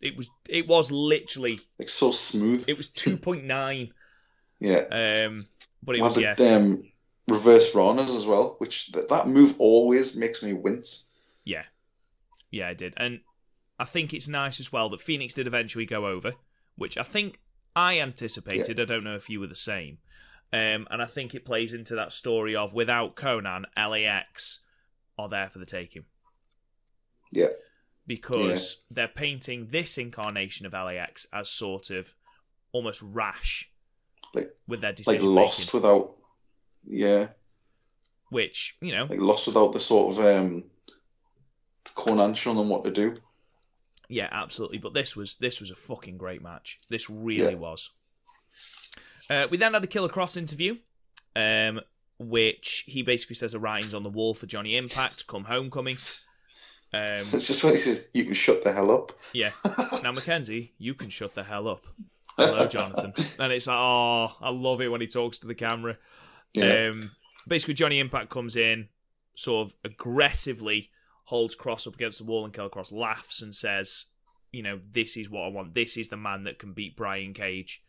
it 0.00 0.16
was 0.16 0.28
it 0.48 0.66
was 0.68 0.92
literally 0.92 1.60
like 1.78 1.88
so 1.88 2.10
smooth. 2.10 2.64
it 2.68 2.76
was 2.76 2.88
two 2.88 3.16
point 3.16 3.44
nine. 3.44 3.92
yeah. 4.60 4.78
Um, 5.26 5.44
but 5.82 5.94
it 5.96 5.98
had 5.98 6.04
was 6.04 6.14
the 6.16 6.22
yeah 6.22 6.56
um, 6.56 6.82
reverse 7.28 7.72
Ranas 7.74 8.14
as 8.14 8.26
well, 8.26 8.56
which 8.58 8.92
th- 8.92 9.08
that 9.08 9.26
move 9.28 9.54
always 9.58 10.16
makes 10.16 10.42
me 10.42 10.52
wince. 10.52 11.08
Yeah. 11.44 11.64
Yeah, 12.50 12.68
I 12.68 12.74
did. 12.74 12.94
And 12.96 13.20
I 13.78 13.84
think 13.84 14.12
it's 14.14 14.28
nice 14.28 14.58
as 14.60 14.72
well 14.72 14.88
that 14.90 15.00
Fenix 15.00 15.34
did 15.34 15.46
eventually 15.46 15.84
go 15.86 16.06
over, 16.06 16.32
which 16.76 16.96
I 16.98 17.02
think 17.02 17.40
I 17.76 18.00
anticipated. 18.00 18.80
I 18.80 18.84
don't 18.86 19.04
know 19.04 19.16
if 19.16 19.28
you 19.28 19.40
were 19.40 19.46
the 19.46 19.54
same. 19.54 19.98
Um, 20.52 20.88
and 20.90 21.02
I 21.02 21.04
think 21.04 21.34
it 21.34 21.44
plays 21.44 21.74
into 21.74 21.94
that 21.96 22.12
story 22.12 22.56
of 22.56 22.72
without 22.72 23.16
Konnan, 23.16 23.64
LAX 23.76 24.60
are 25.18 25.28
there 25.28 25.48
for 25.50 25.58
the 25.58 25.66
taking. 25.66 26.04
Yeah. 27.32 27.48
Because 28.06 28.84
they're 28.90 29.08
painting 29.08 29.68
this 29.70 29.98
incarnation 29.98 30.64
of 30.66 30.72
LAX 30.72 31.26
as 31.32 31.50
sort 31.50 31.90
of 31.90 32.14
almost 32.72 33.02
rash 33.02 33.70
Like- 34.34 34.54
with 34.66 34.80
their 34.80 34.94
Like 35.06 35.22
lost 35.22 35.74
making, 35.74 35.80
without, 35.80 36.14
yeah, 36.86 37.28
which 38.30 38.76
you 38.80 38.92
know, 38.92 39.04
like 39.04 39.20
lost 39.20 39.46
without 39.46 39.72
the 39.72 39.80
sort 39.80 40.16
of 40.18 40.24
um, 40.24 40.64
Konnan 41.84 42.34
showing 42.36 42.56
them 42.56 42.68
what 42.68 42.84
to 42.84 42.90
do. 42.90 43.14
Yeah, 44.08 44.28
absolutely. 44.30 44.78
But 44.78 44.94
this 44.94 45.14
was 45.16 45.34
this 45.34 45.60
was 45.60 45.70
a 45.70 45.74
fucking 45.74 46.16
great 46.16 46.42
match. 46.42 46.78
This 46.88 47.10
really 47.10 47.52
Yeah. 47.52 47.58
was. 47.58 47.90
Uh, 49.28 49.46
we 49.50 49.58
then 49.58 49.74
had 49.74 49.84
a 49.84 49.86
Killer 49.86 50.08
Kross 50.08 50.38
interview, 50.38 50.78
um, 51.36 51.80
which 52.18 52.84
he 52.86 53.02
basically 53.02 53.36
says 53.36 53.54
a 53.54 53.58
writing's 53.58 53.94
on 53.94 54.02
the 54.02 54.08
wall 54.08 54.34
for 54.34 54.46
Johnny 54.46 54.76
Impact 54.76 55.26
come 55.26 55.44
homecoming. 55.44 55.96
Um, 56.92 57.00
It's 57.32 57.46
just 57.46 57.62
when 57.64 57.74
he 57.74 57.78
says, 57.78 58.08
"You 58.14 58.24
can 58.24 58.34
shut 58.34 58.64
the 58.64 58.72
hell 58.72 58.90
up." 58.90 59.12
yeah. 59.34 59.50
Now 60.02 60.12
McKenzie, 60.12 60.70
you 60.78 60.94
can 60.94 61.10
shut 61.10 61.34
the 61.34 61.44
hell 61.44 61.68
up. 61.68 61.84
Hello, 62.38 62.66
Jonathan. 62.68 63.12
and 63.40 63.52
it's 63.52 63.66
like, 63.66 63.76
oh, 63.76 64.28
I 64.40 64.50
love 64.50 64.80
it 64.80 64.88
when 64.88 65.00
he 65.00 65.08
talks 65.08 65.38
to 65.38 65.48
the 65.48 65.56
camera. 65.56 65.98
Yeah, 66.54 66.90
Um, 66.92 67.10
basically, 67.48 67.74
Johnny 67.74 67.98
Impact 67.98 68.30
comes 68.30 68.54
in, 68.56 68.88
sort 69.34 69.66
of 69.68 69.74
aggressively 69.84 70.90
holds 71.24 71.54
Kross 71.56 71.86
up 71.86 71.94
against 71.94 72.18
the 72.18 72.24
wall, 72.24 72.44
and 72.44 72.54
Killer 72.54 72.70
Kross 72.70 72.90
laughs 72.92 73.42
and 73.42 73.54
says, 73.54 74.06
"You 74.52 74.62
know, 74.62 74.80
this 74.92 75.16
is 75.16 75.28
what 75.28 75.42
I 75.42 75.48
want. 75.48 75.74
This 75.74 75.96
is 75.96 76.08
the 76.08 76.16
man 76.16 76.44
that 76.44 76.58
can 76.58 76.72
beat 76.72 76.96
Brian 76.96 77.34
Cage." 77.34 77.82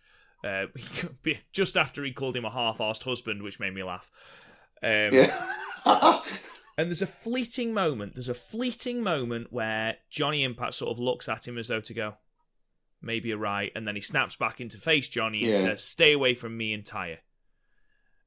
Uh, 0.44 0.68
just 1.52 1.78
after 1.78 2.04
he 2.04 2.12
called 2.12 2.36
him 2.36 2.46
a 2.46 2.50
half-assed 2.52 3.04
husband, 3.04 3.42
which 3.44 3.60
made 3.60 3.74
me 3.74 3.84
laugh. 3.84 4.10
Um, 4.82 5.10
yeah. 5.12 5.36
And 6.78 6.88
there's 6.88 7.02
a 7.02 7.08
fleeting 7.08 7.74
moment. 7.74 8.16
There's 8.16 8.30
a 8.30 8.34
fleeting 8.34 9.04
moment 9.04 9.52
where 9.52 9.98
Johnny 10.10 10.46
Impact 10.46 10.74
sort 10.76 10.92
of 10.92 10.98
looks 10.98 11.28
at 11.28 11.46
him 11.46 11.58
as 11.58 11.68
though 11.68 11.82
to 11.82 11.94
go, 11.94 12.14
maybe 13.02 13.28
you're 13.28 13.38
right. 13.38 13.70
And 13.76 13.86
then 13.86 13.96
he 13.96 14.02
snaps 14.02 14.38
back 14.38 14.62
into 14.62 14.78
face 14.78 15.10
Johnny 15.10 15.40
and 15.40 15.50
Yeah. 15.58 15.62
says, 15.62 15.84
stay 15.84 16.14
away 16.14 16.36
from 16.36 16.56
me 16.56 16.74
and 16.74 16.86
Taya. 16.86 17.18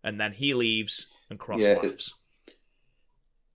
And 0.04 0.20
then 0.20 0.32
he 0.32 0.52
leaves 0.52 1.06
and 1.30 1.40
Kross 1.40 1.60
Yeah, 1.62 1.78
laughs. 1.82 2.12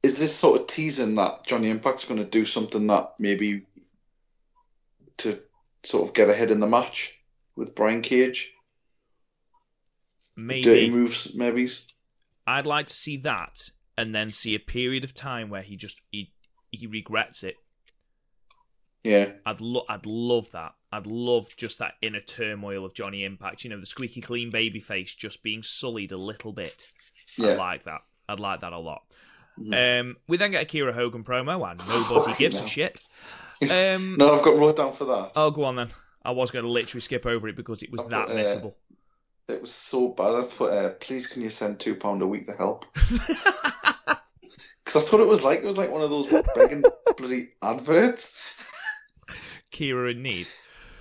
Is 0.02 0.18
this 0.18 0.36
sort 0.36 0.62
of 0.62 0.66
teasing 0.66 1.14
that 1.14 1.46
Johnny 1.46 1.70
Impact's 1.70 2.06
going 2.06 2.20
to 2.20 2.26
do 2.26 2.44
something 2.44 2.88
that 2.88 3.14
maybe 3.20 3.68
to 5.18 5.40
sort 5.84 6.08
of 6.10 6.16
get 6.16 6.30
ahead 6.32 6.50
in 6.50 6.60
the 6.60 6.66
match 6.66 7.17
with 7.58 7.76
Brian 7.76 8.02
Cage? 8.02 8.54
Maybe 10.36 10.62
Dirty 10.62 10.90
moves, 10.92 11.36
maybe. 11.36 11.68
I'd 12.46 12.66
like 12.66 12.88
to 12.88 12.94
see 12.94 13.18
that 13.18 13.56
and 13.98 14.14
then 14.14 14.30
see 14.30 14.56
a 14.56 14.60
period 14.60 15.04
of 15.04 15.14
time 15.14 15.50
where 15.50 15.64
he 15.64 15.76
just 15.76 16.00
he 16.12 16.32
he 16.72 16.88
regrets 16.88 17.44
it. 17.44 17.56
Yeah, 19.04 19.32
I'd 19.46 19.62
lo- 19.62 19.86
I'd 19.90 20.06
love 20.06 20.52
that. 20.52 20.74
I'd 20.92 21.08
love 21.08 21.48
just 21.58 21.80
that 21.80 21.94
inner 22.02 22.22
turmoil 22.22 22.86
of 22.86 22.94
Johnny 22.94 23.24
Impact. 23.26 23.64
You 23.64 23.72
know, 23.72 23.80
the 23.80 23.86
squeaky 23.86 24.22
clean 24.22 24.50
baby 24.50 24.80
face 24.80 25.16
just 25.16 25.44
being 25.44 25.64
sullied 25.64 26.12
a 26.12 26.18
little 26.18 26.54
bit. 26.54 26.86
Yeah. 27.38 27.50
I 27.50 27.56
like 27.56 27.84
that. 27.84 28.02
I'd 28.30 28.40
like 28.40 28.62
that 28.62 28.74
a 28.74 28.78
lot. 28.80 29.02
Mhm. 29.60 30.02
Um, 30.02 30.18
we 30.28 30.38
then 30.38 30.52
get 30.52 30.62
a 30.64 30.66
Kiera 30.66 30.94
Hogan 30.94 31.24
promo, 31.24 31.68
and 31.70 31.80
nobody 31.80 32.30
Right 32.32 32.38
gives 32.38 32.60
a 32.62 32.68
shit. 32.68 33.00
Um, 33.60 34.18
No, 34.18 34.36
I've 34.36 34.44
got 34.44 34.56
wrote 34.56 34.76
down 34.76 34.94
for 34.94 35.06
that. 35.06 35.32
Oh, 35.36 35.50
go 35.50 35.64
on 35.64 35.78
then. 35.78 35.90
I 36.28 36.32
was 36.32 36.52
going 36.52 36.66
to 36.66 36.72
literally 36.72 37.02
skip 37.02 37.26
over 37.26 37.48
it 37.48 37.56
because 37.56 37.82
it 37.82 37.92
was 37.92 38.02
that 38.04 38.10
got, 38.10 38.32
uh, 38.32 38.36
missable. 38.36 38.74
It 39.48 39.62
was 39.62 39.72
so 39.72 40.10
bad. 40.10 40.36
I 40.36 40.44
put, 40.44 40.72
uh, 40.72 40.90
please 41.00 41.26
can 41.26 41.42
you 41.42 41.50
send 41.50 41.80
two 41.80 41.96
pound 41.96 42.22
a 42.22 42.28
week 42.28 42.48
to 42.48 42.54
help? 42.54 42.86
Because 44.88 45.02
that's 45.02 45.12
what 45.12 45.20
it 45.20 45.28
was 45.28 45.44
like. 45.44 45.60
It 45.60 45.66
was 45.66 45.78
like 45.78 45.92
one 45.92 46.02
of 46.02 46.10
those 46.10 46.28
begging 46.56 46.82
bloody 47.18 47.50
adverts 47.62 48.72
Kiera 49.70 50.12
in 50.12 50.24
need. 50.24 50.48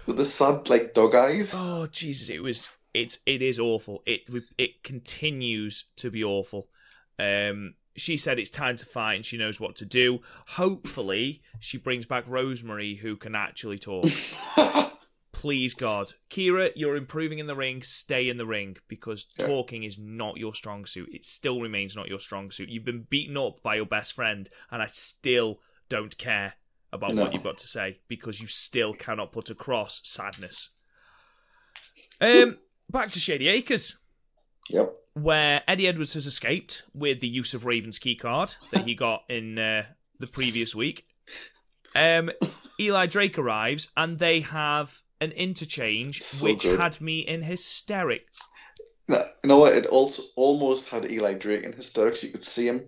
with 0.06 0.16
the 0.16 0.24
sad 0.24 0.68
like 0.68 0.92
dog 0.92 1.14
eyes. 1.14 1.54
Oh 1.56 1.86
Jesus! 1.86 2.28
It 2.28 2.42
was. 2.42 2.68
It's. 2.92 3.20
It 3.26 3.42
is 3.42 3.60
awful. 3.60 4.02
It. 4.04 4.22
It 4.58 4.82
continues 4.82 5.84
to 5.98 6.10
be 6.10 6.24
awful. 6.24 6.66
Um. 7.20 7.74
She 7.94 8.16
said 8.16 8.40
it's 8.40 8.50
time 8.50 8.76
to 8.76 8.84
fight 8.84 9.14
and 9.14 9.24
she 9.24 9.38
knows 9.38 9.60
what 9.60 9.76
to 9.76 9.86
do. 9.86 10.18
Hopefully, 10.48 11.42
she 11.60 11.78
brings 11.78 12.06
back 12.06 12.24
Rosemary 12.26 12.96
who 12.96 13.14
can 13.16 13.36
actually 13.36 13.78
talk. 13.78 14.04
Please, 15.46 15.74
God. 15.74 16.12
Kiera, 16.28 16.72
you're 16.74 16.96
improving 16.96 17.38
in 17.38 17.46
the 17.46 17.54
ring. 17.54 17.80
Stay 17.80 18.28
in 18.28 18.36
the 18.36 18.44
ring 18.44 18.78
because 18.88 19.26
Yeah. 19.38 19.46
talking 19.46 19.84
is 19.84 19.96
not 19.96 20.38
your 20.38 20.56
strong 20.56 20.86
suit. 20.86 21.08
It 21.12 21.24
still 21.24 21.60
remains 21.60 21.94
not 21.94 22.08
your 22.08 22.18
strong 22.18 22.50
suit. 22.50 22.68
You've 22.68 22.84
been 22.84 23.06
beaten 23.08 23.36
up 23.36 23.62
by 23.62 23.76
your 23.76 23.86
best 23.86 24.14
friend, 24.14 24.50
and 24.72 24.82
I 24.82 24.86
still 24.86 25.60
don't 25.88 26.18
care 26.18 26.54
about 26.92 27.14
No. 27.14 27.22
what 27.22 27.32
you've 27.32 27.44
got 27.44 27.58
to 27.58 27.68
say 27.68 28.00
because 28.08 28.40
you 28.40 28.48
still 28.48 28.92
cannot 28.92 29.30
put 29.30 29.48
across 29.48 30.00
sadness. 30.02 30.70
Um, 32.20 32.58
back 32.90 33.08
to 33.10 33.20
Shady 33.20 33.46
Acres, 33.46 33.98
yep. 34.70 34.96
where 35.12 35.62
Eddie 35.68 35.86
Edwards 35.86 36.14
has 36.14 36.26
escaped 36.26 36.82
with 36.92 37.20
the 37.20 37.28
use 37.28 37.54
of 37.54 37.66
Raven's 37.66 37.98
key 38.00 38.16
card 38.16 38.56
that 38.72 38.84
he 38.84 38.94
got 38.96 39.22
in 39.28 39.58
uh, 39.58 39.84
the 40.18 40.26
previous 40.26 40.74
week. 40.74 41.04
Um, 41.94 42.32
Eli 42.80 43.06
Drake 43.06 43.38
arrives, 43.38 43.92
and 43.96 44.18
they 44.18 44.40
have 44.40 45.02
an 45.20 45.32
interchange 45.32 46.20
So 46.20 46.44
which 46.44 46.62
good. 46.62 46.78
had 46.80 47.00
me 47.00 47.20
in 47.20 47.42
hysterics. 47.42 48.24
No, 49.08 49.18
you 49.42 49.48
know 49.48 49.58
what? 49.58 49.74
It 49.74 49.86
also 49.86 50.22
almost 50.34 50.88
had 50.90 51.10
Eli 51.10 51.34
Drake 51.34 51.62
in 51.64 51.72
hysterics. 51.72 52.22
You 52.24 52.30
could 52.30 52.42
see 52.44 52.66
him 52.66 52.84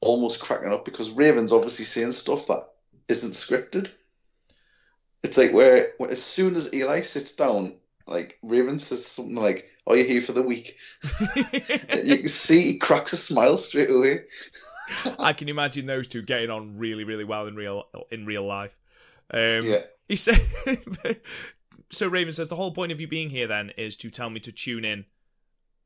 almost 0.00 0.40
cracking 0.40 0.72
up 0.72 0.84
because 0.84 1.10
Raven's 1.10 1.52
obviously 1.52 1.84
saying 1.84 2.12
stuff 2.12 2.46
that 2.46 2.66
isn't 3.08 3.32
scripted. 3.32 3.90
It's 5.22 5.38
like 5.38 5.52
where, 5.52 5.92
where 5.98 6.10
as 6.10 6.22
soon 6.22 6.54
as 6.56 6.72
Eli 6.74 7.00
sits 7.00 7.34
down, 7.36 7.74
like 8.06 8.38
Raven 8.42 8.78
says 8.78 9.04
something 9.06 9.34
like, 9.34 9.70
"Are 9.86 9.96
you 9.96 10.04
here 10.04 10.20
for 10.20 10.32
the 10.32 10.42
week?" 10.42 10.76
you 11.36 11.44
can 12.18 12.28
see 12.28 12.60
he 12.72 12.78
cracks 12.78 13.12
a 13.14 13.16
smile 13.16 13.56
straight 13.56 13.90
away. 13.90 14.24
I 15.18 15.32
can 15.32 15.48
imagine 15.48 15.86
those 15.86 16.08
two 16.08 16.20
getting 16.22 16.50
on 16.50 16.76
really, 16.76 17.04
really 17.04 17.24
well 17.24 17.46
in 17.46 17.54
real 17.56 17.84
in 18.10 18.26
real 18.26 18.46
life. 18.46 18.78
Um, 19.30 19.62
Yeah. 19.64 19.80
He 20.08 20.16
said. 20.16 20.40
so 21.90 22.08
Raven 22.08 22.32
says 22.32 22.48
the 22.48 22.56
whole 22.56 22.72
point 22.72 22.92
of 22.92 23.00
you 23.00 23.08
being 23.08 23.30
here 23.30 23.46
then 23.46 23.70
is 23.76 23.96
to 23.98 24.10
tell 24.10 24.30
me 24.30 24.40
to 24.40 24.52
tune 24.52 24.84
in 24.84 25.06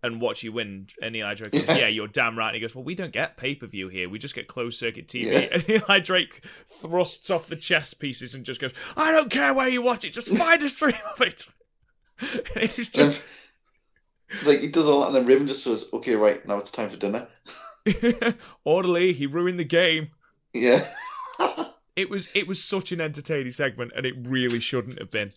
and 0.02 0.20
watch 0.20 0.42
you 0.42 0.52
win. 0.52 0.86
And 1.02 1.16
Eli 1.16 1.34
Drake 1.34 1.52
goes, 1.52 1.66
"Yeah, 1.68 1.88
you're 1.88 2.08
damn 2.08 2.38
right." 2.38 2.48
And 2.48 2.54
he 2.54 2.60
goes, 2.60 2.74
"Well, 2.74 2.84
we 2.84 2.94
don't 2.94 3.12
get 3.12 3.36
pay 3.36 3.54
per 3.54 3.66
view 3.66 3.88
here. 3.88 4.08
We 4.08 4.18
just 4.18 4.34
get 4.34 4.46
closed 4.46 4.78
circuit 4.78 5.08
TV." 5.08 5.24
Yeah. 5.24 5.48
And 5.52 5.68
Eli 5.68 5.98
Drake 6.00 6.44
thrusts 6.68 7.30
off 7.30 7.46
the 7.46 7.56
chess 7.56 7.94
pieces 7.94 8.34
and 8.34 8.44
just 8.44 8.60
goes, 8.60 8.72
"I 8.96 9.12
don't 9.12 9.30
care 9.30 9.54
where 9.54 9.68
you 9.68 9.82
watch 9.82 10.04
it. 10.04 10.12
Just 10.12 10.28
find 10.38 10.62
a 10.62 10.68
stream 10.68 10.94
of 11.12 11.20
it." 11.20 11.46
And 12.20 12.70
Then, 12.70 13.08
just 13.10 13.52
like 14.44 14.60
he 14.60 14.68
does 14.68 14.88
all 14.88 15.00
that, 15.00 15.06
and 15.08 15.16
then 15.16 15.26
Raven 15.26 15.46
just 15.46 15.64
says, 15.64 15.88
"Okay, 15.92 16.14
right 16.14 16.46
now 16.46 16.58
it's 16.58 16.70
time 16.70 16.88
for 16.88 16.96
dinner." 16.96 17.26
orderly. 18.64 19.12
He 19.12 19.26
ruined 19.26 19.58
the 19.58 19.64
game. 19.64 20.08
Yeah, 20.52 20.84
It 21.99 22.09
was 22.09 22.34
it 22.36 22.46
was 22.46 22.62
such 22.62 22.92
an 22.92 23.01
entertaining 23.01 23.51
segment, 23.51 23.90
and 23.96 24.07
it 24.07 24.14
really 24.22 24.61
shouldn't 24.61 25.01
have 25.01 25.11
been. 25.11 25.32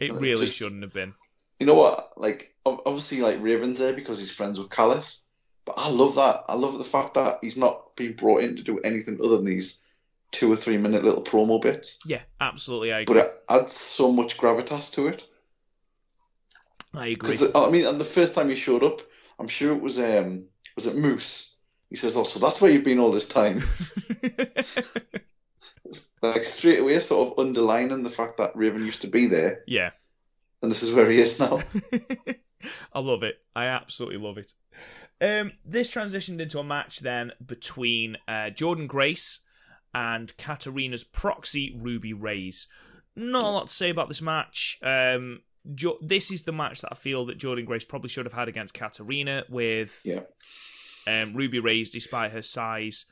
It 0.00 0.12
really 0.12 0.44
just- 0.44 0.58
shouldn't 0.58 0.82
have 0.82 0.92
been. 0.92 1.14
you 1.60 1.66
know 1.66 1.74
what? 1.74 2.14
Like 2.16 2.52
obviously, 2.66 3.20
like 3.20 3.38
Raven's 3.40 3.78
there 3.78 3.92
because 3.92 4.18
he's 4.18 4.32
friends 4.32 4.58
with 4.58 4.70
Callis, 4.70 5.22
but 5.64 5.76
I 5.78 5.88
love 5.88 6.16
that. 6.16 6.46
I 6.48 6.54
love 6.54 6.76
the 6.78 6.84
fact 6.84 7.14
that 7.14 7.38
he's 7.42 7.56
not 7.56 7.94
being 7.94 8.14
brought 8.14 8.42
in 8.42 8.56
to 8.56 8.62
do 8.64 8.80
anything 8.80 9.20
other 9.20 9.36
than 9.36 9.44
these 9.44 9.82
two 10.32 10.50
or 10.50 10.56
three 10.56 10.78
minute 10.78 11.04
little 11.04 11.22
promo 11.22 11.62
bits. 11.62 12.00
Yeah, 12.04 12.22
absolutely. 12.40 12.92
I 12.92 13.00
agree. 13.00 13.14
But 13.14 13.24
it 13.26 13.44
adds 13.48 13.72
so 13.72 14.10
much 14.10 14.36
gravitas 14.36 14.94
to 14.94 15.06
it. 15.06 15.24
I 16.92 17.06
agree. 17.06 17.14
Because 17.14 17.54
I 17.54 17.70
mean, 17.70 17.86
and 17.86 18.00
the 18.00 18.04
first 18.04 18.34
time 18.34 18.48
he 18.48 18.56
showed 18.56 18.82
up, 18.82 19.00
I'm 19.38 19.46
sure 19.46 19.72
it 19.76 19.80
was 19.80 20.00
um 20.00 20.46
was 20.74 20.88
it 20.88 20.96
Moose. 20.96 21.54
He 21.88 21.94
says, 21.94 22.16
"Oh, 22.16 22.24
so 22.24 22.40
that's 22.40 22.60
where 22.60 22.72
you've 22.72 22.82
been 22.82 22.98
all 22.98 23.12
this 23.12 23.26
time." 23.28 23.62
Like 26.22 26.42
straight 26.44 26.80
away, 26.80 26.98
sort 27.00 27.28
of 27.32 27.38
underlining 27.38 28.02
the 28.02 28.10
fact 28.10 28.38
that 28.38 28.54
Raven 28.56 28.84
used 28.84 29.02
to 29.02 29.08
be 29.08 29.26
there, 29.26 29.62
yeah, 29.66 29.90
and 30.62 30.70
this 30.70 30.82
is 30.82 30.94
where 30.94 31.10
he 31.10 31.18
is 31.18 31.38
now. 31.40 31.60
I 32.92 32.98
love 33.00 33.22
it. 33.22 33.36
I 33.56 33.66
absolutely 33.66 34.18
love 34.18 34.38
it. 34.38 34.52
Um, 35.20 35.52
this 35.64 35.90
transitioned 35.90 36.40
into 36.40 36.58
a 36.58 36.64
match 36.64 37.00
then 37.00 37.32
between 37.44 38.16
uh, 38.28 38.50
Jordynne 38.52 38.86
Grace 38.88 39.38
and 39.94 40.34
Katarina's 40.36 41.04
proxy 41.04 41.76
Ruby 41.78 42.12
Raze. 42.12 42.66
Not 43.16 43.42
a 43.42 43.48
lot 43.48 43.66
to 43.66 43.72
say 43.72 43.90
about 43.90 44.08
this 44.08 44.22
match. 44.22 44.78
Um, 44.82 45.40
jo- 45.74 45.98
this 46.00 46.30
is 46.30 46.42
the 46.42 46.52
match 46.52 46.80
that 46.82 46.92
I 46.92 46.94
feel 46.94 47.26
that 47.26 47.38
Jordynne 47.38 47.66
Grace 47.66 47.84
probably 47.84 48.08
should 48.08 48.26
have 48.26 48.32
had 48.34 48.48
against 48.48 48.72
Katarina 48.74 49.44
with 49.48 50.00
Yeah. 50.04 50.20
um, 51.06 51.34
Ruby 51.34 51.58
Raze, 51.58 51.90
despite 51.90 52.30
her 52.32 52.42
size 52.42 53.06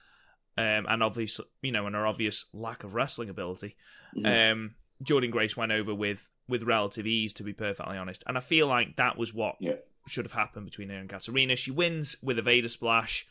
um, 0.59 0.87
and 0.89 1.03
obvious, 1.03 1.41
you 1.63 1.73
know, 1.73 1.87
and 1.87 1.95
her 1.95 2.07
obvious 2.07 2.45
lack 2.53 2.85
of 2.85 2.95
wrestling 2.95 3.29
ability. 3.29 3.77
Um, 4.25 4.75
Jordynne 5.05 5.31
Grace 5.31 5.57
went 5.57 5.73
over 5.73 5.95
with 5.95 6.29
with 6.49 6.63
relative 6.63 7.07
ease, 7.07 7.33
to 7.35 7.43
be 7.45 7.53
perfectly 7.53 7.97
honest, 7.99 8.25
and 8.27 8.37
I 8.37 8.41
feel 8.41 8.67
like 8.67 8.97
that 8.97 9.17
was 9.19 9.33
what 9.35 9.57
Yeah. 9.61 9.77
should 10.09 10.25
have 10.25 10.33
happened 10.33 10.65
between 10.65 10.89
her 10.89 10.97
and 10.97 11.09
Katarina. 11.09 11.57
She 11.57 11.71
wins 11.71 12.17
with 12.23 12.39
a 12.39 12.43
Vader 12.43 12.69
splash. 12.71 13.27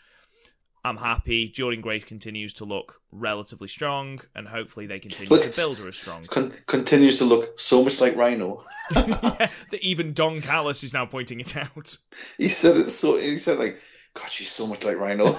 I'm 0.85 0.97
happy. 0.97 1.51
Jordynne 1.51 1.81
Grace 1.81 2.05
continues 2.05 2.53
to 2.53 2.65
look 2.65 3.01
relatively 3.11 3.67
strong, 3.67 4.19
and 4.35 4.47
hopefully 4.47 4.85
they 4.85 4.99
continue 4.99 5.29
Look- 5.29 5.41
to 5.43 5.55
build 5.55 5.77
her 5.79 5.89
as 5.89 5.97
strong. 5.97 6.23
Con- 6.25 6.53
continues 6.67 7.17
to 7.17 7.25
look 7.25 7.59
so 7.59 7.83
much 7.83 7.99
like 7.99 8.15
Rhino. 8.15 8.63
yeah, 8.95 9.01
that 9.71 9.79
even 9.81 10.13
Don 10.13 10.39
Callis 10.39 10.83
is 10.83 10.93
now 10.93 11.05
pointing 11.05 11.39
it 11.41 11.57
out. 11.57 11.97
He 12.37 12.47
said 12.47 12.77
it 12.77 12.87
so. 12.89 13.17
He 13.17 13.35
said 13.37 13.57
like, 13.57 13.77
"God, 14.13 14.29
she's 14.29 14.51
so 14.51 14.67
much 14.67 14.85
like 14.85 14.97
Rhino." 14.97 15.35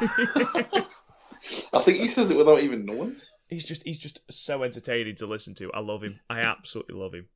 I 1.72 1.80
think 1.80 1.99
he 1.99 2.07
says 2.09 2.30
it 2.30 2.36
without 2.36 2.61
even 2.61 2.84
knowing. 2.84 3.16
he's 3.49 3.64
just 3.64 3.82
he's 3.84 3.99
just 3.99 4.20
so 4.30 4.62
entertaining 4.62 5.14
to 5.16 5.26
listen 5.26 5.55
to. 5.57 5.72
I 5.72 5.80
love 5.80 6.03
him. 6.03 6.20
I 6.28 6.41
absolutely 6.41 6.95
love 6.97 7.14
him. 7.14 7.28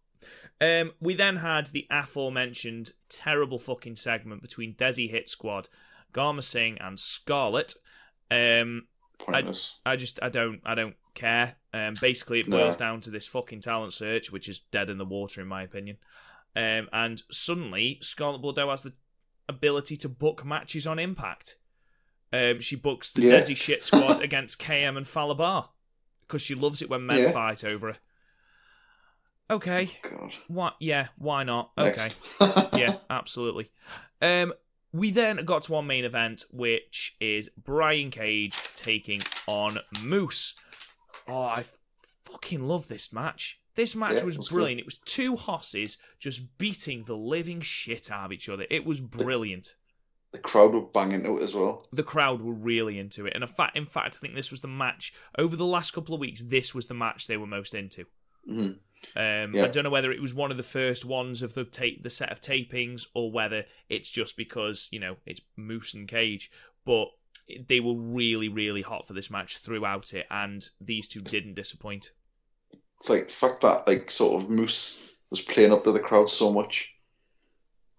Um, 0.61 0.93
we 1.01 1.15
then 1.15 1.37
had 1.37 1.67
the 1.69 1.87
aforementioned 1.91 2.91
terrible 3.09 3.59
fucking 3.59 3.97
segment 3.97 4.43
between 4.43 4.75
Desi 4.75 5.11
Hit 5.11 5.29
Squad, 5.29 5.69
Gama 6.13 6.43
Singh, 6.43 6.79
and 6.79 6.99
Scarlett. 6.99 7.75
Um, 8.31 8.87
Pointless. 9.19 9.81
I 9.87 9.97
just 9.97 10.19
I 10.23 10.29
don't 10.29 10.61
I 10.65 10.75
don't 10.75 10.97
care. 11.15 11.57
Um, 11.75 11.95
basically, 12.01 12.41
it 12.41 12.49
No. 12.49 12.59
boils 12.59 12.77
down 12.77 13.01
to 13.03 13.11
this 13.11 13.27
fucking 13.27 13.61
talent 13.61 13.93
search, 13.93 14.31
which 14.33 14.49
is 14.49 14.59
dead 14.71 14.91
in 14.91 14.99
the 14.99 15.05
water 15.05 15.41
in 15.41 15.47
my 15.49 15.63
opinion. 15.63 15.97
Um, 16.55 16.89
and 16.93 17.23
suddenly, 17.31 17.99
Scarlett 18.03 18.43
Bordeaux 18.43 18.71
has 18.71 18.83
the 18.83 18.93
ability 19.49 19.97
to 19.99 20.09
book 20.09 20.45
matches 20.45 20.87
on 20.87 20.99
Impact. 20.99 21.57
Um, 22.33 22.61
she 22.61 22.77
books 22.77 23.13
the 23.13 23.23
Yeah. 23.23 23.41
Desi 23.41 23.57
Shit 23.57 23.83
Squad 23.83 24.23
against 24.23 24.59
KM 24.61 24.97
and 24.97 25.07
Fallah 25.07 25.35
Bahh 25.35 25.69
because 26.23 26.41
she 26.43 26.55
loves 26.55 26.81
it 26.83 26.89
when 26.89 27.05
men 27.07 27.19
Yeah. 27.19 27.31
fight 27.33 27.63
over 27.65 27.89
her. 27.89 27.99
Okay, 29.51 29.91
God. 30.03 30.35
what? 30.49 30.77
Yeah, 30.81 31.09
why 31.19 31.43
not? 31.45 31.73
Okay 31.77 32.09
yeah, 32.77 32.97
absolutely. 33.11 33.71
Um, 34.23 34.55
we 34.93 35.11
then 35.11 35.45
got 35.45 35.63
to 35.65 35.75
our 35.75 35.83
main 35.83 36.05
event, 36.05 36.45
which 36.51 37.17
is 37.21 37.51
Brian 37.63 38.11
Cage 38.11 38.57
taking 38.77 39.21
on 39.47 39.79
Moose. 40.03 40.55
Oh, 41.29 41.43
I 41.43 41.65
fucking 42.25 42.67
love 42.67 42.89
this 42.89 43.13
match. 43.13 43.59
This 43.75 43.95
match 43.97 44.15
Yeah, 44.15 44.25
was 44.25 44.39
was 44.39 44.49
good. 44.49 44.55
brilliant. 44.57 44.81
It 44.81 44.87
was 44.87 44.99
two 44.99 45.37
hosses 45.37 45.99
just 46.19 46.57
beating 46.59 47.05
the 47.05 47.17
living 47.17 47.61
shit 47.61 48.11
out 48.11 48.27
of 48.27 48.33
each 48.33 48.49
other. 48.49 48.65
It 48.71 48.85
was 48.87 49.01
brilliant. 49.01 49.75
The 50.33 50.39
crowd 50.39 50.75
were 50.75 50.81
banging 50.81 51.23
to 51.25 51.39
it 51.39 51.43
as 51.43 51.55
well. 51.55 51.87
The 51.93 52.03
crowd 52.03 52.41
were 52.43 52.53
really 52.55 52.99
into 52.99 53.27
it, 53.27 53.35
and 53.35 53.43
in 53.45 53.49
fact, 53.49 53.77
in 53.77 53.87
fact, 53.87 54.17
I 54.17 54.21
think 54.21 54.35
this 54.35 54.51
was 54.51 54.61
the 54.61 54.69
match 54.69 55.13
over 55.39 55.57
the 55.57 55.67
last 55.67 55.93
couple 55.93 56.15
of 56.15 56.21
weeks. 56.21 56.43
This 56.43 56.75
was 56.75 56.87
the 56.87 56.95
match 56.95 57.27
they 57.27 57.37
were 57.37 57.47
most 57.47 57.75
into. 57.75 58.07
Mhm. 58.49 58.79
Um, 59.17 59.55
Yeah. 59.55 59.65
I 59.65 59.69
don't 59.69 59.85
know 59.85 59.91
whether 59.91 60.13
it 60.13 60.21
was 60.21 60.33
one 60.33 60.51
of 60.51 60.57
the 60.57 60.63
first 60.63 61.05
ones 61.05 61.43
of 61.43 61.55
the 61.55 61.65
tape, 61.65 62.03
the 62.03 62.11
set 62.11 62.33
of 62.33 62.41
tapings, 62.41 63.07
or 63.15 63.31
whether 63.31 63.67
it's 63.89 64.11
just 64.11 64.37
because 64.37 64.89
you 64.91 65.01
know 65.01 65.17
it's 65.27 65.41
Moose 65.57 65.95
and 65.95 66.09
Cage, 66.09 66.51
but 66.85 67.09
they 67.69 67.81
were 67.81 67.95
really, 67.95 68.49
really 68.49 68.83
hot 68.83 69.07
for 69.07 69.13
this 69.13 69.31
match 69.31 69.59
throughout 69.59 70.15
it, 70.15 70.27
and 70.31 70.69
these 70.81 71.09
two 71.09 71.21
didn't 71.21 71.55
disappoint. 71.55 72.13
It's 72.99 73.11
like 73.11 73.27
the 73.27 73.33
fact 73.33 73.61
that 73.63 73.87
like 73.87 74.11
sort 74.11 74.41
of 74.43 74.49
Moose 74.49 75.17
was 75.31 75.43
playing 75.43 75.73
up 75.73 75.85
to 75.85 75.93
the 75.93 76.01
crowd 76.01 76.31
so 76.31 76.53
much. 76.53 76.95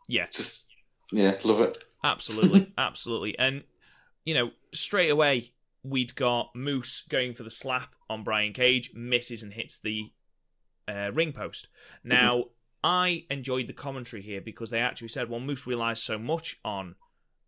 Yeah, 0.08 0.26
Just 0.28 0.70
yeah, 1.12 1.38
love 1.44 1.62
it. 1.62 1.78
Absolutely, 2.04 2.72
absolutely, 2.78 3.38
and 3.40 3.64
you 4.26 4.34
know 4.34 4.52
straight 4.74 5.10
away 5.10 5.54
we'd 5.84 6.16
got 6.16 6.56
Moose 6.56 7.04
going 7.10 7.34
for 7.34 7.44
the 7.44 7.50
slap 7.50 7.94
on 8.10 8.24
Brian 8.24 8.54
Cage, 8.54 8.92
misses 8.94 9.44
and 9.44 9.54
hits 9.54 9.78
the 9.78 10.12
uh, 10.88 11.12
ring 11.14 11.34
post. 11.34 11.68
Now, 12.04 12.46
I 12.84 13.26
enjoyed 13.30 13.68
the 13.68 13.74
commentary 13.74 14.22
here 14.22 14.40
because 14.40 14.70
they 14.70 14.80
actually 14.80 15.10
said, 15.10 15.30
well, 15.30 15.42
Moose 15.42 15.68
relies 15.68 16.02
so 16.02 16.18
much 16.18 16.58
on 16.64 16.96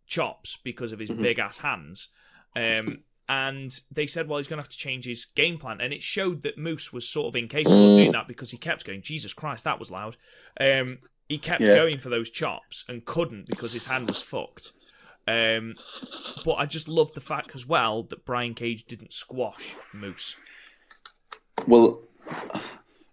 chops 0.06 0.58
because 0.62 0.92
of 0.92 0.98
his 0.98 1.10
Mhm. 1.10 1.22
big 1.22 1.38
ass 1.38 1.58
hands. 1.58 2.08
Um, 2.54 3.04
and 3.28 3.70
they 3.90 4.06
said, 4.06 4.28
well, 4.28 4.38
he's 4.38 4.48
going 4.48 4.58
to 4.60 4.64
have 4.64 4.70
to 4.70 4.76
change 4.78 5.04
his 5.06 5.24
game 5.24 5.58
plan. 5.58 5.80
And 5.80 5.92
it 5.92 6.02
showed 6.02 6.42
that 6.42 6.58
Moose 6.58 6.92
was 6.92 7.08
sort 7.08 7.28
of 7.28 7.36
incapable 7.36 7.72
of 7.92 7.96
doing 7.98 8.12
that 8.12 8.28
because 8.28 8.50
he 8.50 8.58
kept 8.58 8.84
going, 8.84 9.02
Jesus 9.02 9.32
Christ, 9.32 9.64
that 9.64 9.78
was 9.78 9.90
loud. 9.90 10.16
Um, 10.60 10.98
he 11.28 11.38
kept 11.38 11.60
Yeah. 11.60 11.74
going 11.76 11.98
for 11.98 12.08
those 12.08 12.30
chops 12.30 12.84
and 12.88 13.04
couldn't 13.04 13.46
because 13.46 13.72
his 13.72 13.84
hand 13.86 14.08
was 14.08 14.22
fucked. 14.22 14.72
Um, 15.28 15.74
but 16.44 16.54
I 16.54 16.66
just 16.66 16.86
loved 16.88 17.14
the 17.14 17.20
fact 17.20 17.54
as 17.54 17.66
well 17.66 18.04
that 18.04 18.24
Brian 18.24 18.54
Cage 18.54 18.84
didn't 18.86 19.12
squash 19.12 19.74
Moose. 19.92 20.36
Well, 21.66 22.02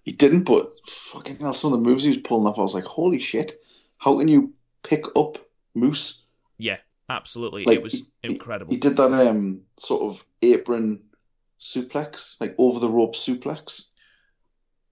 he 0.03 0.11
didn't, 0.11 0.43
but 0.43 0.73
fucking 0.87 1.37
hell, 1.39 1.53
some 1.53 1.73
of 1.73 1.81
the 1.83 1.89
moves 1.89 2.03
he 2.03 2.09
was 2.09 2.17
pulling 2.17 2.45
off, 2.45 2.59
I 2.59 2.61
was 2.61 2.75
like, 2.75 2.83
holy 2.83 3.19
shit! 3.19 3.53
How 3.97 4.17
can 4.19 4.27
you 4.27 4.53
pick 4.83 5.05
up 5.15 5.37
Moose? 5.73 6.23
Yeah, 6.57 6.77
absolutely. 7.09 7.63
Like, 7.65 7.77
it 7.77 7.83
was 7.83 7.93
he- 7.93 8.05
incredible. 8.21 8.71
He 8.73 8.79
did 8.79 8.97
that 8.97 9.11
um 9.27 9.61
sort 9.77 10.03
of 10.03 10.23
apron 10.41 11.01
suplex, 11.59 12.39
like 12.41 12.53
over 12.57 12.79
the 12.79 12.89
rope 12.89 13.15
suplex. 13.15 13.89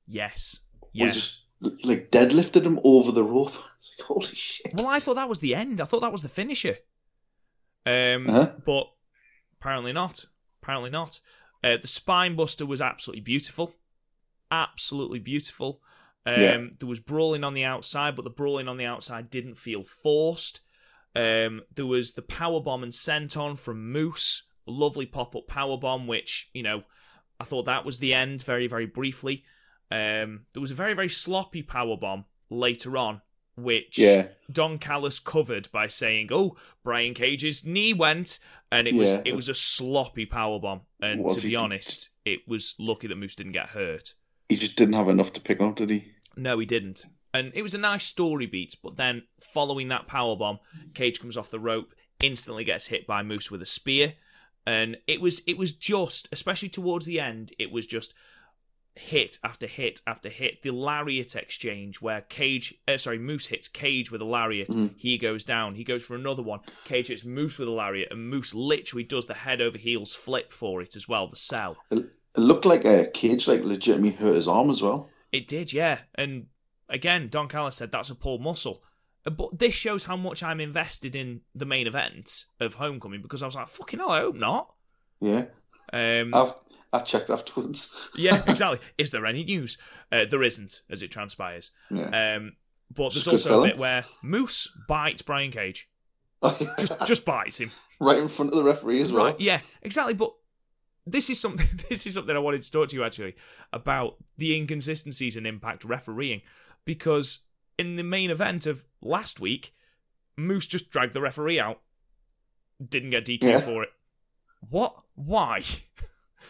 yes. 0.08 0.60
where 0.80 0.90
Yeah. 0.94 1.06
he 1.08 1.12
just 1.20 1.41
like 1.84 2.10
deadlifted 2.12 2.64
him 2.66 2.80
over 2.84 3.12
the 3.12 3.24
rope. 3.24 3.54
It's 3.82 3.96
like 3.98 4.08
holy 4.08 4.26
shit. 4.28 4.74
Well, 4.78 4.88
I 4.90 5.00
thought 5.00 5.16
that 5.16 5.30
was 5.30 5.40
the 5.40 5.56
end. 5.56 5.82
I 5.82 5.86
thought 5.86 6.02
that 6.02 6.12
was 6.12 6.22
the 6.22 6.30
finisher. 6.30 6.78
Um, 7.86 8.28
Uh-huh. 8.30 8.52
but 8.64 8.92
apparently 9.60 9.92
not. 9.92 10.26
Apparently 10.62 10.92
not. 10.92 11.20
Uh, 11.64 11.78
the 11.82 11.88
spine 11.88 12.36
buster 12.36 12.64
was 12.66 12.80
absolutely 12.80 13.22
beautiful. 13.22 13.74
Absolutely 14.52 15.20
beautiful. 15.20 15.82
Um, 16.26 16.40
Yeah. 16.42 16.66
There 16.80 16.88
was 16.90 17.00
brawling 17.00 17.44
on 17.44 17.54
the 17.56 17.64
outside, 17.64 18.16
but 18.16 18.24
the 18.24 18.30
brawling 18.30 18.68
on 18.68 18.78
the 18.78 18.86
outside 18.86 19.30
didn't 19.32 19.56
feel 19.56 19.82
forced. 19.82 20.60
Um, 21.16 21.62
there 21.74 21.86
was 21.88 22.12
the 22.14 22.22
power 22.22 22.60
bomb 22.62 22.84
and 22.84 22.94
senton 22.94 23.58
from 23.58 23.92
Moose, 23.92 24.44
a 24.68 24.72
lovely 24.72 25.06
pop 25.08 25.36
up 25.36 25.48
power 25.48 25.78
bomb, 25.78 26.06
which 26.08 26.50
you 26.54 26.62
know 26.64 26.84
I 27.40 27.44
thought 27.46 27.66
that 27.66 27.84
was 27.86 27.98
the 28.00 28.14
end 28.14 28.44
very 28.44 28.68
very 28.68 28.86
briefly. 28.86 29.44
Um, 29.92 30.46
there 30.54 30.62
was 30.62 30.72
a 30.72 30.76
very 30.76 30.94
very 30.94 31.10
sloppy 31.10 31.62
power 31.62 31.98
bomb 31.98 32.26
later 32.50 32.98
on, 32.98 33.22
which 33.56 33.98
Yeah. 33.98 34.30
Don 34.52 34.80
Callis 34.80 35.20
covered 35.20 35.70
by 35.72 35.88
saying, 35.88 36.30
"Oh, 36.32 36.58
Brian 36.84 37.14
Cage's 37.14 37.66
knee 37.66 37.94
went," 37.94 38.40
and 38.72 38.88
it 38.88 38.96
was 38.96 39.20
it 39.26 39.36
was 39.36 39.50
a 39.50 39.54
sloppy 39.54 40.26
power 40.26 40.60
bomb. 40.60 40.82
And 41.02 41.24
Was 41.24 41.42
to 41.42 41.48
be 41.50 41.56
honest, 41.56 42.10
it 42.26 42.48
was 42.48 42.76
lucky 42.80 43.08
that 43.08 43.16
Moose 43.16 43.36
didn't 43.36 43.52
get 43.54 43.70
hurt. 43.70 44.14
He 44.50 44.56
just 44.56 44.76
didn't 44.76 44.94
have 44.96 45.10
enough 45.10 45.34
to 45.34 45.42
pick 45.42 45.62
up, 45.62 45.76
did 45.78 45.90
he? 45.90 46.12
No, 46.36 46.60
he 46.60 46.66
didn't. 46.66 47.06
And 47.34 47.52
it 47.56 47.62
was 47.62 47.74
a 47.74 47.78
nice 47.78 48.04
story 48.04 48.46
beat, 48.46 48.76
but 48.84 48.98
then 48.98 49.24
following 49.40 49.88
that 49.88 50.08
power 50.08 50.36
bomb, 50.36 50.60
Cage 50.94 51.20
comes 51.20 51.38
off 51.38 51.50
the 51.50 51.60
rope, 51.60 51.94
instantly 52.22 52.66
gets 52.66 52.88
hit 52.88 53.08
by 53.08 53.24
Moose 53.24 53.50
with 53.50 53.62
a 53.62 53.66
spear, 53.66 54.16
and 54.66 54.98
it 55.08 55.22
was 55.22 55.42
it 55.48 55.58
was 55.58 55.72
just, 55.74 56.28
especially 56.32 56.70
towards 56.70 57.06
the 57.06 57.20
end, 57.20 57.54
it 57.58 57.72
was 57.72 57.86
just 57.86 58.14
hit 58.96 59.38
after 59.44 59.68
hit 59.68 60.02
after 60.06 60.30
hit. 60.30 60.62
The 60.62 60.72
lariat 60.72 61.36
exchange 61.36 62.02
where 62.02 62.22
Cage, 62.22 62.76
uh, 62.88 62.98
sorry, 62.98 63.20
Moose 63.20 63.48
hits 63.48 63.68
Cage 63.68 64.12
with 64.12 64.22
a 64.22 64.26
lariat, 64.26 64.74
he 64.98 65.18
goes 65.18 65.44
down, 65.44 65.76
he 65.76 65.84
goes 65.84 66.04
for 66.04 66.16
another 66.16 66.44
one. 66.44 66.60
Cage 66.86 67.08
hits 67.08 67.24
Moose 67.26 67.58
with 67.58 67.68
a 67.68 67.72
lariat, 67.72 68.12
and 68.12 68.30
Moose 68.30 68.54
literally 68.54 69.04
does 69.04 69.26
the 69.26 69.34
head 69.34 69.62
over 69.62 69.78
heels 69.78 70.14
flip 70.14 70.52
for 70.52 70.82
it 70.82 70.96
as 70.96 71.08
well, 71.08 71.28
the 71.28 71.36
cell. 71.36 71.78
It, 71.90 72.10
looked 72.38 72.66
like 72.66 72.86
a 72.86 73.08
cage, 73.08 73.48
like 73.48 73.62
legitimately 73.62 74.12
hurt 74.12 74.36
his 74.36 74.48
arm 74.48 74.70
as 74.70 74.82
well. 74.82 75.10
It 75.32 75.48
did, 75.48 75.74
yeah. 75.74 76.00
And 76.16 76.48
again, 76.88 77.28
Don 77.30 77.48
Callis 77.48 77.76
said 77.76 77.92
that's 77.92 78.10
a 78.10 78.16
pulled 78.16 78.42
muscle. 78.42 78.84
Uh, 79.26 79.32
But 79.32 79.60
this 79.60 79.74
shows 79.74 80.06
how 80.06 80.16
much 80.16 80.42
I'm 80.42 80.62
invested 80.62 81.16
in 81.16 81.42
the 81.54 81.66
main 81.66 81.88
event 81.88 82.46
of 82.60 82.76
Homecoming 82.76 83.22
because 83.22 83.44
I 83.44 83.48
was 83.48 83.56
like, 83.56 83.68
fucking 83.68 84.00
hell, 84.00 84.12
I 84.12 84.22
hope 84.22 84.36
not. 84.36 84.74
Yeah, 85.20 85.46
Um, 85.94 86.34
I've 86.34 86.54
I 86.94 87.00
checked 87.02 87.30
afterwards. 87.30 88.10
yeah, 88.18 88.44
exactly. 88.48 88.80
Is 88.98 89.12
there 89.12 89.26
any 89.26 89.44
news? 89.44 89.78
Uh, 90.12 90.26
there 90.30 90.44
isn't, 90.44 90.82
as 90.90 91.02
it 91.04 91.12
transpires. 91.12 91.72
Yeah. 91.90 92.36
Um, 92.36 92.54
but 92.94 93.14
there's 93.14 93.24
Just 93.24 93.48
also 93.48 93.64
a 93.64 93.68
bit 93.68 93.78
where 93.78 94.04
Moose 94.22 94.70
bites 94.88 95.22
Brian 95.22 95.52
Cage. 95.52 95.88
Just, 96.44 96.80
just, 96.80 97.06
just 97.08 97.26
bites 97.26 97.60
him. 97.60 97.72
right 98.00 98.18
in 98.18 98.28
front 98.28 98.52
of 98.52 98.58
the 98.58 98.64
referee 98.64 99.00
as 99.00 99.12
well. 99.14 99.26
Right, 99.28 99.40
yeah, 99.40 99.62
exactly. 99.84 100.16
But 100.16 100.34
this 101.06 101.30
is 101.30 101.40
something. 101.40 101.68
This 101.90 102.08
is 102.08 102.16
something 102.16 102.36
I 102.36 102.40
wanted 102.40 102.64
to 102.64 102.72
talk 102.72 102.90
to 102.90 102.96
you 102.96 103.04
actually 103.04 103.36
about 103.72 104.16
the 104.38 104.56
inconsistencies 104.58 105.36
in 105.38 105.46
impact 105.46 105.86
refereeing, 105.86 106.42
because 106.84 107.40
in 107.78 107.96
the 107.96 108.04
main 108.04 108.32
event 108.32 108.66
of 108.66 108.84
last 109.02 109.40
week, 109.40 109.74
Moose 110.36 110.66
just 110.66 110.90
dragged 110.90 111.14
the 111.14 111.22
referee 111.22 111.60
out, 111.60 111.80
didn't 112.86 113.12
get 113.12 113.24
DQ 113.26 113.44
Yeah. 113.44 113.60
for 113.60 113.84
it. 113.84 113.90
What? 114.70 114.96
Why? 115.16 115.62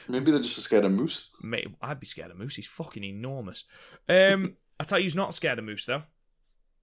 Maybe 0.07 0.31
they're 0.31 0.39
just 0.41 0.57
scared 0.57 0.85
of 0.85 0.91
Moose. 0.91 1.29
Mate, 1.41 1.67
I'd 1.81 1.99
be 1.99 2.05
scared 2.05 2.31
of 2.31 2.37
Moose. 2.37 2.55
He's 2.55 2.67
fucking 2.67 3.03
enormous. 3.03 3.63
Um, 4.09 4.55
I 4.79 4.83
tell 4.83 4.97
you, 4.99 5.03
who's 5.03 5.15
not 5.15 5.33
scared 5.33 5.59
of 5.59 5.65
Moose 5.65 5.85
though. 5.85 6.03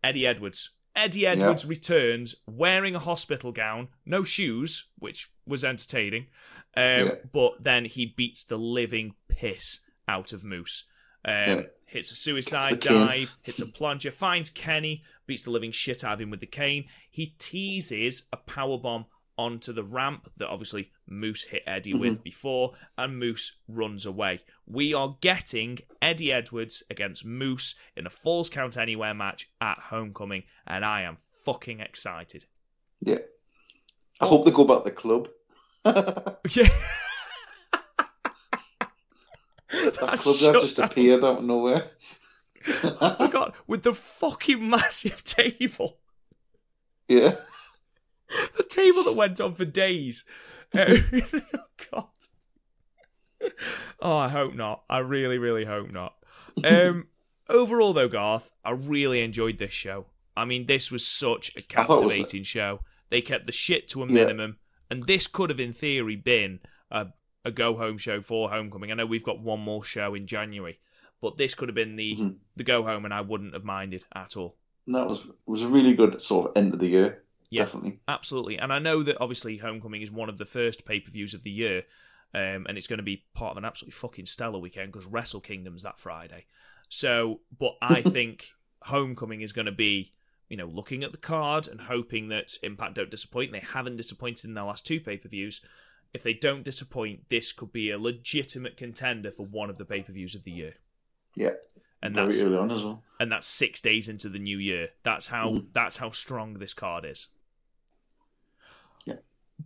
Eddie 0.03 0.27
Edwards. 0.27 0.71
Eddie 0.95 1.27
Edwards 1.27 1.65
returns 1.65 2.35
wearing 2.47 2.95
a 2.97 2.99
hospital 3.01 3.53
gown, 3.53 3.89
no 4.05 4.25
shoes, 4.25 4.89
which 4.99 5.31
was 5.47 5.65
entertaining. 5.65 6.27
Um, 6.77 6.83
Yeah. 6.85 7.15
But 7.33 7.63
then 7.63 7.85
he 7.85 8.07
beats 8.17 8.45
the 8.45 8.59
living 8.59 9.15
piss 9.29 9.81
out 10.09 10.33
of 10.33 10.43
Moose. 10.45 10.85
Um, 11.25 11.33
Yeah. 11.35 11.61
Hits 11.87 12.11
a 12.11 12.15
suicide 12.17 12.75
It's 12.75 12.85
the 12.87 12.91
cane. 12.91 13.07
dive, 13.07 13.39
hits 13.43 13.61
a 13.61 13.67
plunger, 13.67 14.11
finds 14.11 14.51
Kenny, 14.51 15.03
beats 15.27 15.45
the 15.45 15.51
living 15.51 15.73
shit 15.73 16.05
out 16.05 16.15
of 16.15 16.21
him 16.21 16.31
with 16.31 16.41
the 16.41 16.47
cane. 16.47 16.85
He 17.11 17.27
teases 17.39 18.25
a 18.33 18.37
power 18.37 18.77
bomb 18.77 19.07
onto 19.39 19.73
the 19.73 19.85
ramp 19.85 20.31
that 20.37 20.49
obviously 20.49 20.91
Moose 21.07 21.45
hit 21.45 21.63
Eddie 21.67 21.93
Mm-hmm. 21.93 22.01
with 22.01 22.23
before, 22.25 22.73
and 22.99 23.19
Moose 23.19 23.57
runs 23.69 24.05
away. 24.05 24.41
We 24.67 24.93
are 24.93 25.17
getting 25.21 25.79
Eddie 26.03 26.33
Edwards 26.33 26.83
against 26.91 27.25
Moose 27.25 27.75
in 27.97 28.07
a 28.07 28.11
Falls 28.11 28.51
Count 28.51 28.77
Anywhere 28.77 29.15
match 29.15 29.49
at 29.61 29.79
Homecoming, 29.79 30.43
and 30.67 30.85
I 30.85 31.03
am 31.03 31.19
fucking 31.45 31.81
excited. 31.81 32.45
Yeah. 33.01 33.19
I 34.21 34.27
hope 34.27 34.45
they 34.45 34.51
go 34.51 34.65
back 34.65 34.79
to 34.79 34.85
the 34.85 34.91
club. 34.91 35.29
yeah. 35.87 36.69
that 39.71 39.71
Yeah. 39.71 40.17
club 40.17 40.37
that 40.37 40.59
just 40.61 40.79
appeared 40.79 41.23
out 41.25 41.39
of 41.39 41.45
nowhere. 41.45 41.91
I 42.67 43.17
forgot 43.27 43.55
with 43.67 43.83
the 43.85 43.95
fucking 43.95 44.69
massive 44.71 45.23
table. 45.25 45.99
Yeah. 47.07 47.37
the 48.57 48.63
table 48.65 49.03
that 49.05 49.15
went 49.17 49.41
on 49.41 49.53
for 49.55 49.65
days. 49.65 50.25
Uh, 50.75 50.97
oh 51.13 51.41
God. 51.91 52.05
Oh, 54.01 54.17
I 54.17 54.29
hope 54.29 54.55
not. 54.55 54.83
I 54.89 54.99
really, 54.99 55.39
really 55.39 55.65
hope 55.65 55.91
not. 55.91 56.15
Um, 56.65 57.07
overall, 57.49 57.93
though, 57.93 58.09
Garth, 58.09 58.51
I 58.65 58.71
really 58.71 59.21
enjoyed 59.23 59.59
this 59.59 59.73
show. 59.73 60.07
I 60.37 60.45
mean, 60.45 60.67
this 60.67 60.91
was 60.91 61.07
such 61.07 61.53
a 61.57 61.63
captivating 61.63 62.43
show. 62.45 62.81
They 63.11 63.21
kept 63.23 63.47
the 63.47 63.53
shit 63.53 63.89
to 63.89 64.03
a 64.03 64.07
Yeah. 64.07 64.13
minimum, 64.13 64.59
and 64.91 65.05
this 65.07 65.27
could 65.27 65.51
have, 65.51 65.61
in 65.61 65.73
theory, 65.73 66.17
been 66.17 66.61
a, 66.91 67.07
a 67.45 67.51
go 67.51 67.77
home 67.77 67.99
show 67.99 68.21
for 68.23 68.51
Homecoming. 68.51 68.91
I 68.91 68.95
know 68.95 69.07
we've 69.07 69.25
got 69.25 69.41
one 69.41 69.61
more 69.61 69.83
show 69.83 70.15
in 70.15 70.27
January, 70.27 70.79
but 71.21 71.37
this 71.37 71.55
could 71.55 71.69
have 71.69 71.75
been 71.75 71.97
the 71.97 72.17
Mhm. 72.17 72.37
the 72.57 72.65
go 72.65 72.83
home, 72.85 73.05
and 73.05 73.15
I 73.15 73.23
wouldn't 73.23 73.55
have 73.55 73.65
minded 73.65 74.05
at 74.15 74.37
all. 74.37 74.57
That 74.89 75.09
was 75.09 75.27
was 75.47 75.63
a 75.63 75.69
really 75.69 75.95
good 75.95 76.21
sort 76.23 76.51
of 76.51 76.57
end 76.63 76.75
of 76.75 76.81
the 76.81 76.89
year. 76.89 77.25
Yeah. 77.51 77.65
Definitely. 77.65 78.01
Absolutely. 78.07 78.59
And 78.59 78.73
I 78.73 78.79
know 78.79 79.03
that 79.03 79.17
obviously 79.21 79.57
Homecoming 79.59 80.03
is 80.03 80.11
one 80.11 80.29
of 80.29 80.39
the 80.39 80.45
first 80.45 80.85
pay 80.85 81.01
per 81.01 81.11
views 81.11 81.33
of 81.35 81.43
the 81.45 81.51
year. 81.51 81.85
Um, 82.35 82.67
and 82.69 82.77
it's 82.77 82.87
going 82.87 82.99
to 82.99 83.03
be 83.03 83.25
part 83.33 83.53
of 83.53 83.57
an 83.57 83.65
absolutely 83.65 83.93
fucking 83.93 84.27
stellar 84.27 84.59
weekend 84.59 84.93
because 84.93 85.07
Wrestle 85.07 85.41
Kingdom's 85.41 85.83
that 85.83 85.99
Friday. 85.99 86.45
So, 86.91 87.41
but 87.59 87.77
I 87.83 88.03
think 88.03 88.51
Homecoming 88.83 89.41
is 89.41 89.53
going 89.55 89.65
to 89.67 89.73
be, 89.73 90.13
you 90.51 90.57
know, 90.59 90.67
looking 90.67 91.03
at 91.05 91.13
the 91.13 91.17
card 91.19 91.69
and 91.69 91.81
hoping 91.81 92.29
that 92.29 92.53
Impact 92.63 92.95
don't 92.97 93.11
disappoint. 93.11 93.53
They 93.53 93.61
haven't 93.61 93.97
disappointed 93.97 94.45
in 94.45 94.53
their 94.55 94.65
last 94.65 94.87
two 94.87 95.01
pay 95.01 95.17
per 95.17 95.29
views. 95.31 95.63
If 96.13 96.23
they 96.23 96.35
don't 96.35 96.65
disappoint, 96.65 97.29
this 97.31 97.53
could 97.53 97.73
be 97.73 97.91
a 97.91 97.99
legitimate 97.99 98.77
contender 98.77 99.31
for 99.31 99.47
one 99.47 99.71
of 99.71 99.79
the 99.79 99.85
pay 99.87 100.03
per 100.03 100.13
views 100.13 100.35
of 100.35 100.45
the 100.45 100.51
year. 100.53 100.75
Yeah. 101.35 101.53
And 102.03 102.15
Very 102.15 102.29
that's 102.29 102.43
early 102.43 102.57
on 102.59 102.71
as 102.71 102.85
well. 102.85 103.03
and 103.19 103.33
that's 103.33 103.47
six 103.47 103.81
days 103.81 104.09
into 104.09 104.29
the 104.29 104.39
new 104.39 104.59
year. 104.59 104.91
That's 105.03 105.29
how 105.29 105.51
Mhm. 105.51 105.67
that's 105.73 105.97
how 105.97 106.11
strong 106.11 106.55
this 106.55 106.75
card 106.75 107.05
is. 107.07 107.29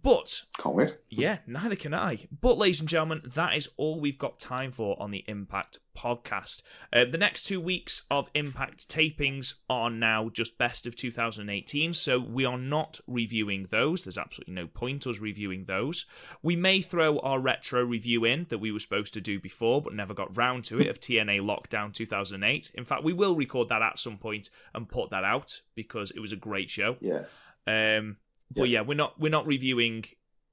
But 0.03 0.43
Can't 0.59 0.75
wait. 0.75 0.97
yeah, 1.11 1.39
neither 1.47 1.77
can 1.77 1.93
I. 1.93 2.27
But, 2.41 2.57
ladies 2.57 2.81
and 2.81 2.89
gentlemen, 2.89 3.23
that 3.35 3.55
is 3.57 3.69
all 3.77 4.01
we've 4.01 4.19
got 4.19 4.41
time 4.41 4.73
for 4.73 5.01
on 5.01 5.11
the 5.11 5.25
Impact 5.29 5.79
podcast. 5.97 6.63
Uh, 6.93 7.05
the 7.05 7.19
next 7.19 7.43
two 7.43 7.61
weeks 7.61 8.03
of 8.11 8.31
Impact 8.35 8.89
tapings 8.89 9.55
are 9.69 9.91
now 9.91 10.31
just 10.31 10.57
best 10.57 10.87
of 10.87 10.97
2018, 10.97 11.93
so 11.93 12.19
we 12.19 12.45
are 12.45 12.59
not 12.59 13.01
reviewing 13.07 13.67
those. 13.71 14.05
There's 14.05 14.19
absolutely 14.19 14.55
no 14.55 14.67
point 14.67 15.07
us 15.07 15.19
reviewing 15.19 15.67
those. 15.67 16.07
We 16.43 16.57
may 16.57 16.81
throw 16.81 17.19
our 17.19 17.39
retro 17.39 17.85
review 17.85 18.25
in 18.25 18.47
that 18.49 18.59
we 18.59 18.73
were 18.73 18.81
supposed 18.81 19.15
to 19.15 19.21
do 19.21 19.39
before, 19.39 19.83
but 19.83 19.95
never 19.95 20.15
got 20.15 20.37
round 20.37 20.65
to 20.65 20.81
it 20.81 20.89
of 20.89 21.01
TNA 21.01 21.41
Lockdown 21.43 21.93
2008. 21.93 22.73
In 22.75 22.85
fact, 22.85 23.05
we 23.05 23.13
will 23.13 23.37
record 23.37 23.69
that 23.69 23.83
at 23.83 23.99
some 23.99 24.17
point 24.17 24.49
and 24.75 24.89
put 24.89 25.11
that 25.11 25.25
out 25.25 25.61
because 25.75 26.11
it 26.13 26.21
was 26.21 26.33
a 26.33 26.37
great 26.37 26.71
show. 26.71 26.97
Yeah. 27.01 27.25
Um, 27.67 28.17
but 28.55 28.69
yeah, 28.69 28.83
we're 28.83 28.95
not 28.95 29.19
we're 29.21 29.31
not 29.31 29.47
reviewing 29.47 30.05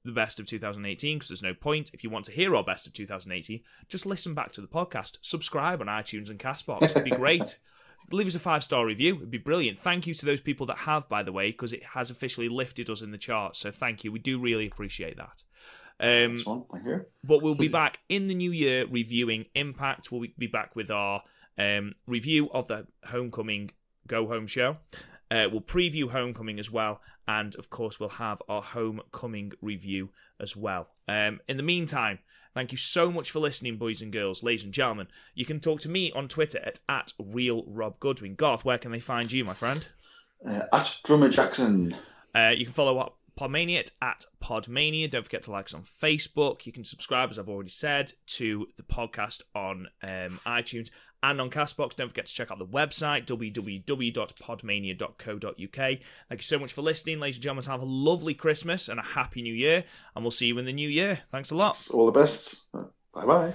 the 0.04 0.12
best 0.12 0.40
of 0.40 0.46
2018 0.46 1.18
because 1.18 1.28
there's 1.28 1.42
no 1.42 1.54
point. 1.54 1.90
If 1.92 2.02
you 2.02 2.10
want 2.10 2.24
to 2.26 2.32
hear 2.32 2.56
our 2.56 2.64
best 2.64 2.86
of 2.86 2.92
2018, 2.92 3.60
just 3.88 4.06
listen 4.06 4.34
back 4.34 4.52
to 4.52 4.60
the 4.60 4.66
podcast, 4.66 5.18
subscribe 5.20 5.80
on 5.80 5.88
iTunes 5.88 6.30
and 6.30 6.38
Castbox. 6.38 6.82
It'd 6.84 7.04
be 7.04 7.10
great. 7.10 7.58
Leave 8.12 8.26
us 8.26 8.34
a 8.34 8.40
five 8.40 8.64
star 8.64 8.86
review. 8.86 9.16
It'd 9.16 9.30
be 9.30 9.38
brilliant. 9.38 9.78
Thank 9.78 10.06
you 10.06 10.14
to 10.14 10.26
those 10.26 10.40
people 10.40 10.66
that 10.66 10.78
have, 10.78 11.08
by 11.08 11.22
the 11.22 11.32
way, 11.32 11.50
because 11.50 11.72
it 11.72 11.84
has 11.84 12.10
officially 12.10 12.48
lifted 12.48 12.90
us 12.90 13.02
in 13.02 13.12
the 13.12 13.18
charts. 13.18 13.58
So 13.58 13.70
thank 13.70 14.02
you. 14.02 14.10
We 14.10 14.18
do 14.18 14.38
really 14.38 14.66
appreciate 14.66 15.16
that. 15.18 15.42
Um, 16.00 16.38
one. 16.44 16.64
But 17.22 17.42
we'll 17.42 17.54
be 17.54 17.68
back 17.68 17.98
in 18.08 18.26
the 18.26 18.34
new 18.34 18.50
year 18.50 18.86
reviewing 18.86 19.44
Impact. 19.54 20.10
We'll 20.10 20.26
be 20.38 20.46
back 20.46 20.74
with 20.74 20.90
our 20.90 21.22
um, 21.58 21.94
review 22.06 22.50
of 22.50 22.66
the 22.68 22.86
Homecoming 23.04 23.70
Go 24.06 24.26
Home 24.26 24.46
show. 24.46 24.78
Uh, 25.30 25.46
we'll 25.50 25.60
preview 25.60 26.10
Homecoming 26.10 26.58
as 26.58 26.70
well, 26.70 27.00
and 27.28 27.54
of 27.56 27.70
course, 27.70 28.00
we'll 28.00 28.08
have 28.08 28.42
our 28.48 28.62
Homecoming 28.62 29.52
review 29.62 30.10
as 30.40 30.56
well. 30.56 30.88
Um, 31.06 31.40
in 31.48 31.56
the 31.56 31.62
meantime, 31.62 32.18
thank 32.52 32.72
you 32.72 32.78
so 32.78 33.12
much 33.12 33.30
for 33.30 33.38
listening, 33.38 33.76
boys 33.76 34.02
and 34.02 34.12
girls, 34.12 34.42
ladies 34.42 34.64
and 34.64 34.72
gentlemen. 34.72 35.06
You 35.34 35.44
can 35.44 35.60
talk 35.60 35.80
to 35.80 35.88
me 35.88 36.10
on 36.12 36.26
Twitter 36.26 36.58
at, 36.58 36.80
at 36.88 37.12
RealRobGoodwin. 37.20 38.36
Garth, 38.36 38.64
where 38.64 38.78
can 38.78 38.90
they 38.90 39.00
find 39.00 39.30
you, 39.30 39.44
my 39.44 39.54
friend? 39.54 39.86
Uh, 40.44 40.62
at 40.72 40.98
Drummer 41.04 41.28
Jackson. 41.28 41.94
Uh, 42.34 42.52
you 42.56 42.64
can 42.64 42.74
follow 42.74 42.98
up 42.98 43.18
Podmania 43.38 43.86
at 44.00 44.24
Podmania. 44.42 45.10
Don't 45.10 45.24
forget 45.24 45.42
to 45.42 45.50
like 45.50 45.66
us 45.66 45.74
on 45.74 45.82
Facebook. 45.82 46.64
You 46.66 46.72
can 46.72 46.84
subscribe, 46.84 47.28
as 47.30 47.38
I've 47.38 47.48
already 47.48 47.70
said, 47.70 48.12
to 48.28 48.66
the 48.76 48.82
podcast 48.82 49.42
on 49.54 49.88
um, 50.02 50.40
iTunes 50.46 50.90
and 51.22 51.40
on 51.40 51.48
Castbox. 51.50 51.94
Don't 51.96 52.08
forget 52.08 52.26
to 52.26 52.32
check 52.32 52.50
out 52.50 52.58
the 52.58 52.66
website, 52.66 53.26
www.podmania.co.uk. 53.26 55.74
Thank 55.74 56.00
you 56.30 56.42
so 56.42 56.58
much 56.58 56.72
for 56.72 56.82
listening, 56.82 57.20
ladies 57.20 57.36
and 57.36 57.44
gentlemen. 57.44 57.70
Have 57.70 57.82
a 57.82 57.84
lovely 57.84 58.34
Christmas 58.34 58.88
and 58.88 58.98
a 58.98 59.04
happy 59.04 59.42
new 59.42 59.54
year, 59.54 59.84
and 60.14 60.24
we'll 60.24 60.30
see 60.30 60.46
you 60.46 60.58
in 60.58 60.64
the 60.64 60.72
new 60.72 60.88
year. 60.88 61.20
Thanks 61.30 61.50
a 61.50 61.56
lot. 61.56 61.88
All 61.92 62.06
the 62.06 62.12
best. 62.12 62.72
Bye 62.72 63.26
bye. 63.26 63.52